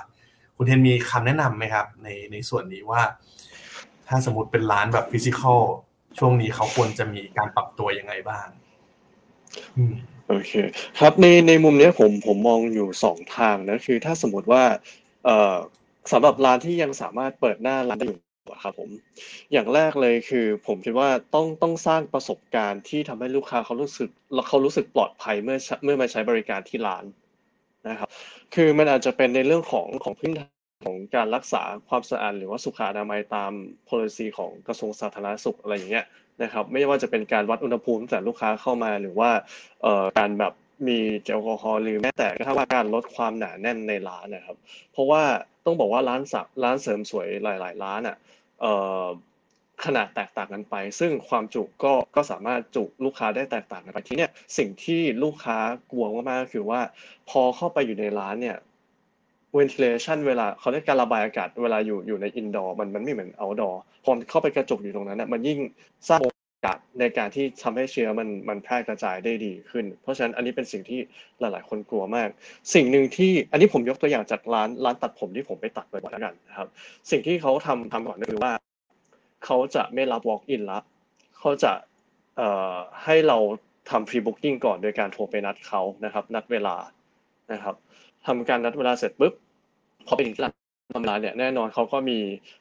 [0.56, 3.02] คุณเทนมีคำแนะนำไหมครับ ในในส่วนนี้ว่า
[4.08, 5.60] ถ้าสมมติเป็นร้านแบบฟิสิกอล
[6.18, 8.46] ช่วงนี้เขาควรจะมีการปรับตัวยังไงบ้าง
[10.28, 10.52] โอเค
[10.98, 14.62] ครับในในมุมนี้ผมผมมองอยู่สองทางนะคือถ้าสมมติว่า
[15.24, 15.56] เอ่อ
[16.12, 18.20] สำหรับร้านที่ยังสามารถเปิดหน้าร้านได้อยู่
[18.62, 18.90] ครับผม
[19.52, 24.08] อย่างแรกเลยคือ ผมคิดว่าต้องต้องสร้างประสบการณ์ที่ทำให้ลูกค้าเขารู้สึก
[24.48, 27.04] เขารู้สึกปลอดภัยเมื่อเมื่อมาใช้บริการที่ร้าน
[27.88, 28.08] นะครับ
[28.54, 30.50] คือมันอาจจะเป็นในเรื่องของของพื้นฐาน
[30.84, 33.52] ของการรักษาความสะอาดหรือว่าสุขอนามัยตาม
[33.88, 36.06] policy ของกระทรวงสาธารณสุขอะไรอย่างเงี้ย
[36.42, 39.30] นะครับไม่ว่าจะเป็นการวัดอุณหภูมิแต่ลูกค้าเข้ามาหรือว่า
[40.18, 40.52] การแบบ
[40.88, 44.56] มีแอลกอฮอล์หรือแม้แต่กระทั่งว่าการลดความหนาแน่นในร้านนะครับ
[44.92, 45.22] เพราะว่า
[45.64, 48.16] ต้องบอกว่าร้านสักร้านเสริมสวยหลาย ๆ ร้านอะ
[49.84, 55.58] ขนาดแตกต่างกันไป ซึ่งความจุก็ก็สามารถจุลูกค้าได้แตกต่างกันไปที่เนี่ยสิ่งที่ลูกค้า
[55.90, 56.80] กลัวมากๆคือว่า
[57.30, 58.56] พอเข้าไปอยู่ในร้านเนี่ย
[59.58, 65.58] ventilation เวลาเขาเรียกการระบายอากาศเวลาอยู่อยู่ใน indoor มันมันไม่เหมือน outdoor พอเข้าไปกระจกอยู่ตรงนั้นนะมันยิ่ง
[66.08, 66.28] สร้างโอ
[66.66, 71.00] กาสในการที่ทำให้เชื้อมันมันแพร่กระจายได้ดีขึ้น เพราะฉะนั้นอันนี้เป็นสิ่งที่
[71.40, 72.28] หลาย ๆ คนกลัวมาก
[72.74, 76.68] สิ่งหนึ่งที่อันนี้ผมยกตัวอย่างจากร้านร้านตัดผมที่ผมไปตัดบ่อยๆแล้วกันนะครับ
[77.10, 78.52] สิ่งที่เขาทำทำก่อนก็คือว่า
[79.44, 80.78] เขาจะไม่รับ walk in ละ
[81.38, 81.72] เขาจะ
[82.36, 83.38] เอ่อให้เรา
[83.90, 86.76] ทำ pre booking ก่อนโดยการโทรไปนัดเขานะครับ นัดเวลา
[87.52, 87.74] นะครับ
[88.26, 89.34] ทำการนัดเวลาเสร็จปุ๊บ
[90.06, 90.52] พอไปถึงร้าน
[90.94, 92.18] ทำร้านเนี่ยแน่นอนเขาก็มี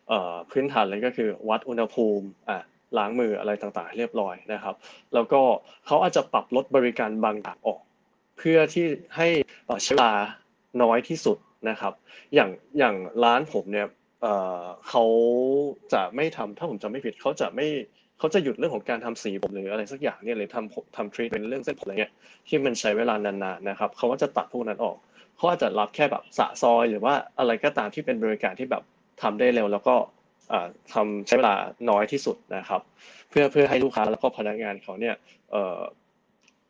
[0.08, 2.60] เอ่อพื้นฐานเลยก็คือวัดอุณหภูมิอะ
[2.98, 4.76] ล้างมืออะไรต่างๆ เรียบร้อยนะครับ
[5.14, 5.42] แล้วก็
[5.88, 7.82] เขาอาจจะปรับลดบริการบางอย่างออก
[8.38, 9.28] เพื่อที่ให้
[9.84, 10.12] ใช้เวลา
[10.82, 11.38] น้อยที่สุด
[11.70, 11.94] นะครับ
[12.36, 13.88] อย่างอย่างร้านผมเนี่ย
[14.22, 15.04] เอ่อเขา
[15.94, 17.68] จะไม่ทำถ้าผมจำไม่ผิดเขาจะไม่
[18.20, 22.14] เขาจะหยุดเรื่องของการทำสีผมหรืออะไรสักอย่างเนี่ยเลยทำทำทรีทเป็นเรื่องเส้นผมอะไรเงี้ย
[22.48, 24.98] ที่มันใช้เวลานานๆนะครับเขาก็จะตัดพวกนั้นออก
[25.36, 28.84] เขาอาจจะรับแค่แบบสะซอยหรือว่าอะไรก็ตามที่เป็นบริการที่แบบ
[29.22, 29.96] ทำได้เร็ว แล้วก็
[30.94, 31.56] ทำใช้เวลา
[31.90, 32.82] น้อยที่สุดนะครับ
[33.30, 35.16] เพื่อเพื่อให้ลูกค้าแล้วก็พนักงานเขาเนี่ย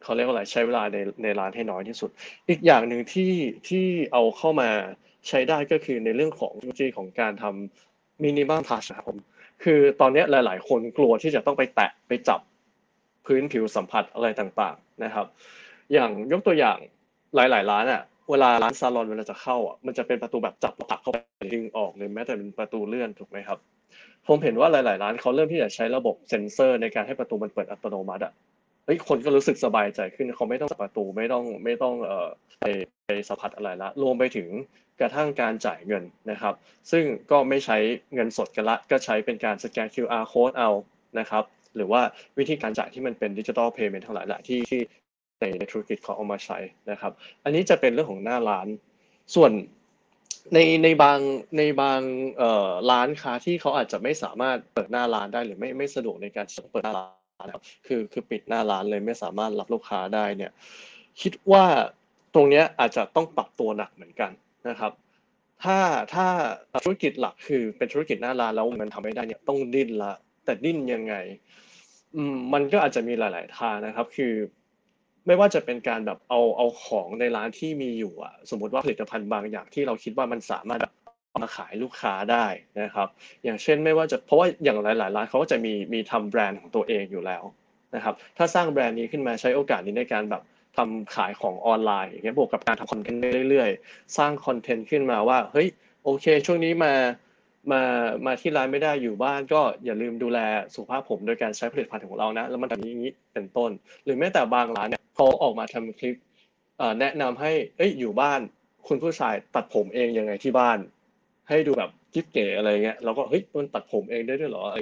[0.04, 2.10] เขาเรียกว่าอะไรใช้เวลาในในร้านให้น้อยที่สุด
[2.50, 3.34] อีกอย่างหนึ่งที่
[3.68, 4.70] ที่เอาเข้ามา
[5.28, 9.18] ใช้ได้ก็คือในเรื่องของเทคโนโลยีของการทำมินิมัลทัชนะครับผม
[9.64, 12.40] คือตอนนี้หลาย ๆ คนกลัวที่จะต้องไปแตะไปจับ
[13.26, 15.26] พื้นผิวสัมผัสอะไรต่างๆนะครับ
[15.94, 16.78] อย่างยกตัวอย่าง
[17.36, 21.18] หลาย ๆ ร้านอะ เวลาร้านซาลอนเวลาจะเข้าอะมันจะเป็นประตูแบบจับปักเข้าไป
[21.54, 23.60] ดึงออกเลยแม้แต่เป็นประตูเลื่อนถูกไหมครับ
[24.28, 28.34] ผมเห็นว่าหลาย ๆ ร้านเขาเริ่มที่จะใช้ระบบเซ็นเซอร์ในการให้ประตูมันเปิดอัตโนมัติอะ
[28.86, 32.28] เฮ้ยคนก็รู้สึกสบายใจขึ้นเขาไม่ต้องประตูไม่ต้องไม่ต้องเอ่อ
[32.60, 32.66] ไป
[33.06, 34.50] ไปสัมผัสอะไรละรวมไปถึง
[35.00, 36.54] กระทั่งการจ่ายเงินนะครับ
[36.92, 37.78] ซึ่งก็ไม่ใช้
[38.14, 40.70] เงินสดกันละ ก็ใช้เป็นการสแกน QR code เอา
[41.20, 41.44] นะครับ
[41.76, 42.02] หรือว่า
[42.38, 44.82] วิธีการจ่ายที่มันเป็นดิจิทัลเพย์เมนต์ทั้งหลายแหละที่ที่
[45.44, 46.60] ในในธุรกิจเขาเอามาใช้
[46.92, 47.12] นะครับ
[47.44, 48.68] อันนี้จะเป็นเรื่องของหน้าร้าน
[49.36, 49.52] ส่วน
[50.54, 51.20] ในในบาง
[51.58, 52.00] ในบาง
[52.38, 57.06] เอ่อร้านค้าที่เขาอาจจะไม่สามารถเปิดหน้าร้านได้หรือไม่ไม่สะดวกในการเปิดหน้าร้า
[57.46, 57.48] น
[57.88, 60.52] คือคือปิดหน้าร้านเลยไม่สามารถรับลูกค้าได้เนี่ย
[61.22, 61.66] คิดว่า
[62.34, 64.32] ตรงนี้อาจจะต้องปรับตัวหนักเหมือนกัน
[64.70, 64.92] นะครับ
[65.64, 65.80] ถ้า
[66.14, 66.28] ถ้า
[66.84, 70.14] ธุรกิจหลักคือเป็นธุรกิจหน้าร้านแล้วมันทำไม่ได้เนี่ยต้องดิ้นละ
[70.46, 71.16] แต่ดิ้นยังไง
[72.16, 74.34] อืมมันก็อาจจะมีหลาย ๆ ทางนะครับ คือ
[75.28, 80.80] ไม่ว่าจะเป็นการแบบเอาเอาของในร้านที่มีอยู่อะสมมติว่าผลิตภัณฑ์บางอย่างที่เราคิดว่ามันสามารถ
[81.30, 82.46] เอามาขายลูกค้าได้
[82.82, 83.08] นะครับ
[83.44, 87.44] อย่างเช่นไม่ว่าจะเพราะว่าอย่างหลาย ๆ ร้านเขาก็จะมีมีทำแบรนด์ของตัวเองอยู่แล้ว
[87.96, 90.42] นะครับถ้าสร้างแบรนด์นี้ขึ้นมาใช้โอกาสนี้ในการแบบ
[90.78, 95.68] ทำขายของออนไลน์อย่างเงี้ยบวกกับการทำคอนเทนต์เรื่อย ๆ สร้างคอนเทนต์ขึ้นมาว่าเฮ้ย
[96.04, 96.94] โอเค ช่วงนี้มา
[97.72, 97.82] มา
[98.26, 100.40] มาที่ร้านไม่ได้อยู่บ้านก็อย่าลืมดูแล
[100.74, 102.94] สุขภาพผมโดยการใช้ผลิตภัณฑ์ของเรานะ แล้วมันแบบนี้
[103.34, 103.72] เป็นต้น
[104.04, 106.16] หรือแม้แต่บางร้านเนี่ย เขาออกมาทำคลิป
[107.00, 108.42] แนะนำให้เอ้ยอยู่บ้าน
[108.88, 110.78] คุณผู้ชายตัดผมเองยังไงที่บ้าน
[111.50, 114.78] ให้ดูแบบกิ๊บเก๋อะไรเงี้ยเราก็เฮ้ยมันตัดผมเองได้ด้วยเหรอไอ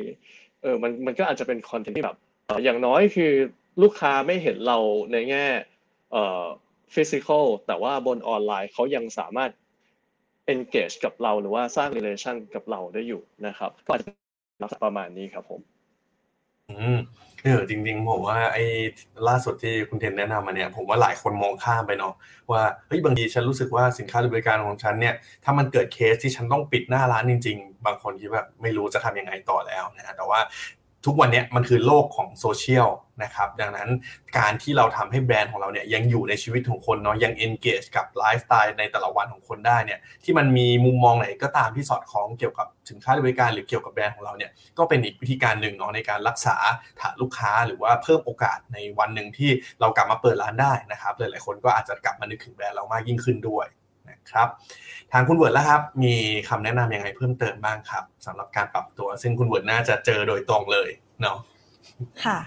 [0.62, 2.18] เออมันมันก็อาจจะเป็นคอนเทนต์ที่แบบ
[2.64, 3.32] อย่างน้อยคือ
[3.82, 4.78] ลูกค้าไม่เห็นเรา
[5.12, 5.46] ในแง่
[6.12, 6.44] เอ่อ
[6.96, 9.52] physical แต่ว่าบนออนไลน์เขายังสามารถ
[10.54, 14.02] engage กับเราหรือว่าสร้าง relation กับเราได้อยู่นะครับ ก็อาจ
[14.72, 15.62] จะประมาณนี้ครับผม
[16.70, 17.00] อืม
[17.44, 18.64] เออจริง ๆ ผมว่าไอ้
[19.28, 22.14] ล่าสุดที่คุณเทนแนะนำมาเนี่ย ผมว่าหลายคนมองข้ามไปเนาะ
[22.52, 30.40] ว่าเฮ้ยบางทีฉันรู้สึกว่าสินค้าหรือบริการของฉันเนี่ยถ้ามันเกิดเคสที่ฉันต้องปิดหน้าร้านจริง ๆ บางคนคิดแบบไม่รู้จะทำยังไงต่อแล้วนะแต่ว่า
[31.06, 32.90] ทุกวันนี้มันคือโลกของโซเชียล
[33.24, 33.90] นะครับดังนั้น
[34.38, 46.56] การที่เราทำให้แบรนด์ของเราเนี่ยยังอยู่ในชีวิตของคนเนาะยัง engage กับไลฟ์สไตล์ในแต่ละวันของคนได้เนี่ยที่มันมีมุมมองไหนก็ตามที่สอดคล้องเกี่ยวกับสินค้าบริการหรือเกี่ยวกับแบรนด์ของเราเนี่ยก็เป็นอีกวิธีการหนึ่งเนาะในการรักษา
[47.00, 53.68] ฐานลูกค้าหรือว่าเพิ่มโอกาสในวันหนึ่งที่เรากลับมาเปิดร้านได้นะครับหลายๆคนก็อาจจะกลับมานึกถึงแบรนด์เรามากยิ่งขึ้นด้วย
[54.22, 54.48] นะครับ
[55.12, 56.14] ทางคุณเวิร์ดล่ะครับ มี
[56.50, 60.90] คำแนะนำยังไงเพิ่มเติมบ้างครับสำหรับการปรับตัว ซึ่งคุณเวิร์ดน่าจะเจอโดยตรงเลย
[61.22, 61.38] เนาะ
[62.26, 62.40] ค่ะ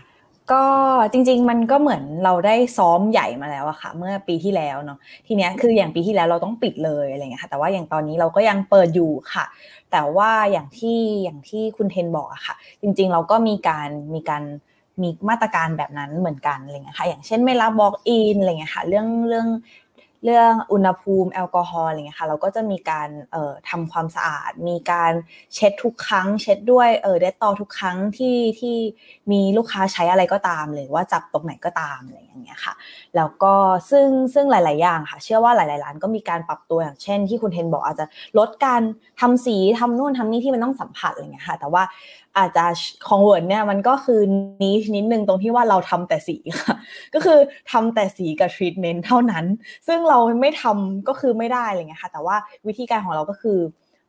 [0.52, 0.64] ก็
[1.12, 9.44] จริง ๆ มันก็เหมือนเราได้ซ้อมใหญ่มาแล้วอะค่ะ เมื่อปีที่แล้วเนาะทีเนี้ยคืออย่างปีที่แล้วเราต้องปิดเลยอะไรเงี้ยค่ะ แต่ว่าอย่างตอนนี้เราก็ยังเปิดอยู่ค่ะ
[9.92, 14.42] แต่ว่าอย่างที่อย่างที่คุณเทนบอกอะค่ะ จริง ๆ เราก็มีการมีการ
[15.02, 19.48] มีมาตรการแบบนั้นเหมือนกันอะไรเงี้ยค่ะ อย่างเช่นไม่รับบล็อกอินอะไรเงี้ยค่ะ เรื่องเรื่อง
[20.24, 25.12] เรื่องอุณหภูมิแอลกอฮอล์อะไรเงี้ยค่ะเราก็จะมีการเอ่อทำความสะอาด มีการ
[25.54, 28.76] เช็ดทุกครั้ง เช็ดด้วยเออเดตตอทุกครั้งที่ที่
[29.32, 32.74] มีลูกค้าใช้อะไรก็ตามหรือว่าจับตรงไหนก็ตามอะไรอย่างเงี้ยค่ะ
[33.16, 33.54] แล้วก็
[33.90, 38.06] ซึ่งซึ่งหลาย ๆ อย่างค่ะ เชื่อว่าหลาย ๆ ร้านก็มีการปรับตัวอย่างเช่น ที่คุณเทนบอกอาจจะ
[38.38, 38.82] ลดการ
[39.20, 41.82] ทำสีทำนู่นทำนี่ที่มันต้องสัมผัสอะไรเงี้ยค่ะ แต่ว่า
[42.38, 42.64] อาจจะ
[43.08, 44.20] ของเวิร์ดเนี่ยมันก็คือ
[44.62, 46.76] niche นิดนึงตรงที่ว่าเราทำแต่สีค่ะ
[47.14, 47.38] ก็คือ
[47.72, 49.44] ทำแต่สีกับทรีทเมนต์เท่านั้น
[49.86, 53.58] ซึ่งเราไม่ทำก็คือไม่ได้อะไรเงี้ยค่ะ แต่ว่าวิธีการของเราก็คือ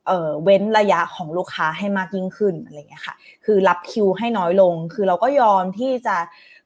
[0.08, 6.16] เอ่อเว้นระยะของลูกค้าให้มากยิ่งขึ้นอะไรเงี้ยค่ะ คือรับคิวให้น้อยลง คือเราก็ยอมที่จะ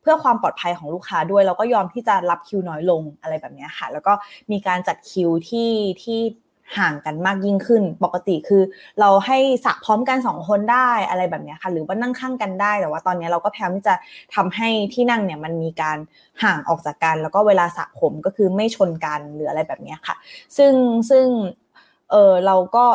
[0.01, 4.13] เพื่อความปลอดภัยของลูกค้าด้วย เราก็ยอมที่จะรับคิวน้อยลงอะไรแบบนี้ค่ะ แล้วก็
[4.51, 5.71] มีการจัดคิวที่
[6.03, 6.19] ที่
[6.77, 8.63] ห่างกันมากยิ่งขึ้น ปกติคือ
[8.99, 13.95] เราให้สักพร้อมกันสองคนได้อะไรแบบนี้ค่ะหรือว่านั่งข้างกันได้แต่ว่าตอนนี้เราก็พยายามที่จะ
[14.35, 15.97] ทำให้ที่นั่งเนี่ยมันมีการ
[16.43, 20.15] ห่างออกจากกัน แล้วก็เวลาสระผมก็คือไม่ชนกันหรืออะไรแบบนี้ค่ะ
[20.57, 20.73] ซึ่ง
[21.09, 21.25] ซึ่ง
[22.11, 22.85] เออเราก็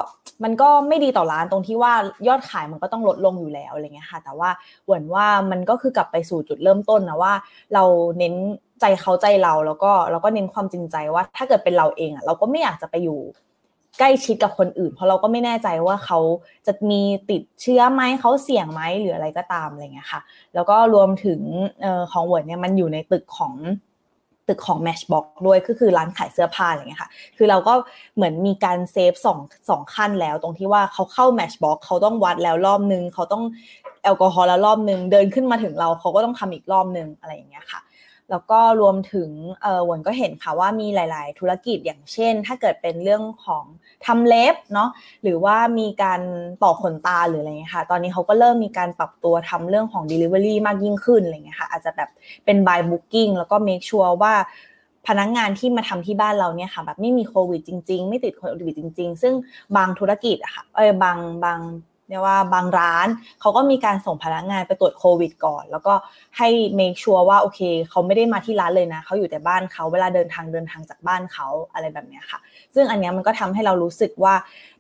[0.45, 1.93] มันก็ไม่ดีต่อร้านตรงที่ว่า
[2.29, 4.51] ยอดขายมันก็ต้องลดลงอยู่แล้วอะไรเงี้ยค่ะ แต่ว่า
[4.85, 7.33] เหมือนว่ามันก็คือกลับไปสู่จุดเริ่มต้นนะว่า
[7.75, 7.85] เรา
[8.19, 8.35] เน้น
[8.81, 13.21] ใจเขาใจเราแล้วก็เราก็เน้นความจริงใจว่า ถ้าเกิดเป็นเราเองอะเราก็ไม่อยากจะไปอยู่
[13.99, 16.19] ใกล้ชิดกับคนอื่น เพราะเราก็ไม่แน่ใจว่าเขา
[16.67, 20.21] จะมีติดเชื้อไหมเขาเสี่ยงไหมหรืออะไรก็ตามอะไรเงี้ยค่ะ
[20.55, 21.41] แล้วก็รวมถึง
[21.85, 23.55] อของเวิร์ดเนี่ยมันอยู่ในตึกของ
[24.49, 27.75] ตึกของ Matchbox ด้วยก็คือร้านขายเสื้อผ้าอะไรเงี้ยค่ะ คือเราก็
[28.15, 29.39] เหมือนมีการเซฟสอง
[29.69, 33.45] สองขั้นแล้ว ตรงที่ว่าเขาเข้า Matchbox เขาต้องวัดแล้วรอบนึง เขาต้อง
[34.03, 37.81] แอลกอฮอล์แล้วรอบนึง เดินขึ้นมาถึงเราเขาก็ต้องทำอีกรอบนึงอะไรอย่างเงี้ยค่ะ
[38.31, 39.31] แล้วก็รวมถึง
[39.63, 43.65] เออวนก็เห็นค่ะว่ามีหลาย ๆ ธุรกิจอย่างเช่น ถ้าเกิดเป็นเรื่องของ
[44.07, 44.91] ทำเล็บเนาะ
[45.23, 46.21] หรือว่ามีการ
[46.63, 52.11] ต่อขนตาหรืออะไรเงี้ยค่ะ ตอนนี้เขาก็เริ่มมีการปรับตัวทำเรื่องของ Delivery มากยิ่งขึ้นอะไรเงี้ยค่ะอาจจะแบบ
[52.45, 54.35] เป็น by booking แล้วก็ make sure ว่า
[55.07, 59.35] พนักงงานที่มาทำที่บ้านเราเนี่ยค่ะแบบไม่มีโควิดจริง ๆ ไม่ติดโควิดจริง ๆ ซึ่ง
[59.77, 61.61] บางธุรกิจอะค่ะเออบางบาง
[62.09, 63.09] เรียกว่าบางร้าน
[63.41, 65.95] เขาก็มีการส่งพนักงานไปตรวจโควิดก่อน แล้วก็
[66.39, 72.39] ให้เมคชัวร์ว่าโอเคเขาไม่ได้มาที่ร้านเลยนะเขาอยู่แต่บ้านเขาเวลาเดินทางเดินทางจากบ้านเขาอะไรแบบนี้ค่ะ
[72.75, 74.35] ซึ่งอันนี้มันก็ทำให้เรารู้สึกว่า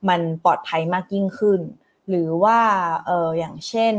[0.09, 1.61] มันปลอดภัยมากยิ่งขึ้น
[2.09, 2.59] หรือว่า
[3.07, 3.95] เอออย่างเช่น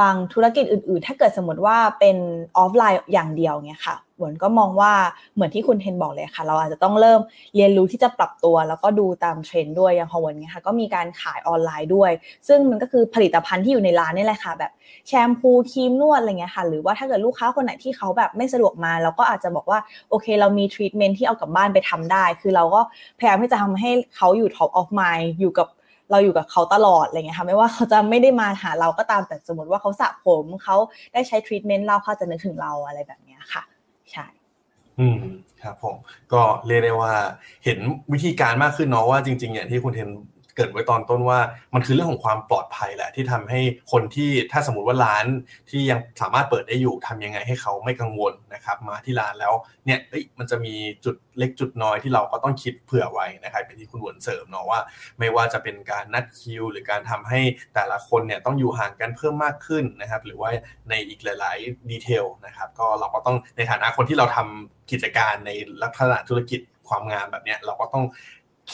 [0.00, 2.16] บางธุรกิจอื่นๆ ถ้าเกิดสมมติว่าเป็น
[2.56, 4.92] ออฟไลน์อย่างเดียวเนี่ยค่ะหวนก็มองว่า
[5.34, 7.20] เหมือนที่คุณเทนบอกเลยค่ะ เราอาจจะต้องเริ่ม
[7.56, 12.10] เรียนรู้ที่จะปรับตัว แล้วก็ดูตามเทรนด์ด้วยอย่างของวนเนี่ยค่ะก็มีการขายออนไลน์ด้วย
[12.48, 14.72] ซึ่งมันก็คือผลิตภัณฑ์ที่อยู่ในร้านนี่แหละค่ะ แบบ
[15.08, 19.78] แชมพูครีมนวดอะไรเงี้ยค่ะหรือว่าถ้าเกิดลูกค้าคนไหนที่เขาแบบไม่สะดวกมาเราก็อาจจะบอกว่า
[20.10, 22.80] โอเค เรามีทรีทเมนต์ที่เอากลับบ้านไปทำได้ คือเราก็
[23.18, 25.68] พยายามที่จะทำให้เขาอยู่ top of mind อยู่กับ
[26.12, 30.76] เราอยู่กับเขาตลอดอะไรเงี้ยค่ะไม่ว่าเขาจะไม่ได้มาหาเราก็ตามแต่สมมติว่าเขาสระผมเขา
[31.12, 33.62] ได้ใช้ทรีทเมนต์เราเขาจะนึกถึงเราอะไรแบบนี้ค่ะ
[34.12, 34.26] ใช่
[34.98, 35.20] อืม
[35.62, 35.96] ครับผม
[36.32, 37.12] ก็เรียกได้ว่า
[37.64, 37.78] เห็น
[38.12, 40.08] วิธีการมากขึ้นเนาะว่าจริงๆอย่างที่คุณเทน
[40.56, 41.38] เกิดไว้ตอนต้นว่า
[41.74, 43.60] มันคือเรื่องของความปลอดภัยแหละ ที่ทำให้
[43.92, 45.26] คนที่ถ้าสมมติว่าร้าน
[45.70, 49.54] ที่ยังสามารถเปิดได้อยู่ทำยังไงให้เขาไม่กังวลนะครับ มาที่ร้านแล้ว
[49.86, 49.98] เนี่ย
[50.38, 50.74] มันจะมี
[51.04, 54.80] จุดเล็กจุดน้อยที่เราก็ต้องคิดเผื่อไว้นะครับเป็นที่คุณหวนเสริมเนาะว่า
[55.18, 57.40] ไม่ว่าจะเป็นการนัดคิว หรือการทำให้
[57.74, 60.50] แต่ละคนเนี่ยต้องอยู่ห่างกันเพิ่มมากขึ้นนะครับ หรือว่า
[60.90, 65.50] ในอีกหลาย ๆ ดีเทลนะครับ ก็เราก็ต้องในฐานะคนที่เราทำกิจการใน
[65.82, 68.04] ลักษณะธุรกิจความงามแบบเนี้ยเราก็ต้อง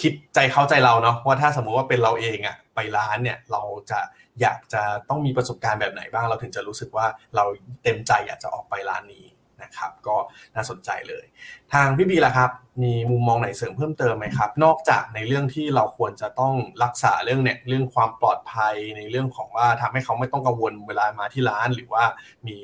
[0.00, 4.00] คิดใจเข้าใจเราเนาะว่าถ้าสมมุติว่าเป็นเราเองอะไปร้านเนี่ยเราจะ
[4.40, 7.44] อยากจะต้องมีประสบการณ์แบบไหนบ้าง เราถึงจะรู้สึกว่าเรา
[7.82, 9.26] เต็มใจอยากจะออกไปร้านนี้
[9.62, 10.16] นะครับก็
[10.54, 11.24] น่าสนใจเลย
[11.72, 12.50] ทางพี่บีล่ะครับ
[12.82, 22.04] มีมุมมองไหนเสริมเพิ่มเติมไหมครับ นอกจากในเรื่องที่เราควรจะต้องรักษาเรื่องเนี่ยเรื่องความปลอดภัยในเรื่องของว่าทำให้เขาไม่ต้องกังวลเวลามาที่ร้าน หรือว่า
[22.48, 22.56] มี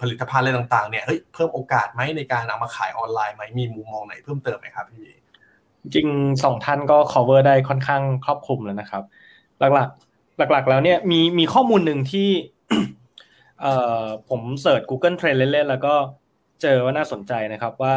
[0.00, 5.12] ผลิตภัณฑ์อะไรต่างๆเนี่ยเฮ้ยเพิ่มโอกาสไหมในการเอามาขายออนไลน์ไหมมีมุมมองไหนเพิ่มเติมไหมครับพี่บี
[5.94, 6.08] จริง
[6.44, 9.02] สองท่านก็ cover ได้ค่อนข้างครอบคลุมแล้วนะครับ
[9.60, 12.28] หลักๆ หลัก ๆ แล้วเนี่ยมีมีข้อมูลหนึ่งที่
[13.60, 15.94] เอ่อผมเสิร์ช Google Trend เล่นๆแล้วก็
[16.62, 17.94] เจอว่าน่าสนใจนะครับว่า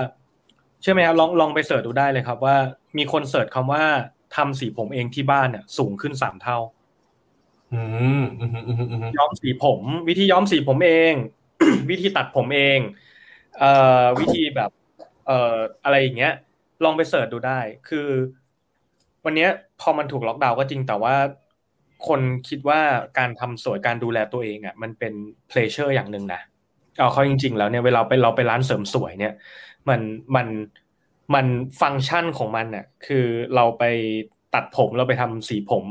[0.82, 2.56] เชื่อไหมครับลองลองไป search ดูได้เลยครับ ว่า
[2.98, 3.84] มีคน search คำว่า
[4.36, 6.58] ทำสีผมเองที่บ้านเนี่ยสูงขึ้นสามเท่า
[9.18, 11.14] ย้อมสีผม วิธีย้อมสีผมเอง
[11.90, 12.80] วิธีตัดผมเอง
[13.60, 13.72] เอ่
[14.02, 14.72] อวิธีแบบ
[15.28, 16.34] เอ่ออะไรอย่างเงี้ย
[16.84, 17.60] ลองไป search ดูได้
[17.90, 18.08] คือ
[19.26, 19.48] วันนี้
[19.82, 21.16] พอมันถูกล็อกดาวน์ก็จริงแต่ว่า
[22.08, 22.82] คนคิดว่า
[23.18, 25.14] การทำสวยการดูแลตัวเองอะมันเป็น
[25.48, 26.42] pleasure อย่างหนึ่งนะ
[26.98, 29.34] เอาเขาจริง ๆ แล้วเนี่ยเวลาไปเราไปร้านเสริมสวยเนี่ย
[29.90, 30.02] มัน
[30.36, 30.48] มัน
[31.36, 31.46] มัน
[31.82, 33.26] ฟังก์ชันของมันเนี่ยคือ
[33.56, 33.84] เราไป
[34.54, 35.86] ตัดผมเราไปทำสีผม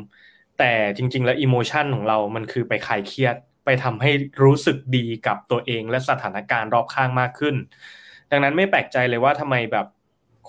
[0.58, 4.10] แต่จริง ๆ แล้วอิโมชันของเรามันคือไปคลายเครียด ไปทำให้
[4.44, 7.56] รู้สึกดีกับตัวเองและสถานการณ์รอบข้างมากขึ้น
[8.30, 9.86] ดังนั้นไม่แปลกใจเลยว่าทำไมแบบ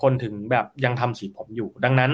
[0.02, 2.10] คนถึงแบบยังทำสีผมอยู่ ดังนั้น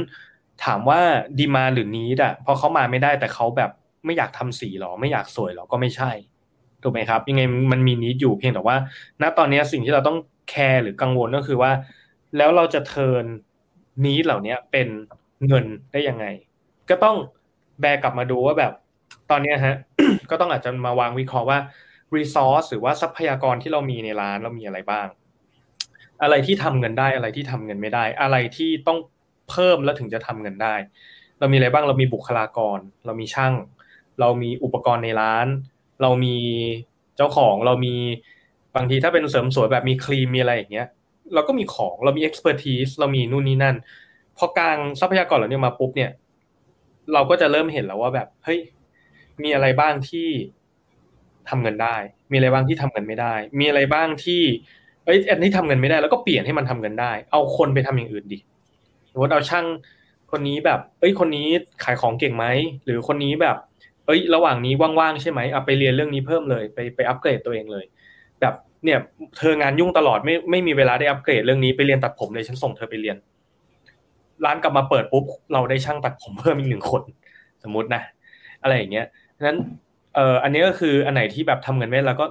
[0.65, 1.01] ถามว่า
[1.39, 3.71] ดีมาหรือนี้อะพอเขามาไม่ได้แต่เขาแบบ
[4.05, 6.11] ไม่อยากทำสีหรอ ไม่อยากสวยหรอก็ไม่ใช่
[6.83, 8.77] ถูกไหมครับ ยังไงมันมีนี้อยู่เพียงแต่ว่า
[9.23, 10.19] ณตอนนี้สิ่งที่เราต้อง
[10.51, 11.73] แคร์หรือกังวลก็คือว่า
[12.37, 13.25] แล้วเราจะเทิน
[14.07, 14.89] นี้เหล่านี้เป็น
[15.47, 16.27] เงินได้ยังไง
[16.91, 17.17] ก็ต้อง
[17.81, 18.73] แบกกลับมาดูว่าแบบ
[19.31, 19.77] ตอนนี้ฮะ
[20.31, 21.59] ก็ต้องอาจจะมาวางวิเคราะห์ว่า
[22.17, 25.07] resource หรือว่าทรัพยากรที่เรามีในร้านเรามีอะไรบ้าง
[26.23, 28.99] อะไรที่ทำเงินได้อะไรที่ทำเงินไม่ได้ อะไรที่ต้อง
[29.51, 30.75] เพิ่มแล้วถึงจะทำเงินได้
[31.39, 33.55] เรามีอะไรบ้างเรามีบุคลากร เรามีช่าง
[34.21, 35.47] เรามีอุปกรณ์ในร้าน
[36.03, 36.37] เรามี
[37.17, 37.95] เจ้าของเรามี
[38.77, 40.89] บางทีถ้าเป็นเสริมสวยแบบมีครีมมีอะไรอย่างเงี้ย
[41.35, 43.77] เราก็มีของเรามี expertise เรามีนู่นนี่นั่น
[44.37, 46.11] พอกลางทรัพยากรเหล่านี้มาปุ๊บเนี่ย
[47.13, 48.61] เราก็จะเริ่มเห็นแล้วว่าแบบเฮ้ย
[49.43, 50.29] มีอะไรบ้างที่
[51.49, 51.97] ทำเงินได้
[52.31, 54.43] มีอะไรบ้างที่ทำเงินไม่ได้ มีอะไรบ้างที่
[55.07, 58.39] เอ้ยอันนี้ทำเงินไม่ได้แล้วก็เปลี่ยนให้มันทำเงินได้ เอาคนไปทำอย่างอื่นดิ
[59.13, 59.67] สมมติเอาช่าง
[60.31, 61.47] คนนี้แบบ เอ้ยคนนี้
[61.85, 62.47] ขายของเก่งไหม
[62.85, 63.57] หรือคนนี้แบบ
[64.07, 67.85] เอ้ย ระหว่างนี้ว่างๆใช่ไหมเอาไปเรียนเรื่องนี้เพิ่มเลย ไปไปอัปเกรดตัวเองเลย
[68.41, 68.55] แบบ
[68.85, 68.99] เนี่ย
[69.39, 73.17] เธองานยุ่งตลอดไม่ไม่มีเวลาได้อัปเกรดเรื่องนี้ไปเรียนตัดผมเลยฉันส่งเธอไปเรียน
[74.45, 77.03] ร้านกลับมาเปิดปุ๊บเราได้ช่างตัดผมเพิ่มอีกหนึ่งคน
[77.65, 78.03] สมมตินะ
[78.63, 79.07] อะไรอย่างเงี้ย
[79.47, 79.59] นั้น
[80.15, 82.27] เอ่ออันนี้ก็คืออันไหนที่แบบทำเงินไม่แล้วก็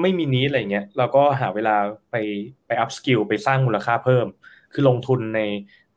[0.00, 1.76] ไม่มีนี้อะไรเงี้ยเราก็หาเวลา
[2.10, 2.16] ไป
[2.66, 4.26] ไป upskill ไปสร้างมูลค่าเพิ่ม
[4.72, 5.40] คือลงทุนใน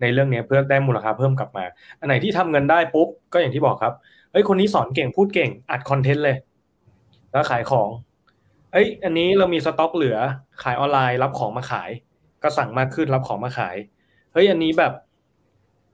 [0.02, 1.66] ในเรื่องนี้เพื่อได้มูลค่าเพิ่มกลับมา
[2.00, 3.94] อันไหนที่ทำเงินได้ปุ๊บก็อย่างที่บอกครับ
[4.32, 6.38] เฮ้ยคนนี้สอนเก่งพูดเก่งอัดคอนเทนต์เลย
[7.32, 7.90] แล้วขายของ
[8.72, 10.18] เอ้ยอันนี้เรามีสต็อกเหลือ
[10.64, 11.90] ขายออนไลน์รับของมาขาย
[12.44, 13.76] ก็สั่งมากขึ้นรับของมาขาย
[14.34, 14.94] เฮ้ยอันนี้แบบ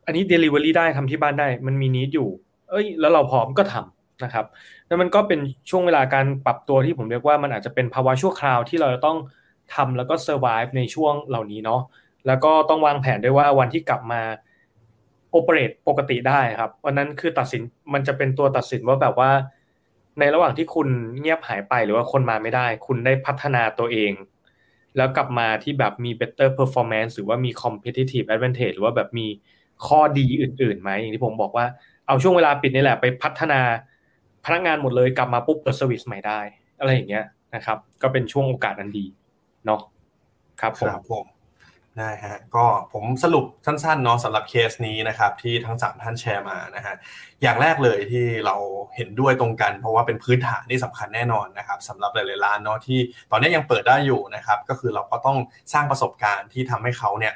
[0.05, 2.29] อันนี้ Delivery ได้ทำที่บ้านได้ มันมีนิดอยู่
[2.69, 3.92] เอ้ย แล้วเราพร้อมก็ทำ
[4.23, 4.45] นะครับ
[4.87, 5.39] แล้วมันก็เป็น
[5.69, 9.17] ช่วงเวลาการปรับตัวที่ผมเรียกว่ามันอาจจะเป็นภาวะชั่วคราวที่เราจะต้อง
[9.75, 11.81] ทำแล้วก็ survive ในช่วงเหล่านี้เนาะ
[12.27, 14.21] แล้วก็ต้องวางแผนด้วยว่าวันที่กลับมา
[15.31, 17.61] โอเปเรตปกติได้ครับวันนั้นคือตัดสิน
[17.93, 19.31] มันจะเป็นตัวตัดสินว่าแบบว่า
[20.19, 20.87] ในระหว่างที่คุณ
[21.19, 24.11] เงียบหายไปหรือว่าคนมาไม่ได้ คุณได้พัฒนาตัวเอง
[24.97, 29.27] แล้วกลับมาที่แบบมี better performance หรือว่ามี competitive advantage หรือว่าแบบมี
[29.87, 31.65] ข้อดีอื่นๆไหมอย่างที่ผมบอกว่า
[32.07, 33.59] เอาช่วงเวลาปิดนี่แหละไปพัฒนา
[34.45, 36.39] พนักงานหมดเลยกลับมาปุ๊บเปิดสวิสใหม่ได้
[36.79, 37.25] อะไรอย่างเงี้ย
[37.55, 39.05] นะครับ ก็เป็นช่วงโอกาสอันดี
[39.65, 39.81] เนาะ
[40.61, 41.25] ครับผมผม
[41.99, 46.95] ได้ฮะก็ผมสรุปสั้นๆเนาะสำหรับเคสนี้นะครับที่ทั้งสามท่านแชร์มานะฮะ
[47.41, 48.55] อย่างแรกเลยที่เรา
[48.95, 52.99] เห็นด้วยตรงกัน เพราะว่าเป็นพื้นฐานที่สำคัญแน่นอนนะครับสำหรับหลายๆร้านเนาะที่
[53.31, 55.37] ตอนนี้ยังเปิดได้อยู่นะครับก็คือเราก็ต้อง
[55.73, 57.33] สร้างประสบการณ์ที่ทำให้เขาเนี่ย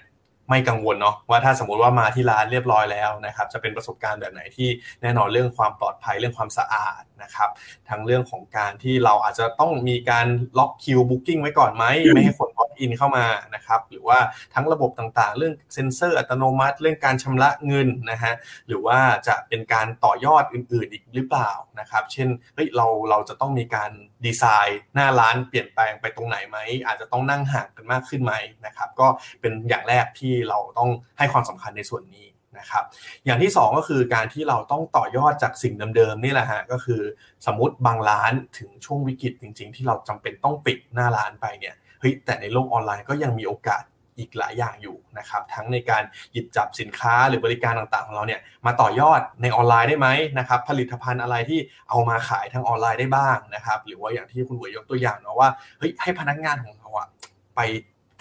[0.50, 4.70] ไม่กังวลเนาะว่าถ้าสมมติว่ามาที่ร้านเรียบร้อยแล้วนะครับจะเป็นประสบการณ์แบบไหนที่
[5.02, 7.50] แน่นอนเรื่องความปลอดภัยเรื่องความสะอาดนะครับ
[7.90, 10.28] ทั้งเรื่องของการที่เราอาจจะต้องมีการ
[10.58, 13.26] ล็อกคิว booking ไว้ก่อนไหมไม่ให้คน อินเข้ามา
[13.56, 14.20] นะครับหรือว่า
[14.54, 18.34] ทั้งระบบต่างๆ เรื่องเซ็นเซอร์อัตโนมัติ เรื่องการชำระเงินนะฮะ
[18.68, 23.92] หรือว่าจะเป็นการต่อยอดอื่นๆอีกหรือเปล่านะครับเช่นเฮ้ยเราเราจะต้องมีการ
[24.26, 28.34] ดีไซน์หน้าร้านเปลี่ยนแปลงไปตรงไหนไหมอาจจะต้องนั่งห่างกันมากขึ้นไหม
[28.66, 29.08] นะครับก็
[29.42, 32.28] เป็นอย่างแรกที่เราต้องให้ความสำคัญในส่วนนี้
[32.60, 32.86] นะครับ
[33.26, 37.02] อย่างที่ 2 ก็คือการที่เราต้องต่อยอดจากสิ่งเดิมๆนี่แหละฮะก็คือ
[37.46, 43.84] สมมติบางร้านถึงช่วงวิกฤตจริง ๆ ที่เราจำเป็นต้องปิดหน้าร้านไปเนี่ย เฮ้ยแต่ในโลกออนไลน์ก็ยังมีโอกาส
[44.20, 50.08] อีกหลายอย่างอยู่นะครับทั้งในการหยิบจับสินค้าหรือบริการต่างๆของเราเนี่ยมาต่อยอดในออนไลน์ได้ไหม
[50.40, 57.08] นะครับผลิตภัณฑ์อะไรที่เอามาขายทางออนไลน์ได้บ้างนะครับหรือว่าอย่างที่คุณเวยยกตัวอย่างเนาะว่าเฮ้ยให้พนักงานของเราอะ
[57.56, 57.60] ไป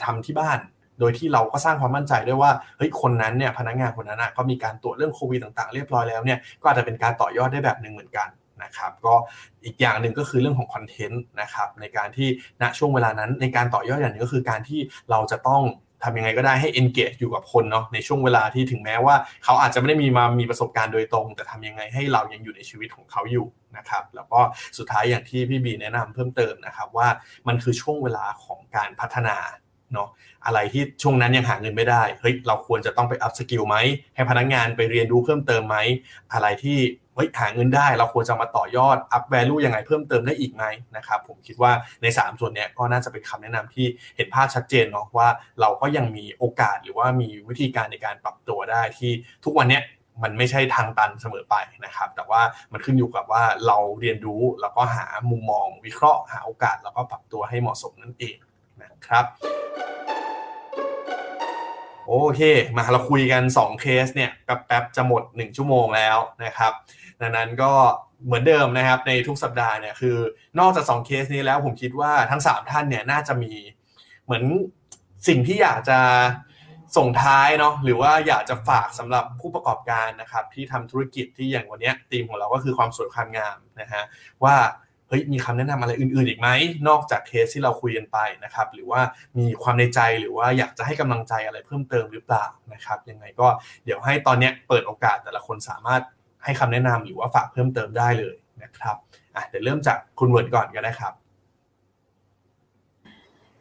[0.02, 0.58] ทำที่บ้าน
[1.00, 8.28] โดยที่เราก็สร้างความมั่นใจด้วยว่าเฮ้ยคนนั้นเนี่ยพนักงานคนนั้นก็มีการตรวจเรื่องโควิดต่างๆ เรียบร้อยแล้วเนี่ยก็อาจจะเป็นการต่อยอดได้แบบหนึ่งเหมือนกัน
[8.62, 9.14] นะครับก็
[9.64, 12.28] อีกอย่างหนึ่งก็คือเรื่องของคอนเทนต์นะครับในการที่
[12.62, 14.80] ณช่วงเวลานั้น ในการต่อยอดอย่างนึงก็คือการที่
[15.10, 15.62] เราจะต้อง
[16.04, 23.46] ทำยังไงก็ได้ให้ engage อยู่กับคนเนาะในช่วงเวลาที่ถึงแม้ว่า เขาอาจจะไม่ได้มีมามีประสบการณ์โดยตรง แต่ทำยังไงให้เรายังอยู่ในชีวิตของเขาอยู่
[23.76, 24.40] นะครับแล้วก็
[24.78, 27.08] สุดท้ายอย่างที่พี่บีแนะนำเพิ่มเติมนะครับว่า
[27.48, 29.36] มันคือช่วงเวลาของการพัฒนา
[29.92, 30.08] เนาะ
[30.46, 33.76] อะไรที่ช่วงนั้นยังหาเงินไม่ได้เฮ้ยเราควรจะต้องไป upskill ไหม
[34.14, 35.76] ให้พนักงานไปเรียนรู้เพิ่มเติมไหม
[36.32, 36.78] อะไรที่
[37.14, 40.64] เฮ้ยหาเงินได้เราควรจะมาต่อยอด up value ยังไงเพิ่มเติมได้อีกไหม
[40.96, 41.72] นะครับผมคิดว่า
[42.02, 45.28] ใน 3 ส่วนนี้ก็น่าจะเป็นคำแนะนำที่เห็นภาพชัดเจนเนาะว่า
[45.60, 49.10] เราก็ยังมีโอกาสหรือว่ามีวิธีการในการปรับตัวได้ที่
[49.44, 49.80] ทุกวันนี้
[50.22, 58.36] มันไม่ใช่ทางตันเสมอไปนะครับ แต่ว่ามันขึ้นอยู่กับว่าเราเรียนรู้แล้วก็หามุมมองวิเคราะห์หาโอกาสแล้วก็ปรับตัวให้เหมาะสมนั่นเอง
[58.96, 59.26] นะครับ
[62.06, 62.40] โอเค
[62.76, 66.72] มาเราคุยกัน 2 เคสเนี่ยแป๊บๆจะหมด 1 ชั่วโมงแล้วนะครับ
[67.20, 67.72] ดังนั้นก็
[68.26, 70.16] เหมือนเดิมนะครับในทุกสัปดาห์เนี่ยคือ
[70.58, 73.52] นอกจาก 2 เคสนี้แล้วผมคิดว่าทั้ง 3 ท่านเนี่ยน่าจะมี
[74.24, 74.44] เหมือน
[75.28, 75.98] สิ่งที่อยากจะ
[76.96, 84.02] ส่งท้ายเนาะหรือว่าอยากจะฝากสำหรับผู้ประกอบการนะครับที่ทำธุรกิจที่อย่างวันนี้ธีมของเราก็คือความสวยความงามนะฮะ
[84.44, 84.56] ว่า
[85.08, 86.48] เฮ้ยมีคำแนะนำอะไรอื่นๆอีกไหม
[86.88, 89.00] นอกจากเคสที่เราคุยกันไปนะครับหรือว่า
[89.38, 93.48] มีความในใจหรือว่าอยากจะให้กำลังใจอะไรเพิ่มเติมหรือเปล่านะครับยังไงก็
[93.84, 96.02] เดี๋ยวให้ตอนนี้เปิดโอกาสแต่ละคนสามารถ
[96.44, 98.96] ให้คำแนะนำหรือว่าฝากเพิ่มเติมได้เลยนะครับ
[99.36, 101.14] อะเดี๋ยวเริ่มจากคุณเวิร์ดก่อนก็ได้ครับ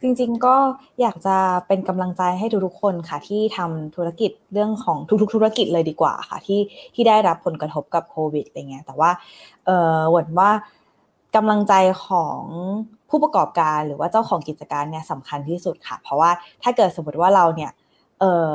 [0.01, 0.55] จริงๆก็
[1.01, 1.37] อยากจะ
[1.67, 6.59] เป็นกำลังใจให้ทุกๆคนค่ะ ที่ทำธุรกิจเรื่องของทุกๆ ธุรกิจเลยดีกว่าค่ะ ที่
[6.95, 9.11] ที่ได้รับผลกระทบกับโควิดอะไรเงี้ยแต่ว่า
[9.65, 10.49] เออหวนว่า
[11.35, 11.73] กำลังใจ
[12.05, 12.41] ของ
[13.09, 16.31] ผู้ประกอบการหรือว่าเจ้าของกิจการเนี่ยสำคัญที่สุดค่ะ เพราะว่า
[16.63, 17.71] ถ้าเกิดสมมติว่าเราเนี่ย
[18.19, 18.53] เออ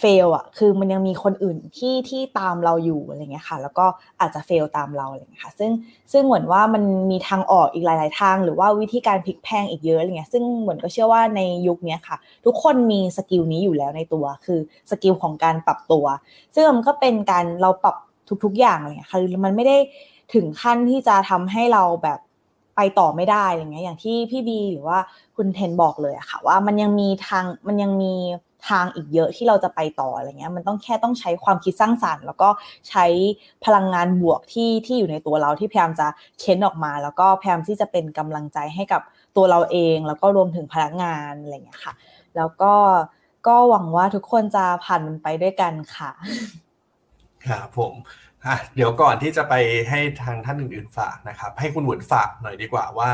[0.00, 3.86] fail อะคือมันยังมีคนอื่นที่ที่ตามเราอยู่อะไรเงี้ยค่ะ แล้วก็
[4.20, 5.70] อาจจะ fail ตามเราอะไรเงี้ยค่ะ ซึ่ง
[6.12, 14.60] ซึ่งเหมือนว่ามันมีทางออกอีกหลาย ๆ ทาง หรือว่าวิธีการพลิกแพลงอีกเยอะอะไรเงี้ยซึ่งเหมือนก็เชื่อว่าในยุคนี้ค่ะ ทุกคนมี skill นี้อยู่แล้วในตัว คือ
[14.90, 16.04] skill ของการปรับตัว
[16.54, 17.96] ซึ่งมันก็เป็นการเราปรับ
[18.44, 19.76] ทุก ๆ อย่างเลยค่ะคือมันไม่ได้
[20.34, 22.18] ถึงขั้นที่จะทำให้เราแบบ
[22.76, 24.98] ไปต่อไม่ได้อะไรเงี้ยอย่างที่พี่บีหรือว่า
[25.36, 28.14] คุณเทนบอกเลยอะค่ะ ว่ามันยังมีทางมันยังมี
[28.68, 32.48] ทางอีกเยอะที่เราจะไปต่ออะไรเงี้ย มันต้องแค่ต้องใช้ความคิดสร้างสรรค์ แล้วก็
[32.88, 33.06] ใช้
[33.64, 36.06] พลังงานบวกที่ที่อยู่ในตัวเราที่พยายามจะ
[36.40, 39.02] เค้นออกมา แล้วก็พยายามที่จะเป็นกำลังใจให้กับ
[39.36, 41.94] ตัวเราเอง แล้วก็รวมถึงพนักงานอะไรเงี้ยค่ะ
[42.36, 42.74] แล้วก็
[43.46, 46.10] ก็หวังว่าทุกคนจะผ่านมันไปด้วยกันค่ะ
[47.46, 47.94] ครับผม
[48.46, 49.54] อะเดี๋ยวก่อนที่จะไป
[49.90, 53.10] ให้ทางท่านอื่นๆฝากนะครับ ให้คุณหวนฝากหน่อยดีกว่าว่า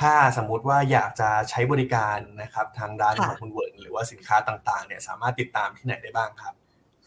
[0.00, 6.54] ถ้าสมมุติว่าอยากจะใช้บริการนะครับทางด้านของคุณหวนหรือว่าสินค้าต่างๆเนี่ยสามารถติดตามที่ไหนได้บ้างครับ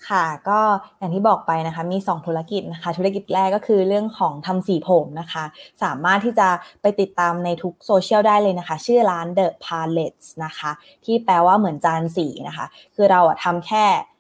[0.10, 0.60] ค่ะ ก็
[0.98, 5.44] อย่างที่บอกไปนะคะมี 2 ธุรกิจนะคะ ธุรกิจแรกก็คือเรื่องของทำสีผมนะคะ
[5.84, 6.48] สามารถที่จะ
[6.82, 10.72] ไปติดตามในทุกโซเชียลได้เลยนะคะ ชื่อร้าน The Palettes นะคะ
[11.06, 12.66] ที่แปลว่าเหมือนจานสีนะคะ
[12.96, 14.17] คือเราอะทำแค่เอ่อ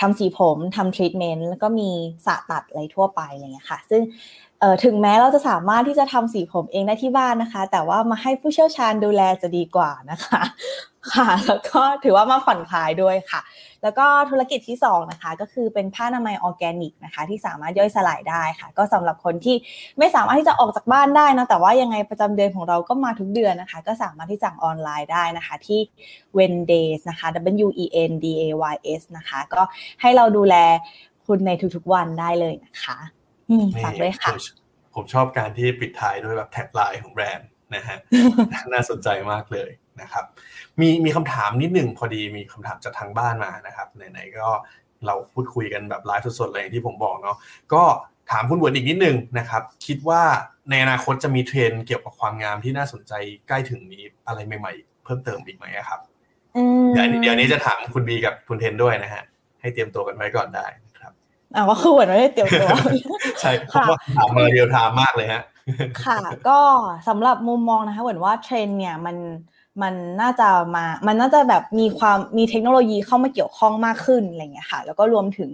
[0.00, 1.90] ทำสีผมทำทรีทเมนต์แล้วก็มี
[2.26, 4.02] สระตัดอะไรทั่วไปอะไรเงี้ยค่ะ ซึ่ง
[4.84, 10.42] ถึงแม้เราจะสามารถที่จะทำสีผมเองได้ที่บ้านนะคะ แต่ว่ามาให้ผู้เชี่ยวชาญดูแลจะดีกว่านะคะ
[11.14, 13.40] ค่ะ แล้วก็ถือว่ามาผ่อนคลายด้วยค่ะ
[13.82, 19.56] แล้วก็ธุรกิจที่ 2 นะคะ ก็คือเป็นผ้าอนามัยออร์แกนิกนะคะ ที่สามารถย่อยสลายได้ค่ะ ก็สำหรับคนที่
[19.98, 25.80] ไม่สามารถที่จะออกจากบ้านได้นะแต่ว่ายังไงประจำเดือนของเราก็มาทุกเดือนนะคะ ก็สามารถที่สั่งออนไลน์ได้นะคะที่
[26.36, 27.26] Wendays นะคะ
[27.66, 29.62] W E N D A Y S นะคะ ก็
[30.00, 30.54] ให้เราดูแล
[31.26, 32.98] คุณในทุกๆวันได้เลยนะคะ
[33.84, 34.38] ฝากด้วยค่ะผม
[34.94, 37.98] ผมชอบการที่ปิดท้ายด้วยแบบแท็กไลน์ของแบรนด์นะฮะ
[38.72, 39.70] น่าสนใจมากเลย
[40.00, 40.24] นะครับ
[40.80, 44.48] มีมีคำถามนิดหนึ่งพอดีมีคำถามจากทางบ้านมานะครับไหนๆก็
[45.06, 47.36] เราพูดคุยกันแบบไลฟ์สดๆเลยอย่างที่ผมบอกเนาะ
[47.72, 47.82] ก็
[48.30, 50.22] ถามคุณเวิร์ดอีกนิดนึงนะครับ คิดว่า
[50.70, 53.12] ในอนาคตจะมีเทรนด์เกี่ยวกับความงามที่น่าสนใจ
[53.48, 56.00] ใกล้ถึงนี้อะไรใหม่ ๆ เพิ่มเติมอีกไหมครับ
[56.56, 59.24] อืมเดี๋ยวเดี๋ยวนี้จะถามคุณบีกับคุณเทนด้วยนะฮะ
[59.60, 60.87] ให้เตรียมตัวกันไว้ก่อนได้นะครับ
[61.56, 62.68] อ่าก็คือเหมือนไม่ได้เตรียมตัว
[63.40, 65.42] ใช่เพราะว่าถามมา real time มากเลยฮะ
[66.04, 66.60] ค่ะ ก็
[67.08, 69.16] สำหรับมุมมองนะคะเหมือนว่าเทรนด์เนี่ยมัน
[69.82, 75.50] มันน่าจะมา มันน่าจะแบบมีความมีเทคโนโลยีเข้ามาเกี่ยวข้องมากขึ้นอะไรเงี้ยค่ะ แล้วก็รวมถึง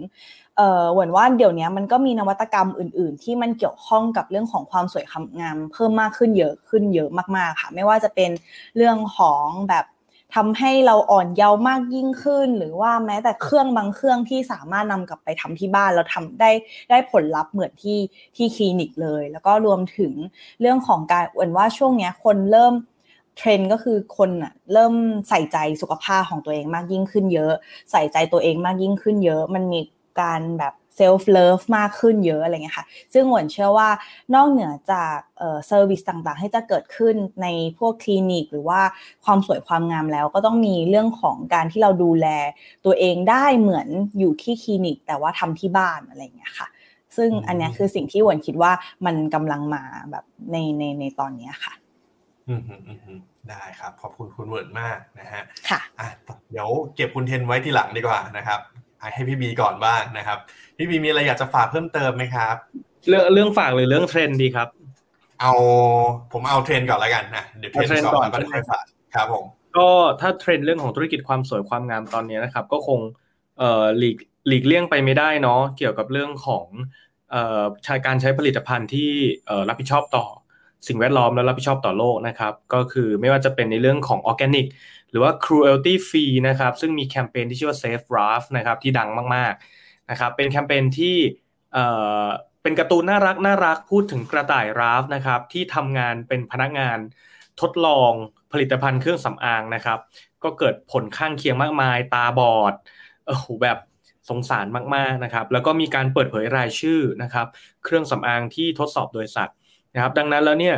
[0.57, 8.29] เอ่อเหมือนว่าเดี๋ยวนี้มันก็มีนวัตกรรมอื่น ๆ ที่มันเกี่ยวข้องกับเรื่องของความสวยความงามเพิ่มมากขึ้นเยอะขึ้นเยอะมากๆค่ะ ไม่ว่าจะเป็น
[8.77, 9.85] เรื่องของแบบ
[10.35, 16.51] ทำให้เราอ่อนเยาว์มากยิ่งขึ้น หรือว่าแม้แต่เครื่องบางเครื่องที่สามารถนำกลับไปทำที่บ้านแล้วทำได้
[16.89, 17.99] ได้ผลลัพธ์เหมือนที่
[18.35, 20.13] ที่คลินิกเลย แล้วก็รวมถึง
[20.61, 22.73] เรื่องของการเหมือนว่าช่วงเนี้ยคนเริ่ม
[23.37, 24.93] เทรนด์ก็คือคนอะเริ่ม
[25.29, 27.53] ใส่ใจสุขภาพของตัวเองมากยิ่งขึ้นเยอะ
[27.91, 29.79] ใส่ใจตัวเองมากยิ่งขึ้นเยอะ มันมี
[30.21, 33.89] การแบบ self love มากขึ้นเยอะอะไรเงี้ยค่ะ ซึ่งหวนเชื่อว่า
[34.35, 38.81] นอกเหนือจากเอ่อ service ต่างๆ ให้จะเกิดขึ้นในพวกคลินิก หรือว่า
[39.25, 42.27] ความสวยความงามแล้วก็ต้องมีเรื่องของการที่เราดูแล
[42.85, 43.87] ตัวเองได้เหมือน
[44.19, 46.67] อยู่ที่คลินิก แต่ว่าทำที่บ้านอะไรเงี้ยค่ะ
[47.17, 48.71] ซึ่งอันเนี้ยคือสิ่งที่หวนคิดว่า
[49.05, 51.73] มันกำลังมาแบบในในในตอนเนี้ยค่ะ
[52.47, 53.19] อืมอืมอืมอืม
[53.49, 56.07] ได้ครับ ขอบคุณคุณเวิร์ดมากนะฮะค่ะอะ
[56.51, 58.59] เดี๋ยวเก็บคุณเทนไว้ทีหลังดีกว่านะครับ
[59.01, 60.39] อะให้พี่บีก่อนบ้างนะครับ
[60.77, 62.55] พี่บีมีอะไรอยากจะฝากเพิ่มเติมไหมครับ
[63.07, 64.67] เรื่องเรื่องฝากหรือเรื่องเทรนด์ดีครับ
[65.41, 65.53] เอา
[66.33, 69.45] ผมเอาเทรนด์ก่อนแล้วกันนะเดี๋ยวเทรนด์เอาเทรนด์ก่อนก่อนแล้วก็เดี๋ยวค่อยฝากครับผม
[69.77, 69.87] ก็
[70.21, 72.99] ถ้าเทรนด์เรื่องของธุรกิจความสวยความงามตอนนี้นะครับ ก็คง
[73.59, 74.17] เอ่อหลีก
[74.47, 76.65] หลีกเลี่ยงไปไม่ได้เนาะเกี่ยวกับเรื่องของ
[77.31, 79.11] เอ่อใช้การใช้ผลิตภัณฑ์ที่
[79.45, 80.25] เอ่อรับผิดชอบต่อ
[80.87, 84.65] สิ่งแวดล้อมและรับผิดชอบต่อโลกนะครับ ก็คือไม่ว่าจะเป็นในเรื่องของออร์แกนิก
[85.09, 89.63] หรือว่า cruelty free นะครับ ซึ่งมีแคมเปญที่ชื่อว่า safe raft นะครับที่ดังมากๆ
[90.09, 91.17] นะครับเป็นแคมเปญที่
[91.73, 91.85] เอ่
[92.25, 92.27] อ
[92.63, 96.97] เป็นการ์ตูนน่ารักน่ารักพูดถึงกระต่ายราฟนะครับที่ทำงานเป็นพนักงาน
[97.61, 98.11] ทดลอง
[98.51, 99.99] ผลิตภัณฑ์เครื่องสำอางนะครับ
[100.43, 102.73] ก็เกิดผลข้างเคียงมากมาย ตาบอด
[103.25, 103.77] โอ้โหแบบ
[104.29, 107.47] สงสารมากๆนะครับแล้วก็มีการเปิดเผยรายชื่อนะครับ
[107.83, 109.55] เครื่องสำอางที่ทดสอบโดยสัตว์
[109.93, 110.75] นะครับดังนั้นแล้วเนี่ย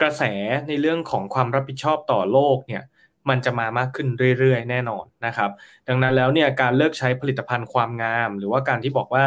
[0.00, 0.22] กระแส
[0.68, 2.82] ในเรื่องของความรับผิดชอบต่อโลกเนี่ย
[3.28, 4.08] มันจะมามากขึ้น
[4.38, 5.50] เรื่อยๆ แน่นอนนะครับ
[5.88, 9.24] ดังนั้นแล้วเนี่ยการเลิกใช้ผลิตภัณฑ์ความงาม หรือว่าการที่บอกว่า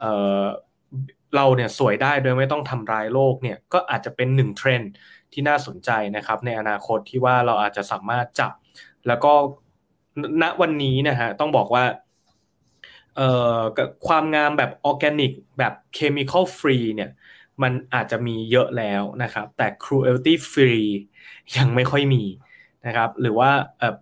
[0.00, 4.90] เเราเนี่ยสวยได้โดยไม่ต้องทำร้ายโลกเนี่ยก็อาจจะเป็นหนึ่งเทรนด์
[5.32, 8.52] ที่น่าสนใจนะครับในอนาคตที่ว่าเราอาจจะสามารถจับ
[9.06, 9.32] แล้วก็
[10.42, 11.84] ณวันนี้นะฮะต้องบอกว่า
[14.06, 17.10] ความงามแบบออร์แกนิกแบบเคมีคอลฟรีเนี่ย
[17.62, 20.86] มันอาจจะมีเยอะแล้วนะครับแต่ cruelty free
[21.56, 22.24] ยังไม่ค่อยมี
[22.86, 23.50] นะครับหรือว่า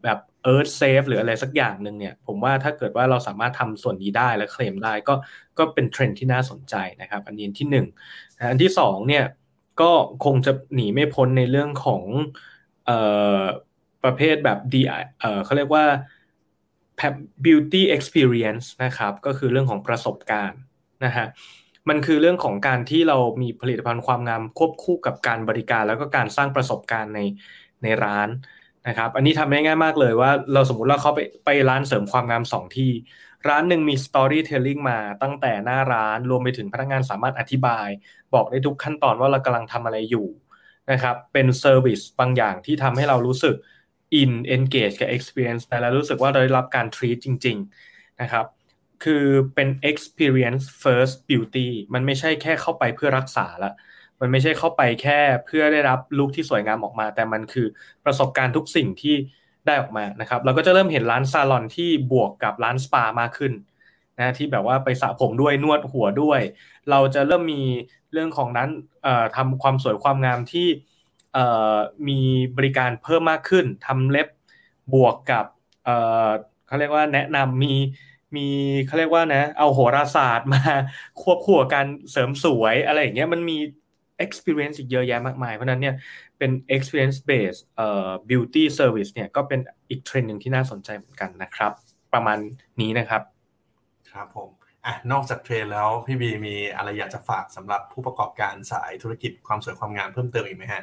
[0.04, 0.18] แบบ
[0.52, 5.14] earth safe หรืออะไรสักอย่างหนึ่งเนี่ยผมว่าถ้าเกิดว่าเราสามารถทำส่วนนี้ได้และเคลมได้ก็
[5.58, 7.86] ก็เป็นเทรนด์ที่น่าสนใจนะครับ อันนี้ที่หนึ่ง
[8.50, 9.24] อันที่สองเนี่ย
[9.80, 9.90] ก็
[10.24, 12.02] คงจะหนีไม่พ้นในเรื่องของ
[12.88, 12.90] อ
[13.40, 13.42] อ
[14.04, 15.84] ประเภทแบบ DI เอ่อเขาเรียกว่า
[17.44, 20.60] beauty experience นะครับก็คือเรื่องของประสบการณ์
[21.04, 21.26] นะฮะ
[21.88, 27.20] มันคือเรื่องของการที่เรามีผลิตภัณฑ์ความงามควบคู่กับการบริการ แล้วก็การสร้างประสบการณ์ใน
[27.82, 28.28] ในร้าน
[28.88, 32.90] นะครับ อันนี้ทำได้ง่ายมากเลยว่าเราสมมติเราเข้าไปไปร้านเสริมความงามสองที่
[33.48, 37.88] ร้านหนึ่งมี storytelling มาตั้งแต่หน้าร้านรวมไปถึงพนักงานสามารถอธิบาย
[38.34, 40.26] บอกได้ทุกขั้นตอนว่าเรากำลังทำอะไรอยู่
[40.92, 43.54] นะครับเป็นเซอร์วิสบางอย่างที่ทำให้เรารู้สึก
[44.20, 47.56] in engage กับ experience แล้วรู้สึกว่าเราได้รับการ treat จริง
[47.88, 48.46] ๆ นะครับ
[49.04, 49.24] คือ
[49.54, 53.72] เป็น experience first beauty มันไม่ใช่แค่เข้าไปเพื่อรักษาละ
[54.20, 57.66] มันไม่ใช่เข้าไปแค่เพื่อได้รับลุคที่สวยงามออกมา แต่มันคือ
[58.04, 59.14] ประสบการณ์ทุกสิ่งที่
[59.66, 63.52] ได้ออกมานะครับเราก็จะเริ่มเห็นร้านซาลอนที่บวกกับร้านสปามากขึ้น
[64.18, 66.40] นะที่แบบว่าไปสระผมด้วยนวดหัวด้วย
[66.90, 67.62] เราจะเริ่มมี
[68.12, 68.68] เรื่องของนั้น
[69.36, 70.68] ทำความสวยความงามที่
[72.08, 72.20] มี
[72.56, 74.28] บริการเพิ่มมากขึ้นทำเล็บ
[74.92, 75.44] บวกกับ
[76.66, 77.74] เขาเรียกว่าแนะนำมี
[78.36, 78.40] มี
[78.84, 80.58] เขาเรียกว่านะเอาโหราศาสตร์มา
[81.22, 83.54] ควบคู่กับการเสริมสวยอะไรอย่างเงี้ยมันมี
[84.24, 85.94] experience อีกเยอะแยะมากมาย เพราะนั้นเนี่ย
[86.38, 89.60] เป็น experience based เอ่อ beauty service เนี่ยก็เป็น
[89.90, 91.72] อีกเทรนด์หนึ่งที่น่าสนใจเหมือนกันนะครับ
[92.12, 92.38] ประมาณ
[92.80, 93.22] นี้นะครับ
[94.12, 94.50] ครับผม
[94.84, 100.82] อะนอกจากเทรนแล้วพี่บีมีอะไรอยากจะฝากสำหรับผู้ประกอบการสายธุรกิจความสวยความงามเพิ่มเติมอีกไหมฮะ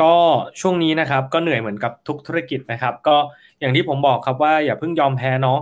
[0.00, 0.14] ก็
[0.60, 3.16] ช่วงนี้นะครับก็เหนื่อยเหมือนกับทุกธุรกิจนะครับ ก็
[3.60, 5.60] อย่างที่ผมบอกครับว่าอย่าเพิ่งยอมแพ้เนาะ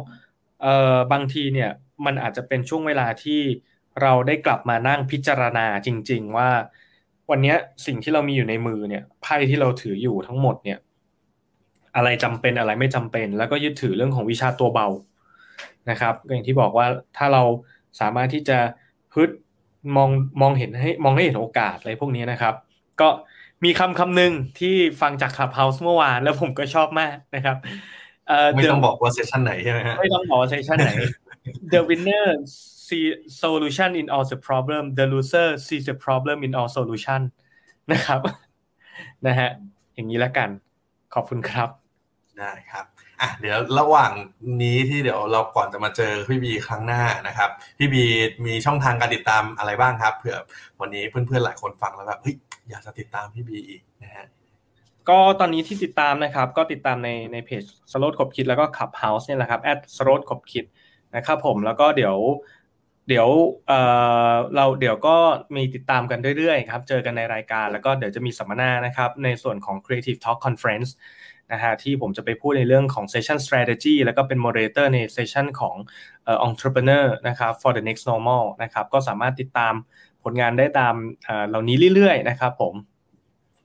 [0.63, 1.71] เอ่อบางทีเนี่ย
[2.07, 3.41] มันอาจจะเป็นช่วงเวลาที่
[4.03, 6.51] เราได้กลับมานั่งพิจารณาจริง ๆ ว่า
[7.33, 7.55] วันนี้
[7.87, 10.78] สิ่งที่เรามีอยู่ในมือเนี่ยไพ่ที่เราถืออยู่ทั้งหมดเนี่ย
[11.97, 14.89] อะไรจำเป็นอะไรไม่จำเป็น แล้วก็ยึดถือเรื่องของวิชาตัวเบา
[15.91, 17.43] นะครับก็อย่างที่บอกว่าถ้าเรา
[18.01, 18.59] สามารถที่จะ
[19.14, 19.30] ฮึด
[19.97, 20.11] มอง
[20.41, 22.55] มองเห็นให้มองให้เห็นโอกาสอะไรพวกนี้นะครับ
[23.01, 23.09] ก็
[23.64, 27.57] มีคำคำหนึ่งที่ฟังจากคลับเฮาส์เมื่อวานแล้วผมก็ชอบมากนะครับ
[28.57, 30.93] ไม่ต้องบอกว่าเซสชันไหนใช่ไหมไม่ต้องบอกเซสชันไหน
[31.72, 32.26] The winner
[32.93, 33.07] see
[33.43, 37.20] solution in all the problem the loser sees the problem in all solution
[37.93, 38.20] นะครับ
[39.26, 39.51] นะฮะ
[39.95, 40.49] อย่างนี้แล้วกัน
[41.14, 41.68] ขอบคุณครับ
[42.38, 42.84] ได้ครับ
[43.20, 44.12] อะเดี๋ยวระหว่าง
[44.62, 48.05] นี้ที่เดี๋ยวเราก่อนจะมาเจอพี่บีครั้งหน้านะครับพี่บี
[48.47, 50.38] มีช่องทางการติดตามอะไรบ้างครับเผื่อ
[50.80, 52.36] วันนี้เพื่อนๆหลายคนฟังแล้วแบบเฮ้ย
[52.68, 54.26] อยากจะติดตามพี่บีอีกนะฮะ
[55.09, 60.64] ก็ตอนนี้ที่ติดตามนะครับ ก็ติดตามในในเพจสาโรจน์ขบคิดแล้วก็ Clubhouse เนี่ยแหละครับแอดสาโรจน์ขบคิด
[61.16, 62.16] นะครับผมแล้วก็เดี๋ยว
[63.09, 63.29] เดี๋ยว
[63.69, 63.81] เอ่
[64.31, 65.17] อเราเดี๋ยวก็
[65.57, 70.91] มีติดตามกันเรื่อยๆครับ เจอกันในรายการแล้วก็เดี๋ยวจะมีสัมมนานะครับ ในส่วนของ Creative Talk Conference
[71.53, 75.77] นะฮะที่ผมจะไปพูดในเรื่องของ Session Strategy แล้วก็เป็น Moderator ใน Session ของ
[76.25, 79.75] เอ่อ Entrepreneur นะครับ for the next normal นะครับ ก็สามารถติดตาม
[80.25, 80.95] ผลงานได้ตาม
[81.49, 82.75] เหล่านี้เรื่อยๆ นะครับผม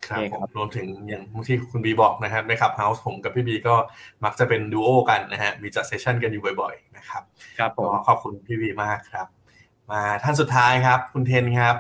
[0.07, 0.21] ครับ
[0.57, 3.75] รวมถึงอย่างที่คุณบีบอกนะครับในขับเฮาส์ผมกับพี่บีก็
[4.23, 7.23] มักจะเป็นดูโอกันนะฮะมีจัดเซสชันกันอยู่บ่อยๆนะครับ
[7.59, 9.27] ครับผมขอบคุณพี่บีมากครับ
[9.91, 11.75] มาท่านสุดท้ายครับ คุณเทนครับ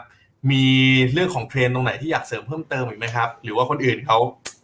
[0.51, 0.65] มี
[1.13, 4.17] เรื่องของเทรนตรงไหนที่อยากเสริมเพิ่มเติมอีกไหมครับ หรือว่าคนอื่นเขา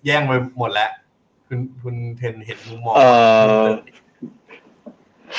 [0.05, 0.91] แย่งไปหมดแล้ว
[1.47, 2.95] คุณคุณเทนเห็นมุมมอง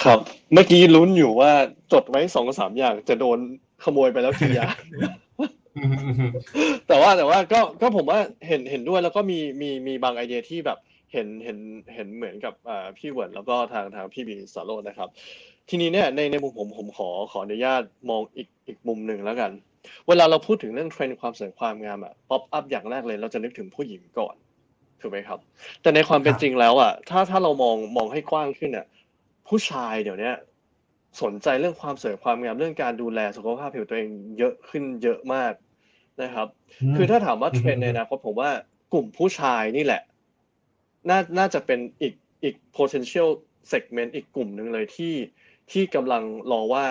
[0.03, 0.19] ครับ
[0.53, 1.53] เมื่อกี้ลุ้นอยู่ว่า
[1.93, 3.39] จดไว้สองสามอย่างจะโดน
[3.85, 4.77] ขโมยไปแล้วกี่อย่าง
[6.89, 10.79] แต่ว่าแต่ว่าก็ก็ผมว่าเห็นเห็นด้วยแล้วก็มีมีมีบางไอเดียที่แบบ
[11.13, 11.59] เห็นเห็น
[11.95, 12.55] เห็นเหมือนกับ
[12.99, 15.09] พี่เวิร์ดแล้วก็ทางทางพี่บีสาโรจน์นะครับ
[15.69, 19.51] ทีนี้เนี่ยในในมุมผมผมขอขออนุญาตมองอีกอีกมุมหนึ่งแล้วกัน
[20.09, 24.35] เวลาเราพูดถึงเรื่องเทรนด์ความสวยความงามอะ pop up อย่างแรกเลย เราจะนึกถึงผู้หญิงก่อน
[25.01, 25.39] ถูกไหมครับ
[25.83, 28.87] แต่ในความเป็นจริงแล้วอะถ้าถ้าเรามองมองให้กว้างขึ้นเนี่ย
[29.49, 30.31] ผู้ชายเดี๋ยวนี้
[31.23, 34.09] สนใจเรื่องความสวยความงามเรื่องการดูแลสุขภาพผิวตัวเอง
[34.39, 35.53] เยอะขึ้นเยอะมาก
[36.23, 36.49] นะครับ
[36.97, 38.51] คือถ้าถามว่าเทรนด์ในอนาคตผมว่า
[38.93, 40.03] กลุ่มผู้ชายนี่แหละ
[41.09, 43.29] น่าน่าจะเป็นอีกอีก potential
[43.73, 45.15] segment อีกกลุ่มหนึ่งเลยที่
[45.73, 46.85] ที่กำลังรอว่า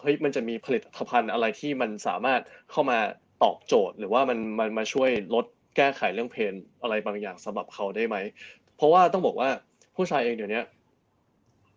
[0.00, 2.98] เฮ้ยมันจะมีผลิตภัณฑ์อะไรที่มันสามารถเข้ามา
[3.42, 5.44] ตอบโจทย์ หรือว่ามันมันมาช่วยลด
[5.76, 8.16] แก้ไขเรื่องเพนอะไรบางอย่างสำหรับเขาได้ไหม
[8.76, 9.48] เพราะว่าต้องบอกว่า
[9.96, 10.62] ผู้ชายเองเดี๋ยวนี้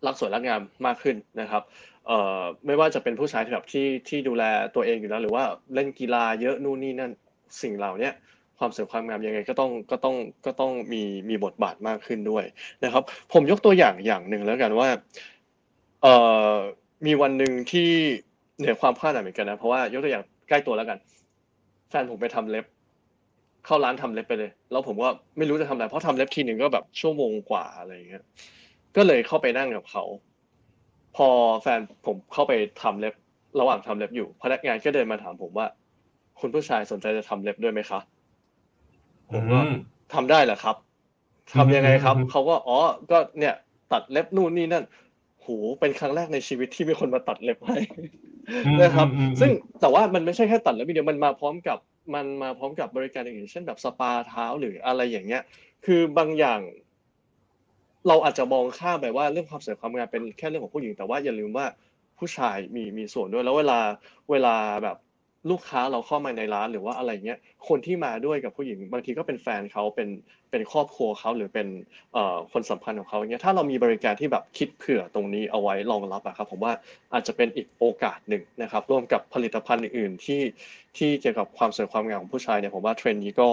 [0.06, 1.62] รักสวยรักงามมากขึ้นนะครับ
[2.06, 4.44] เอ่อไม่ว่าจะเป็นผู้ชายที่แบบที่ที่ดูแล
[4.74, 5.44] ตัวเองอยู่แล้วหรือว่า
[5.74, 7.12] เล่นกีฬาเยอะนู่นนี่นั่น
[7.62, 8.10] สิ่งเหล่านี้
[8.58, 12.44] ความสวยความงามยังไงก็ต้องก็ต้องก็ต้องมีมีบทบาทมากขึ้นด้วย
[12.84, 14.88] นะครับ ผมยกตัวอย่างอย่างหนึ่งแล้วกันว่า
[16.02, 16.14] เอ่
[16.50, 16.54] อ
[17.06, 17.88] มีวันหนึ่งที่
[18.58, 20.98] เหนือความคาดหมายเหมือนกันนะเพราะว่ายกตัวอย่างใกล้ตัวแล้วกัน
[21.90, 22.64] แฟนผมไปทำเล็บ
[23.66, 28.24] เข้าร้านทำเล็บไปเลย แล้วผมว่าไม่รู้จะทำอะไรเพราะทำเล็บทีหนึ่งก็แบบชั่วโมงกว่าอะไรอย่างเงี้ย
[28.96, 30.04] ก็เลยเข้าไปนั่งกับเขา
[31.16, 31.28] พอ
[31.62, 33.14] แฟนผมเข้าไปทำเล็บ
[33.60, 35.66] ระหว่างทำเล็บอยู่ พนักงานก็เดินมาถามผมว่า
[36.40, 38.00] คุณผู้ชายสนใจจะทำเล็บด้วยไหมคะ
[39.32, 39.60] ผมก็
[40.14, 40.76] ทำได้เหรอครับ
[41.54, 42.78] ทำยังไงครับ เขาก็อ๋อ
[43.10, 43.54] ก็เนี่ย
[43.92, 44.84] ตัดเล็บนู่นนี่นั่น
[45.40, 45.48] โห
[45.80, 47.78] เป็นครั้งแรกในชีวิตที่มีคนมาตัดเล็บให้
[48.82, 49.08] นะครับ
[49.40, 51.78] ซึ่งแต่ว่ามันไม่ใช่แค่ตัดเล็บเดียวมันมาพร้อมกับ
[52.14, 55.42] มันมาพร้อมกับบริการอื่นเช่นแบบสปาเท้าหรืออะไรอย่างเงี้ย
[55.86, 56.60] คือบางอย่าง
[58.08, 61.66] เราอาจจะมองข้ามไปว่าเรื่องความสวยความงามเป็นแค่เรื่องของผู้หญิง แต่ว่าอย่าลืมว่า
[62.18, 63.78] ผู้ชายมีมีส่วนด้วยแล้วเวลา
[64.30, 64.96] เวลาแบบ
[65.50, 67.38] ลูกค้าเราเข้ามาในร้านหรือว่าอะไรเงี้ย
[67.68, 70.08] คนที่มาด้วยกับผู้หญิง บางทีก็เป็นแฟนเขาเป็น
[70.50, 71.68] เป็นครอบครัวเขาหรือเป็น
[72.12, 76.72] เอ่อคนสัมพันธ์ของเขาเงี้ยถ้าเรามีบริการที่แบบคิดเผื่อตรงนี้เอาไว้รองรับอะครับผมว่า
[77.12, 80.42] อาจจะเป็นอีกโอกาสหนึ่งนะครับร่วมกับผลิตภัณฑ์อื่น ๆ ที่
[80.96, 83.50] ที่เกี่ยวกับความสวยความงามของผู้ชายเนี่ยผมว่าเทรนด์นี้ก็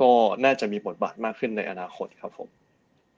[0.00, 0.10] ก็
[0.44, 2.67] น่าจะมีบทบาทมากขึ้นในอนาคตครับผม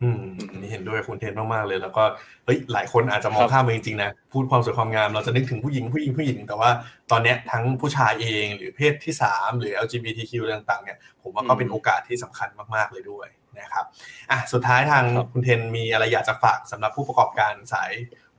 [0.03, 2.05] อืมอันนี้เห็นด้วยคุณเทนมากๆเลย แล้วก็
[2.45, 6.71] เฮ้ยหลายคนอาจจะมองข้ามไปจริงๆนะพูดความสวยความงามเราจะนึกถึงผู้หญิงผู้หญิงผู้หญิง แต่ว่า
[7.11, 13.29] ตอนเนี้ยทั้งผู้ชายเองหรือเพศที่สามหรือ LGBTQ ต่างๆเนี่ยผมว่าก็เป็นโอกาสที่สำคัญมากๆเลยด้วย
[13.61, 13.85] นะครับ
[14.31, 17.91] อะสุดท้ายทางคุณเทนมีอะไรอยากจะฝากสำหรับผู้ประกอบการสาย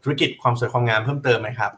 [0.03, 1.71] ธุรกิจความสวยความงามเพิ่มเติมไหมครับ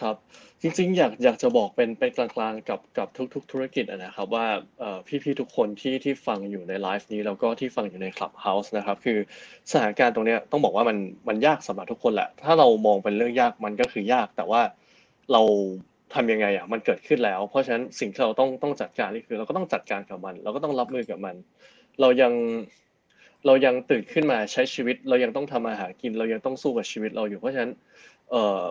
[0.00, 0.16] ครับ
[0.62, 4.46] จริงๆ อยากอยากจะบอกเป็นเป็นกลางๆกับกับทุก ๆ ธุรกิจนะครับว่า
[5.24, 9.18] พี่ๆทุกคนที่ที่ฟังอยู่ในไลฟ์นี้แล้วก็ที่ฟังอยู่ในคลับเฮาส์นะครับคือ
[9.70, 10.96] สถานการณ์ตรงนี้ต้องบอกว่ามัน
[11.28, 14.62] มันยากสำหรับทุกคนแหละ ถ้าเรามองเป็นเรื่องยากมันก็คือยาก แต่ว่า
[15.32, 15.42] เรา
[16.14, 21.36] ทำยังไงอะมันเกิดขึ้นแล้ว เพราะฉะนั้นสิ่งที่เราต้องต้องจัดการนี่คือเราก็ต้องจัดการกับมัน เราก็ต้องรับมือกับมัน
[22.00, 22.32] เรายัง
[23.46, 27.72] เรายังตื่นขึ้นมาใช้ชีวิต เรายังต้องทำอาหารกิน เรายังต้องสู้กับชีวิตเราอยู่เพราะฉะนั้น
[28.30, 28.62] เอ่อ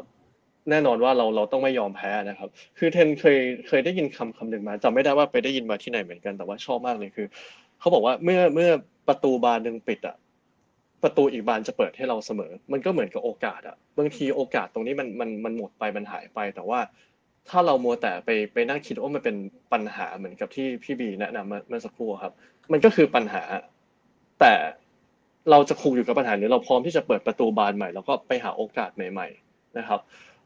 [0.69, 3.37] แน่นอนว่าเราเราต้องไม่ยอมแพ้นะครับ คือเทนเคย
[3.67, 7.27] เคยได้ยินคำคำหนึ่งมาจำไม่ได้ว่าไปได้ยินมาที่ไหนเหมือนกันแต่ว่าชอบมากเลยคือ
[7.79, 8.69] เขาบอกว่าเมื่อเมื่อ
[9.07, 10.15] ประตูบานหนึ่งปิดอะ
[11.03, 16.79] ประตูอีกบานจะเปิดให้เราเสมอ มันก็เหมือนกับโอกาสอะบางทีโอกาสตรงนี้มันมันมันหมดไปมันหายไป แต่ว่า
[17.49, 19.35] ถ้าเรามัวแต่ไปไปนั่งคิดว่ามันเป็น
[19.73, 22.33] ปัญหาเหมือนกับที่พี่บีแนะนำเมื่อสักครู่ครับ
[22.71, 23.43] มันก็คือปัญหา
[24.39, 24.53] แต่
[25.51, 29.99] เราจะคุกอยู่กับปัญหาหรือเราพร้อมที่จะเปิดประตูบานใหม่ แล้วก็ไปหาโอกาสใหม่ ๆ นะครับ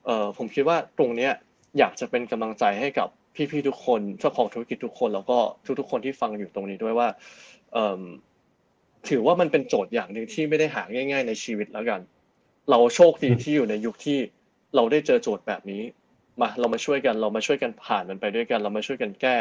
[0.10, 1.32] เอ่อผมคิดว่าตรงเนี้ย
[1.80, 3.08] อยากจะเป็นกำลังใจให้กับ
[3.52, 5.38] พี่ๆทุกคนเจ้าของธุรกิจทุกคน แล้วก็
[5.80, 7.08] ทุกๆคนที่ฟังอยู่ตรงนี้ด้วยว่า
[7.74, 8.02] เอ่อ
[9.10, 12.00] ถือว่ามันเป็นโจทย์อย่างหนึ่งที่ไม่ได้หาง่าย ๆ ในชีวิตแล้วกัน
[12.70, 14.20] เราโชคดีที่อยู่ในยุคที่
[14.76, 15.82] เราได้เจอโจทย์แบบนี้
[16.42, 19.38] มาเรามาช่วยกันเรามาช่วยกันผ่านมันไปด้วยกัน เรามาช่วยกันแก้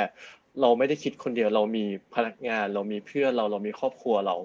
[0.60, 4.36] เราไม่ได้คิดคนเดียวเรามีพนักงาน เรามีเพื่อนเราเรามีครอบครัวเรา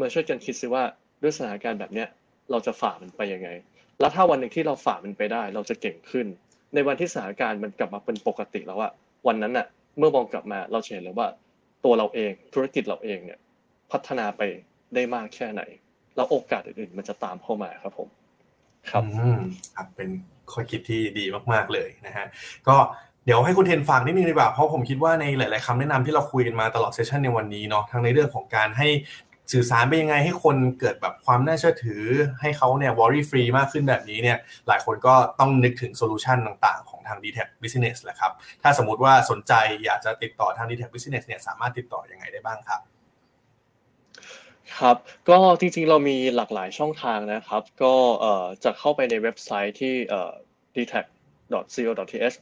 [0.00, 0.82] มาช่วยกันคิดซิว่า
[1.22, 2.08] ด้วยสถานการณ์แบบเนี้ย
[2.50, 3.48] เราจะฝ่ามันไปยังไง
[4.00, 6.26] แล้วถ้าวันหนึ่งที่เราฝ่ามันไปได้ เราจะเก่งขึ้น
[6.74, 8.92] ในวันที่สถานการณ์มันกลับมาเป็นปกติแล้วอะ
[9.26, 9.66] วันนั้นอะ
[9.98, 11.28] เมื่อมองกลับมาเราเห็นเลยว่า
[11.84, 13.38] ตัวเราเองธุรกิจเราเองเนี่ย
[13.92, 14.42] พัฒนาไป
[14.94, 15.62] ได้มากแค่ไหน
[16.16, 18.08] แล้วโอกาสอื่นๆ มันจะตามเข้ามาครับผม
[18.90, 19.02] ครับ
[19.74, 20.08] ครับเป็น
[20.52, 22.26] ข้อคิดที่ดีมากๆเลยนะฮะ
[22.68, 22.76] ก็
[23.24, 28.88] เดี๋ยวให้คุณเทนฟังนิดนึงดีกว่าเพราะผมคิดว่าในหลาย ๆคำแนะนำที่เราคุยกันมาตลอด session ในวันนี้เนาะทั้งในเรื่องของการให้
[29.52, 32.02] สื่อสารไปยังไงให้คนเกิดแบบความน่าเชื่อถือ
[32.40, 34.38] ให้เขาเนี่ย worry free มากขึ้นแบบนี้เนี่ย
[34.68, 38.32] หลายคนก็ต้องนึกถึง solution ต่างๆ ของทาง dtac Business แหละครับ
[38.62, 39.52] ถ้าสมมติว่าสนใจ
[39.84, 42.80] อยากจะติดต่อทาง dtac Business เนี่ยสามารถติดต่ออยังไงได้บ้างครับ
[44.78, 44.96] ครับ
[45.28, 47.94] ก็จริงๆ เรามีหลากหลายช่องทางนะครับ ก็
[48.64, 49.94] จะเข้าไปในเว็บไซต์ที่
[50.74, 52.36] dtac.co.th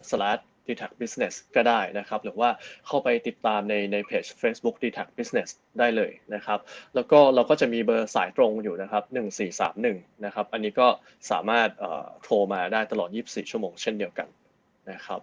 [0.70, 2.50] d t a c Business ก็ได้นะครับ หรือว่า
[2.86, 5.48] เข้าไปติดตามในในเพจ Facebook d t a c Business
[5.78, 6.58] ได้เลยนะครับ
[6.94, 9.02] แล้วก็เราก็จะมีเบอร์สายตรงอยู่นะครับ
[9.64, 10.88] 1431 นะครับ อันนี้ก็
[11.30, 11.68] สามารถ
[12.22, 14.28] โทรมาได้ตลอด 24 ชั่วโมงเช่นเดียวกัน
[14.92, 15.22] นะครับ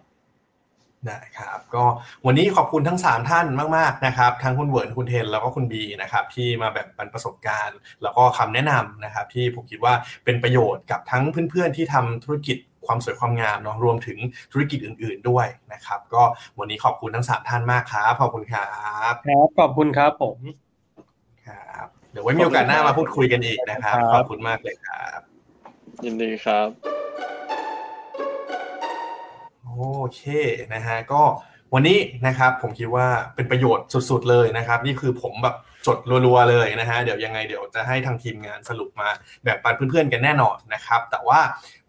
[1.06, 1.84] ได้ครับก็
[2.26, 3.46] วันนี้ขอบคุณทั้ง 3 ท่าน
[3.76, 9.94] มากๆนะครับทั้งคุณเวิร์นคุณเทนแล้วก็คุณบีนะครับที่มาแบ่งปันประสบการณ์ แล้วก็คำแนะนำนะครับที่ผมคิดว่า
[10.24, 12.56] เป็นประโยชน์กับทั้งเพื่อนๆที่ทำธุรกิจ
[12.88, 14.18] ความสวยความงามเนาะรวมถึง
[14.52, 16.22] ธุรกิจอื่น ๆด้วยนะครับ ก็
[16.58, 18.68] วันนี้ขอบคุณทั้งสามท่านมากครับขอบคุณครั
[19.12, 20.38] บครับขอบคุณครับผม
[21.46, 25.20] ครับเดี๋ยวไว้มีโอกาสหน้ามาพูดคุยกันอีกนะครับ ขอบคุณมากเลยครับ
[26.04, 26.68] ยินดีครับ
[29.64, 30.22] โอเค
[30.74, 31.22] นะฮะก็
[31.74, 35.56] วันนี้นะครับผมคิดว่าเป็นประโยชน์สุด ๆ เลยนะครับ นี่คือผมแบบ
[35.88, 39.08] สดรัวๆเลยนะฮะเดี๋ยวยังไงเดี๋ยวจะให้ทางทีมงานสรุปมา
[39.44, 41.40] แบบปันเพื่อนๆกันแน่นอนนะครับแต่ว่า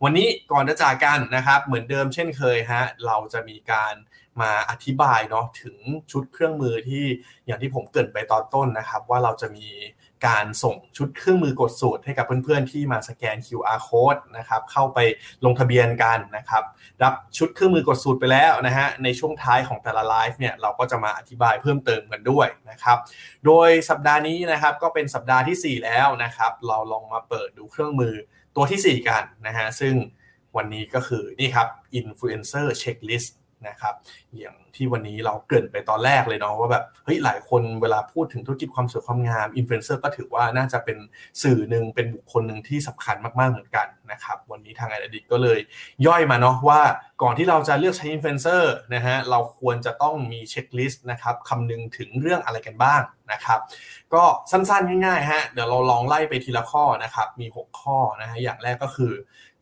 [0.03, 3.93] วันนี้ก่อนจะจากกันนะครับเหมือนเดิมเช่นเคยฮะเราจะมีการ
[4.41, 5.77] มาอธิบายเนาะถึง
[6.11, 7.05] ชุดเครื่องมือที่
[7.45, 9.67] อย่างที่ผมเกิดไปตอนต้นนะครับ ว่าเราจะมี
[10.27, 14.99] การส่งชุดเครื่องมือกดสูตรให้กับเพื่อนๆที่มาสแกน QR code นะครับเข้าไป
[15.45, 16.63] ลงทะเบียนกันนะครับ
[17.03, 22.97] รับชุดเครื่องมือกดสูตรไปแล้วนะฮะในช่วงท้ายของแต่ละไลฟ์เนี่ยเราก็จะมาอธิบายเพิ่มเติมกันด้วยนะครับ
[23.45, 28.13] โดยสัปดาห์นี้นะครับก็เป็นสัปดาห์ที่ 4 แล้วนะครับเราลองมาเปิดดูเครื่องมือ
[28.55, 29.95] ตัวที่ 4 กันนะฮะซึ่ง
[30.57, 31.67] วันนี้ก็คือนี่ครับ
[31.99, 33.29] Influencer Checklist
[33.67, 33.93] นะครับ
[34.37, 40.97] อย่างที่วันนี้เราเกริ่นไปตอนแรกเลยเนาะว่าแบบเฮ้ยหลายคนเวลาพูดถึงธุรกิจความสวยความงามอินฟลูเอนเซอร์ก็ถือว่าน่าจะเป็น
[41.43, 45.59] สื่อหนึ่งเป็นบุคคลหนึ่งที่สำคัญมากๆเหมือนกันนะครับวันนี้ทางไอเด i ก็เลย
[46.07, 46.81] ย่อยมาเนาะว่า
[47.21, 53.01] ก่อนที่เราจะเลือกใช้อินฟลูเอนเซอร์นะฮะเราควรจะต้องมี checklist นะครับคำนึงถึงเรื่องอะไรกันบ้าง
[53.31, 53.59] นะครับ
[54.13, 59.13] ก็สั้นๆง่ายๆฮะเดี๋ยวเราลองไล่ไปทีละข้อนะครับมี 6 ข้อนะฮะอย่างแรกก็คือ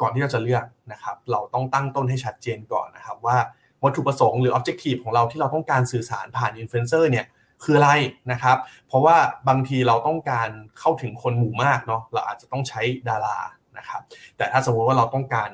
[0.01, 3.37] ก่อนที่เราจะเลือกนะครับเราต้องตั้งต้นให้ชัดเจนก่อนนะครับว่า
[3.83, 7.25] วัตถุประสงค์หรือ objective ของเราที่เราต้องการสื่อสารผ่านอินฟลูเอนเซอร์เนี่ย
[7.63, 7.91] คืออะไร
[8.31, 8.57] นะครับ
[8.87, 9.17] เพราะว่า
[9.47, 10.49] บางทีเราต้องการ
[10.79, 13.37] เข้าถึงคนหมู่มากเนาะเราอาจจะต้องใช้ดารา
[13.77, 14.01] นะครับ
[14.37, 15.51] แต่ถ้าสมมติว่าเราต้องการ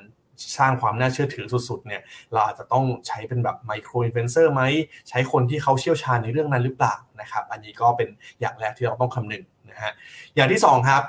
[0.58, 2.02] สร้างความน่าเชื่อถือสุดๆเนี่ย
[2.34, 4.62] เราอาจจะต้องใช้เป็นแบบ micro influencer ไหม
[5.10, 8.10] ใช้คนที่เขาเชี่ยวชาญในเรื่องนั้นหรือเปล่านะครับ อันนี้ก็เป็น
[8.42, 9.94] อย่างแรกที่เราต้องคำนึงนะฮะ
[10.36, 11.04] อย่างที่2ครับ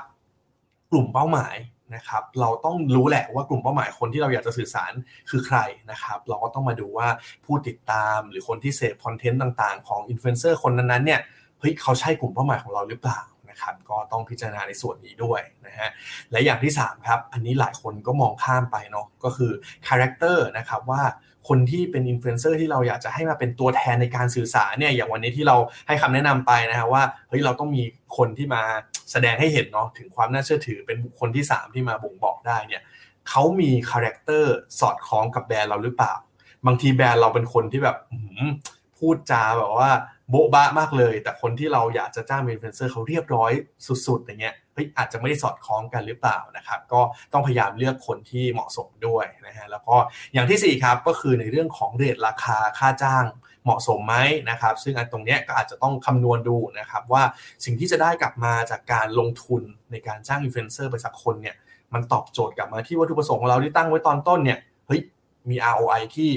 [0.91, 1.55] กลุ่มเป้าหมาย
[1.95, 4.91] นะครับเราต้องรู้แหละว่ากลุ่มเป้าหมายคนที่เราอยากจะสื่อสาร
[5.29, 5.57] คือใคร
[5.91, 7.07] นะครับ เราก็ต้องมาดูว่า
[7.45, 11.19] ผู้ติดตามหรือคนที่เสพคอนเทนต์ต่างๆ ของอินฟลูเอนเซอร์คนนั้นๆเนี่ย
[11.59, 15.89] เฮ้ยเขาใช่กลุ่มเป้าหมายของเราหรือเปล่านะครับก็ต้องพิจารณาในส่วนนี้ด้วยนะฮะ
[16.31, 19.51] และอย่างที่3ครับอันนี้หลายคนก็มองข้ามไปเนาะก็คือ
[19.87, 21.01] คาแรคเตอร์นะครับว่า
[21.47, 27.83] คนที่เป็นอินฟลูเอนเซอร์ที่เราอยากจะให้มาเป็นตัวแทนในการสื่อสารเนี่ยอย่างวันนี้ที่เราให้คำแนะนำไปนะฮะว่าเฮ้ยเราต้องมี
[28.17, 28.63] คนที่มา
[29.11, 32.81] แสดงให้เห็นเนาะถึงความน่าเชื่อถือเป็นบุคคลที่ 3 ที่มาบ่งบอกได้เนี่ย
[33.29, 36.13] เขามีคาแรคเตอร์สอดคล้องกับแบรนด์เราหรือเปล่า
[36.65, 37.97] บางทีแบรนด์เราเป็นคนที่แบบ
[38.97, 39.89] พูดจาแบบว่า
[40.29, 43.51] โบ๊ะบะมากเลย แต่คนที่เราอยากจะจ้างอินฟลูเอนเซอร์เขาเรียบร้อย
[44.07, 47.01] สุดๆอย่างเงี้ยเฮ้ยอาจจะไม่ได้สอดคล้องกันหรือเปล่านะครับ ก็
[47.33, 49.95] ต้องพยายามเลือกคนที่เหมาะสมด้วยนะฮะแล้วก็
[50.33, 53.25] อย่างที่4ครับก็คือในเรื่องของเรทราคาค่าจ้าง
[53.63, 54.15] เหมาะสมไหม
[54.49, 57.23] นะครับ ซึ่งอันตรงนี้ก็อาจจะต้องคำนวณดูนะครับ ว่า
[57.65, 59.61] สิ่งที่จะได้กลับมาจากการลงทุน
[59.91, 61.55] ในการจ้างอินฟลูเอนเซอร์ไปสักคนเนี่ย
[61.93, 65.01] มันตอบโจทย์กลับมาที่วัตถุประสงค์ของเราที่ตั้งไว้ตอนต้นเนี่ยเฮ้ย
[65.49, 66.29] มี ROI ที่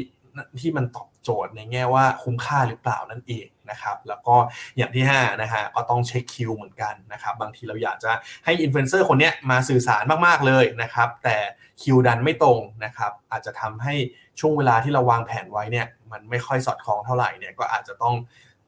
[0.61, 4.36] ที่มันตอบโจทย์ในแง่ว่าคุ้มค่าหรือเปล่านั่นเองนะครับแล้วก็
[4.76, 8.11] อย่างที่5นะฮะก็ต้องเช็คคิวเหมือนกันนะครับบางทีเราอยากจะ
[8.45, 11.36] ให้อินฟลูเอนเซอร์คนนี้มาสื่อสารมากๆเลยนะครับแต่
[11.82, 13.95] คิวดันไม่ตรงนะครับอาจจะทำให้
[14.41, 18.14] ช่วงเวลาที่เราวางแผนไว้เนี่ยมันไม่ค่อยสอดคล้องเท่าไหร่เนี่ยก็อาจจะต้อง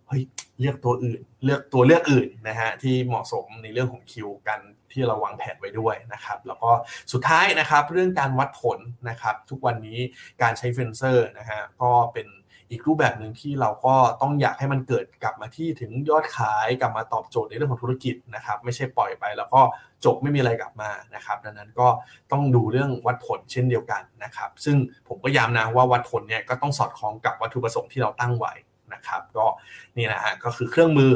[0.08, 0.22] เฮ้ย
[0.60, 4.60] เลือกตัวอื่น เลือกตัวเลือกอื่นนะฮะที่เหมาะสมในเรื่องของคิวกัน
[4.93, 6.70] ที่เราวางแผนไว้ด้วยนะครับ แล้วก็
[7.12, 8.78] สุดท้ายนะครับเรื่องการวัดผล
[9.09, 9.99] นะครับ ทุกวันนี้
[10.43, 12.26] การใช้อินฟลูเอนเซอร์นะฮะก็เป็น
[12.70, 19.61] อีกรูปแบบหนึ่งที่เราก็ต้องอยากให้มันเกิดกลับมาที่ถึงยอดขายกลับมาตอบโจทย์ในเรื่องของธุรกิจนะครับ ไม่ใช่ปล่อยไปแล้วก็
[20.05, 21.88] จบไม่มีอะไรกลับมานะครับ ดังนั้นก็
[22.32, 24.76] ต้องดูเรื่องวัดผลเช่นเดียวกันนะครับ ซึ่ง
[25.09, 28.53] ผมก็ย้ำนะว่าวัดผลเนี่ยก็ต้องสอดคล้องกับวัตถุประสงค์ที่เราตั้งไว้
[28.95, 29.47] นะครับ ก็
[29.97, 31.12] นี่นะฮะก็คือเครื่องมือ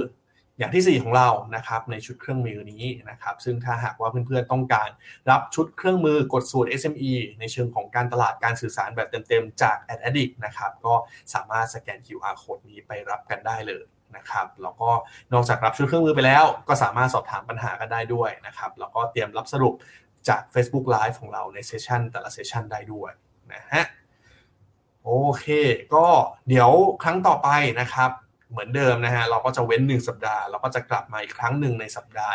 [0.59, 4.89] อย่างที่ 4 ของเรานะครับในชุดเครื่องมือนี้นะครับซึ่งถ้าหากว่าเพื่อนๆต้องการ
[5.31, 10.95] รับชุดเครื่องมือกดสูตร SME ในเชิงของการตลาดการสื่อสารแบบเต็มๆจาก Ad Addict นะครับก็
[11.35, 13.85] สามารถสแกน QR code นี้ไปรับกันได้เลย
[14.17, 14.91] นะครับแล้วก็
[15.33, 19.75] นอกจากรับชุดเครื่องมือไปแล้ว ก็สามารถสอบถามปัญหากันได้ด้วยนะครับแล้วก็เตรียมรับสรุป
[20.29, 23.11] จาก Facebook Live ของเราในเซสชันแต่ละเซสชันได้ด้วย
[23.53, 23.85] นะฮะ
[25.05, 25.47] โอเค
[25.95, 26.07] ก็
[26.49, 26.71] เดี๋ยว
[27.03, 27.49] ครั้งต่อไป
[27.81, 28.11] นะครับ
[28.55, 32.35] เหมือนเดิมนะฮะเราก็จะเว้น 1 สัปดาห์เราก็จะกลับมาอีกครั้งหนึ่งในสัปดาห์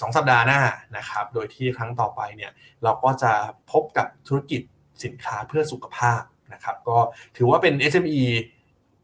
[0.00, 0.60] สองสัปดาห์หน้า
[0.96, 3.32] นะครับโดยที่ครั้งต่อไปเนี่ยเราก็จะ
[3.72, 4.62] พบกับธุรกิจ
[5.04, 6.22] สินค้าเพื่อสุขภาพ
[6.52, 6.98] นะครับก็
[7.36, 8.22] ถือว่าเป็น SME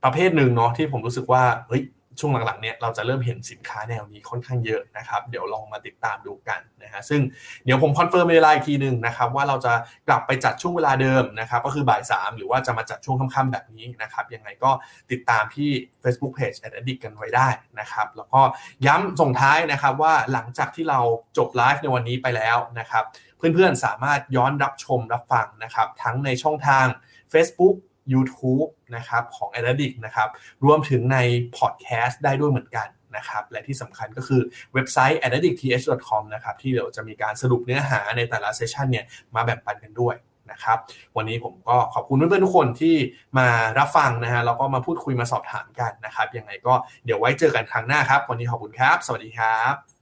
[0.05, 1.83] ประเภทหนึ่งเนาะที่ผมรู้สึกว่าเฮ้ย
[2.21, 7.21] ช่วงหลังๆเนี่ยเราจะเริ่มเห็นสินค้าแนวนี้ค่อนข้างเยอะนะครับ เดี๋ยวลองมาติดตามดูกันนะฮะซึ่ง
[7.65, 9.73] เดี๋ยวผมคอนเฟิร์มเวลาอีกทีหนึ่งนะครับว่าเราจะ
[10.09, 14.71] กลับไปจัดช่วงเวลาเดิมนะครับก็คือบ่ายสามหรือว่าจะมาจัดช่วงค่ำๆแบบนี้นะครับยังไงก็
[15.11, 15.71] ติดตามที่
[16.03, 17.49] Facebook Page a d d i c t กันไว้ได้
[17.81, 18.41] นะครับแล้วก็
[18.87, 21.01] ย้ำส่งท้ายนะครับว่าหลังจากที่เรา
[21.39, 23.05] จบไลฟ์ในวันนี้ไปแล้วนะครับ
[23.39, 26.87] เพื่อนๆสามารถย้อนรับชมรับฟังนะครับทั้งในช่องทาง
[27.33, 27.77] Facebook
[28.13, 30.29] YouTube นะครับของ a d d i c นะครับ
[30.65, 31.19] รวมถึงใน
[31.57, 34.41] พอดแคสต์ได้ด้วยเหมือนกันนะครับและที่สำคัญก็คือ
[34.75, 39.05] เว็บไซต์ a d d i c t h c o m นะครับที่เดี๋ยวจะมีการสรุปเนื้อหาในแต่ละเซสชันเนี่ย
[39.35, 40.17] มาแบ่งปันกันด้วย
[40.51, 40.79] นะครับ
[41.17, 42.97] วันนี้ผมก็ขอบคุณเพื่อนๆทุกคนที่
[43.39, 43.49] มา
[43.79, 49.98] รับฟังนะฮะแล้วก็มาพูดคุยมาสอบถามกันนะครับยังไงก็เดี๋ยวไว้เจอกันครั้งหน้าครับ วันนี้ขอบคุณครับ สวัสดีครับ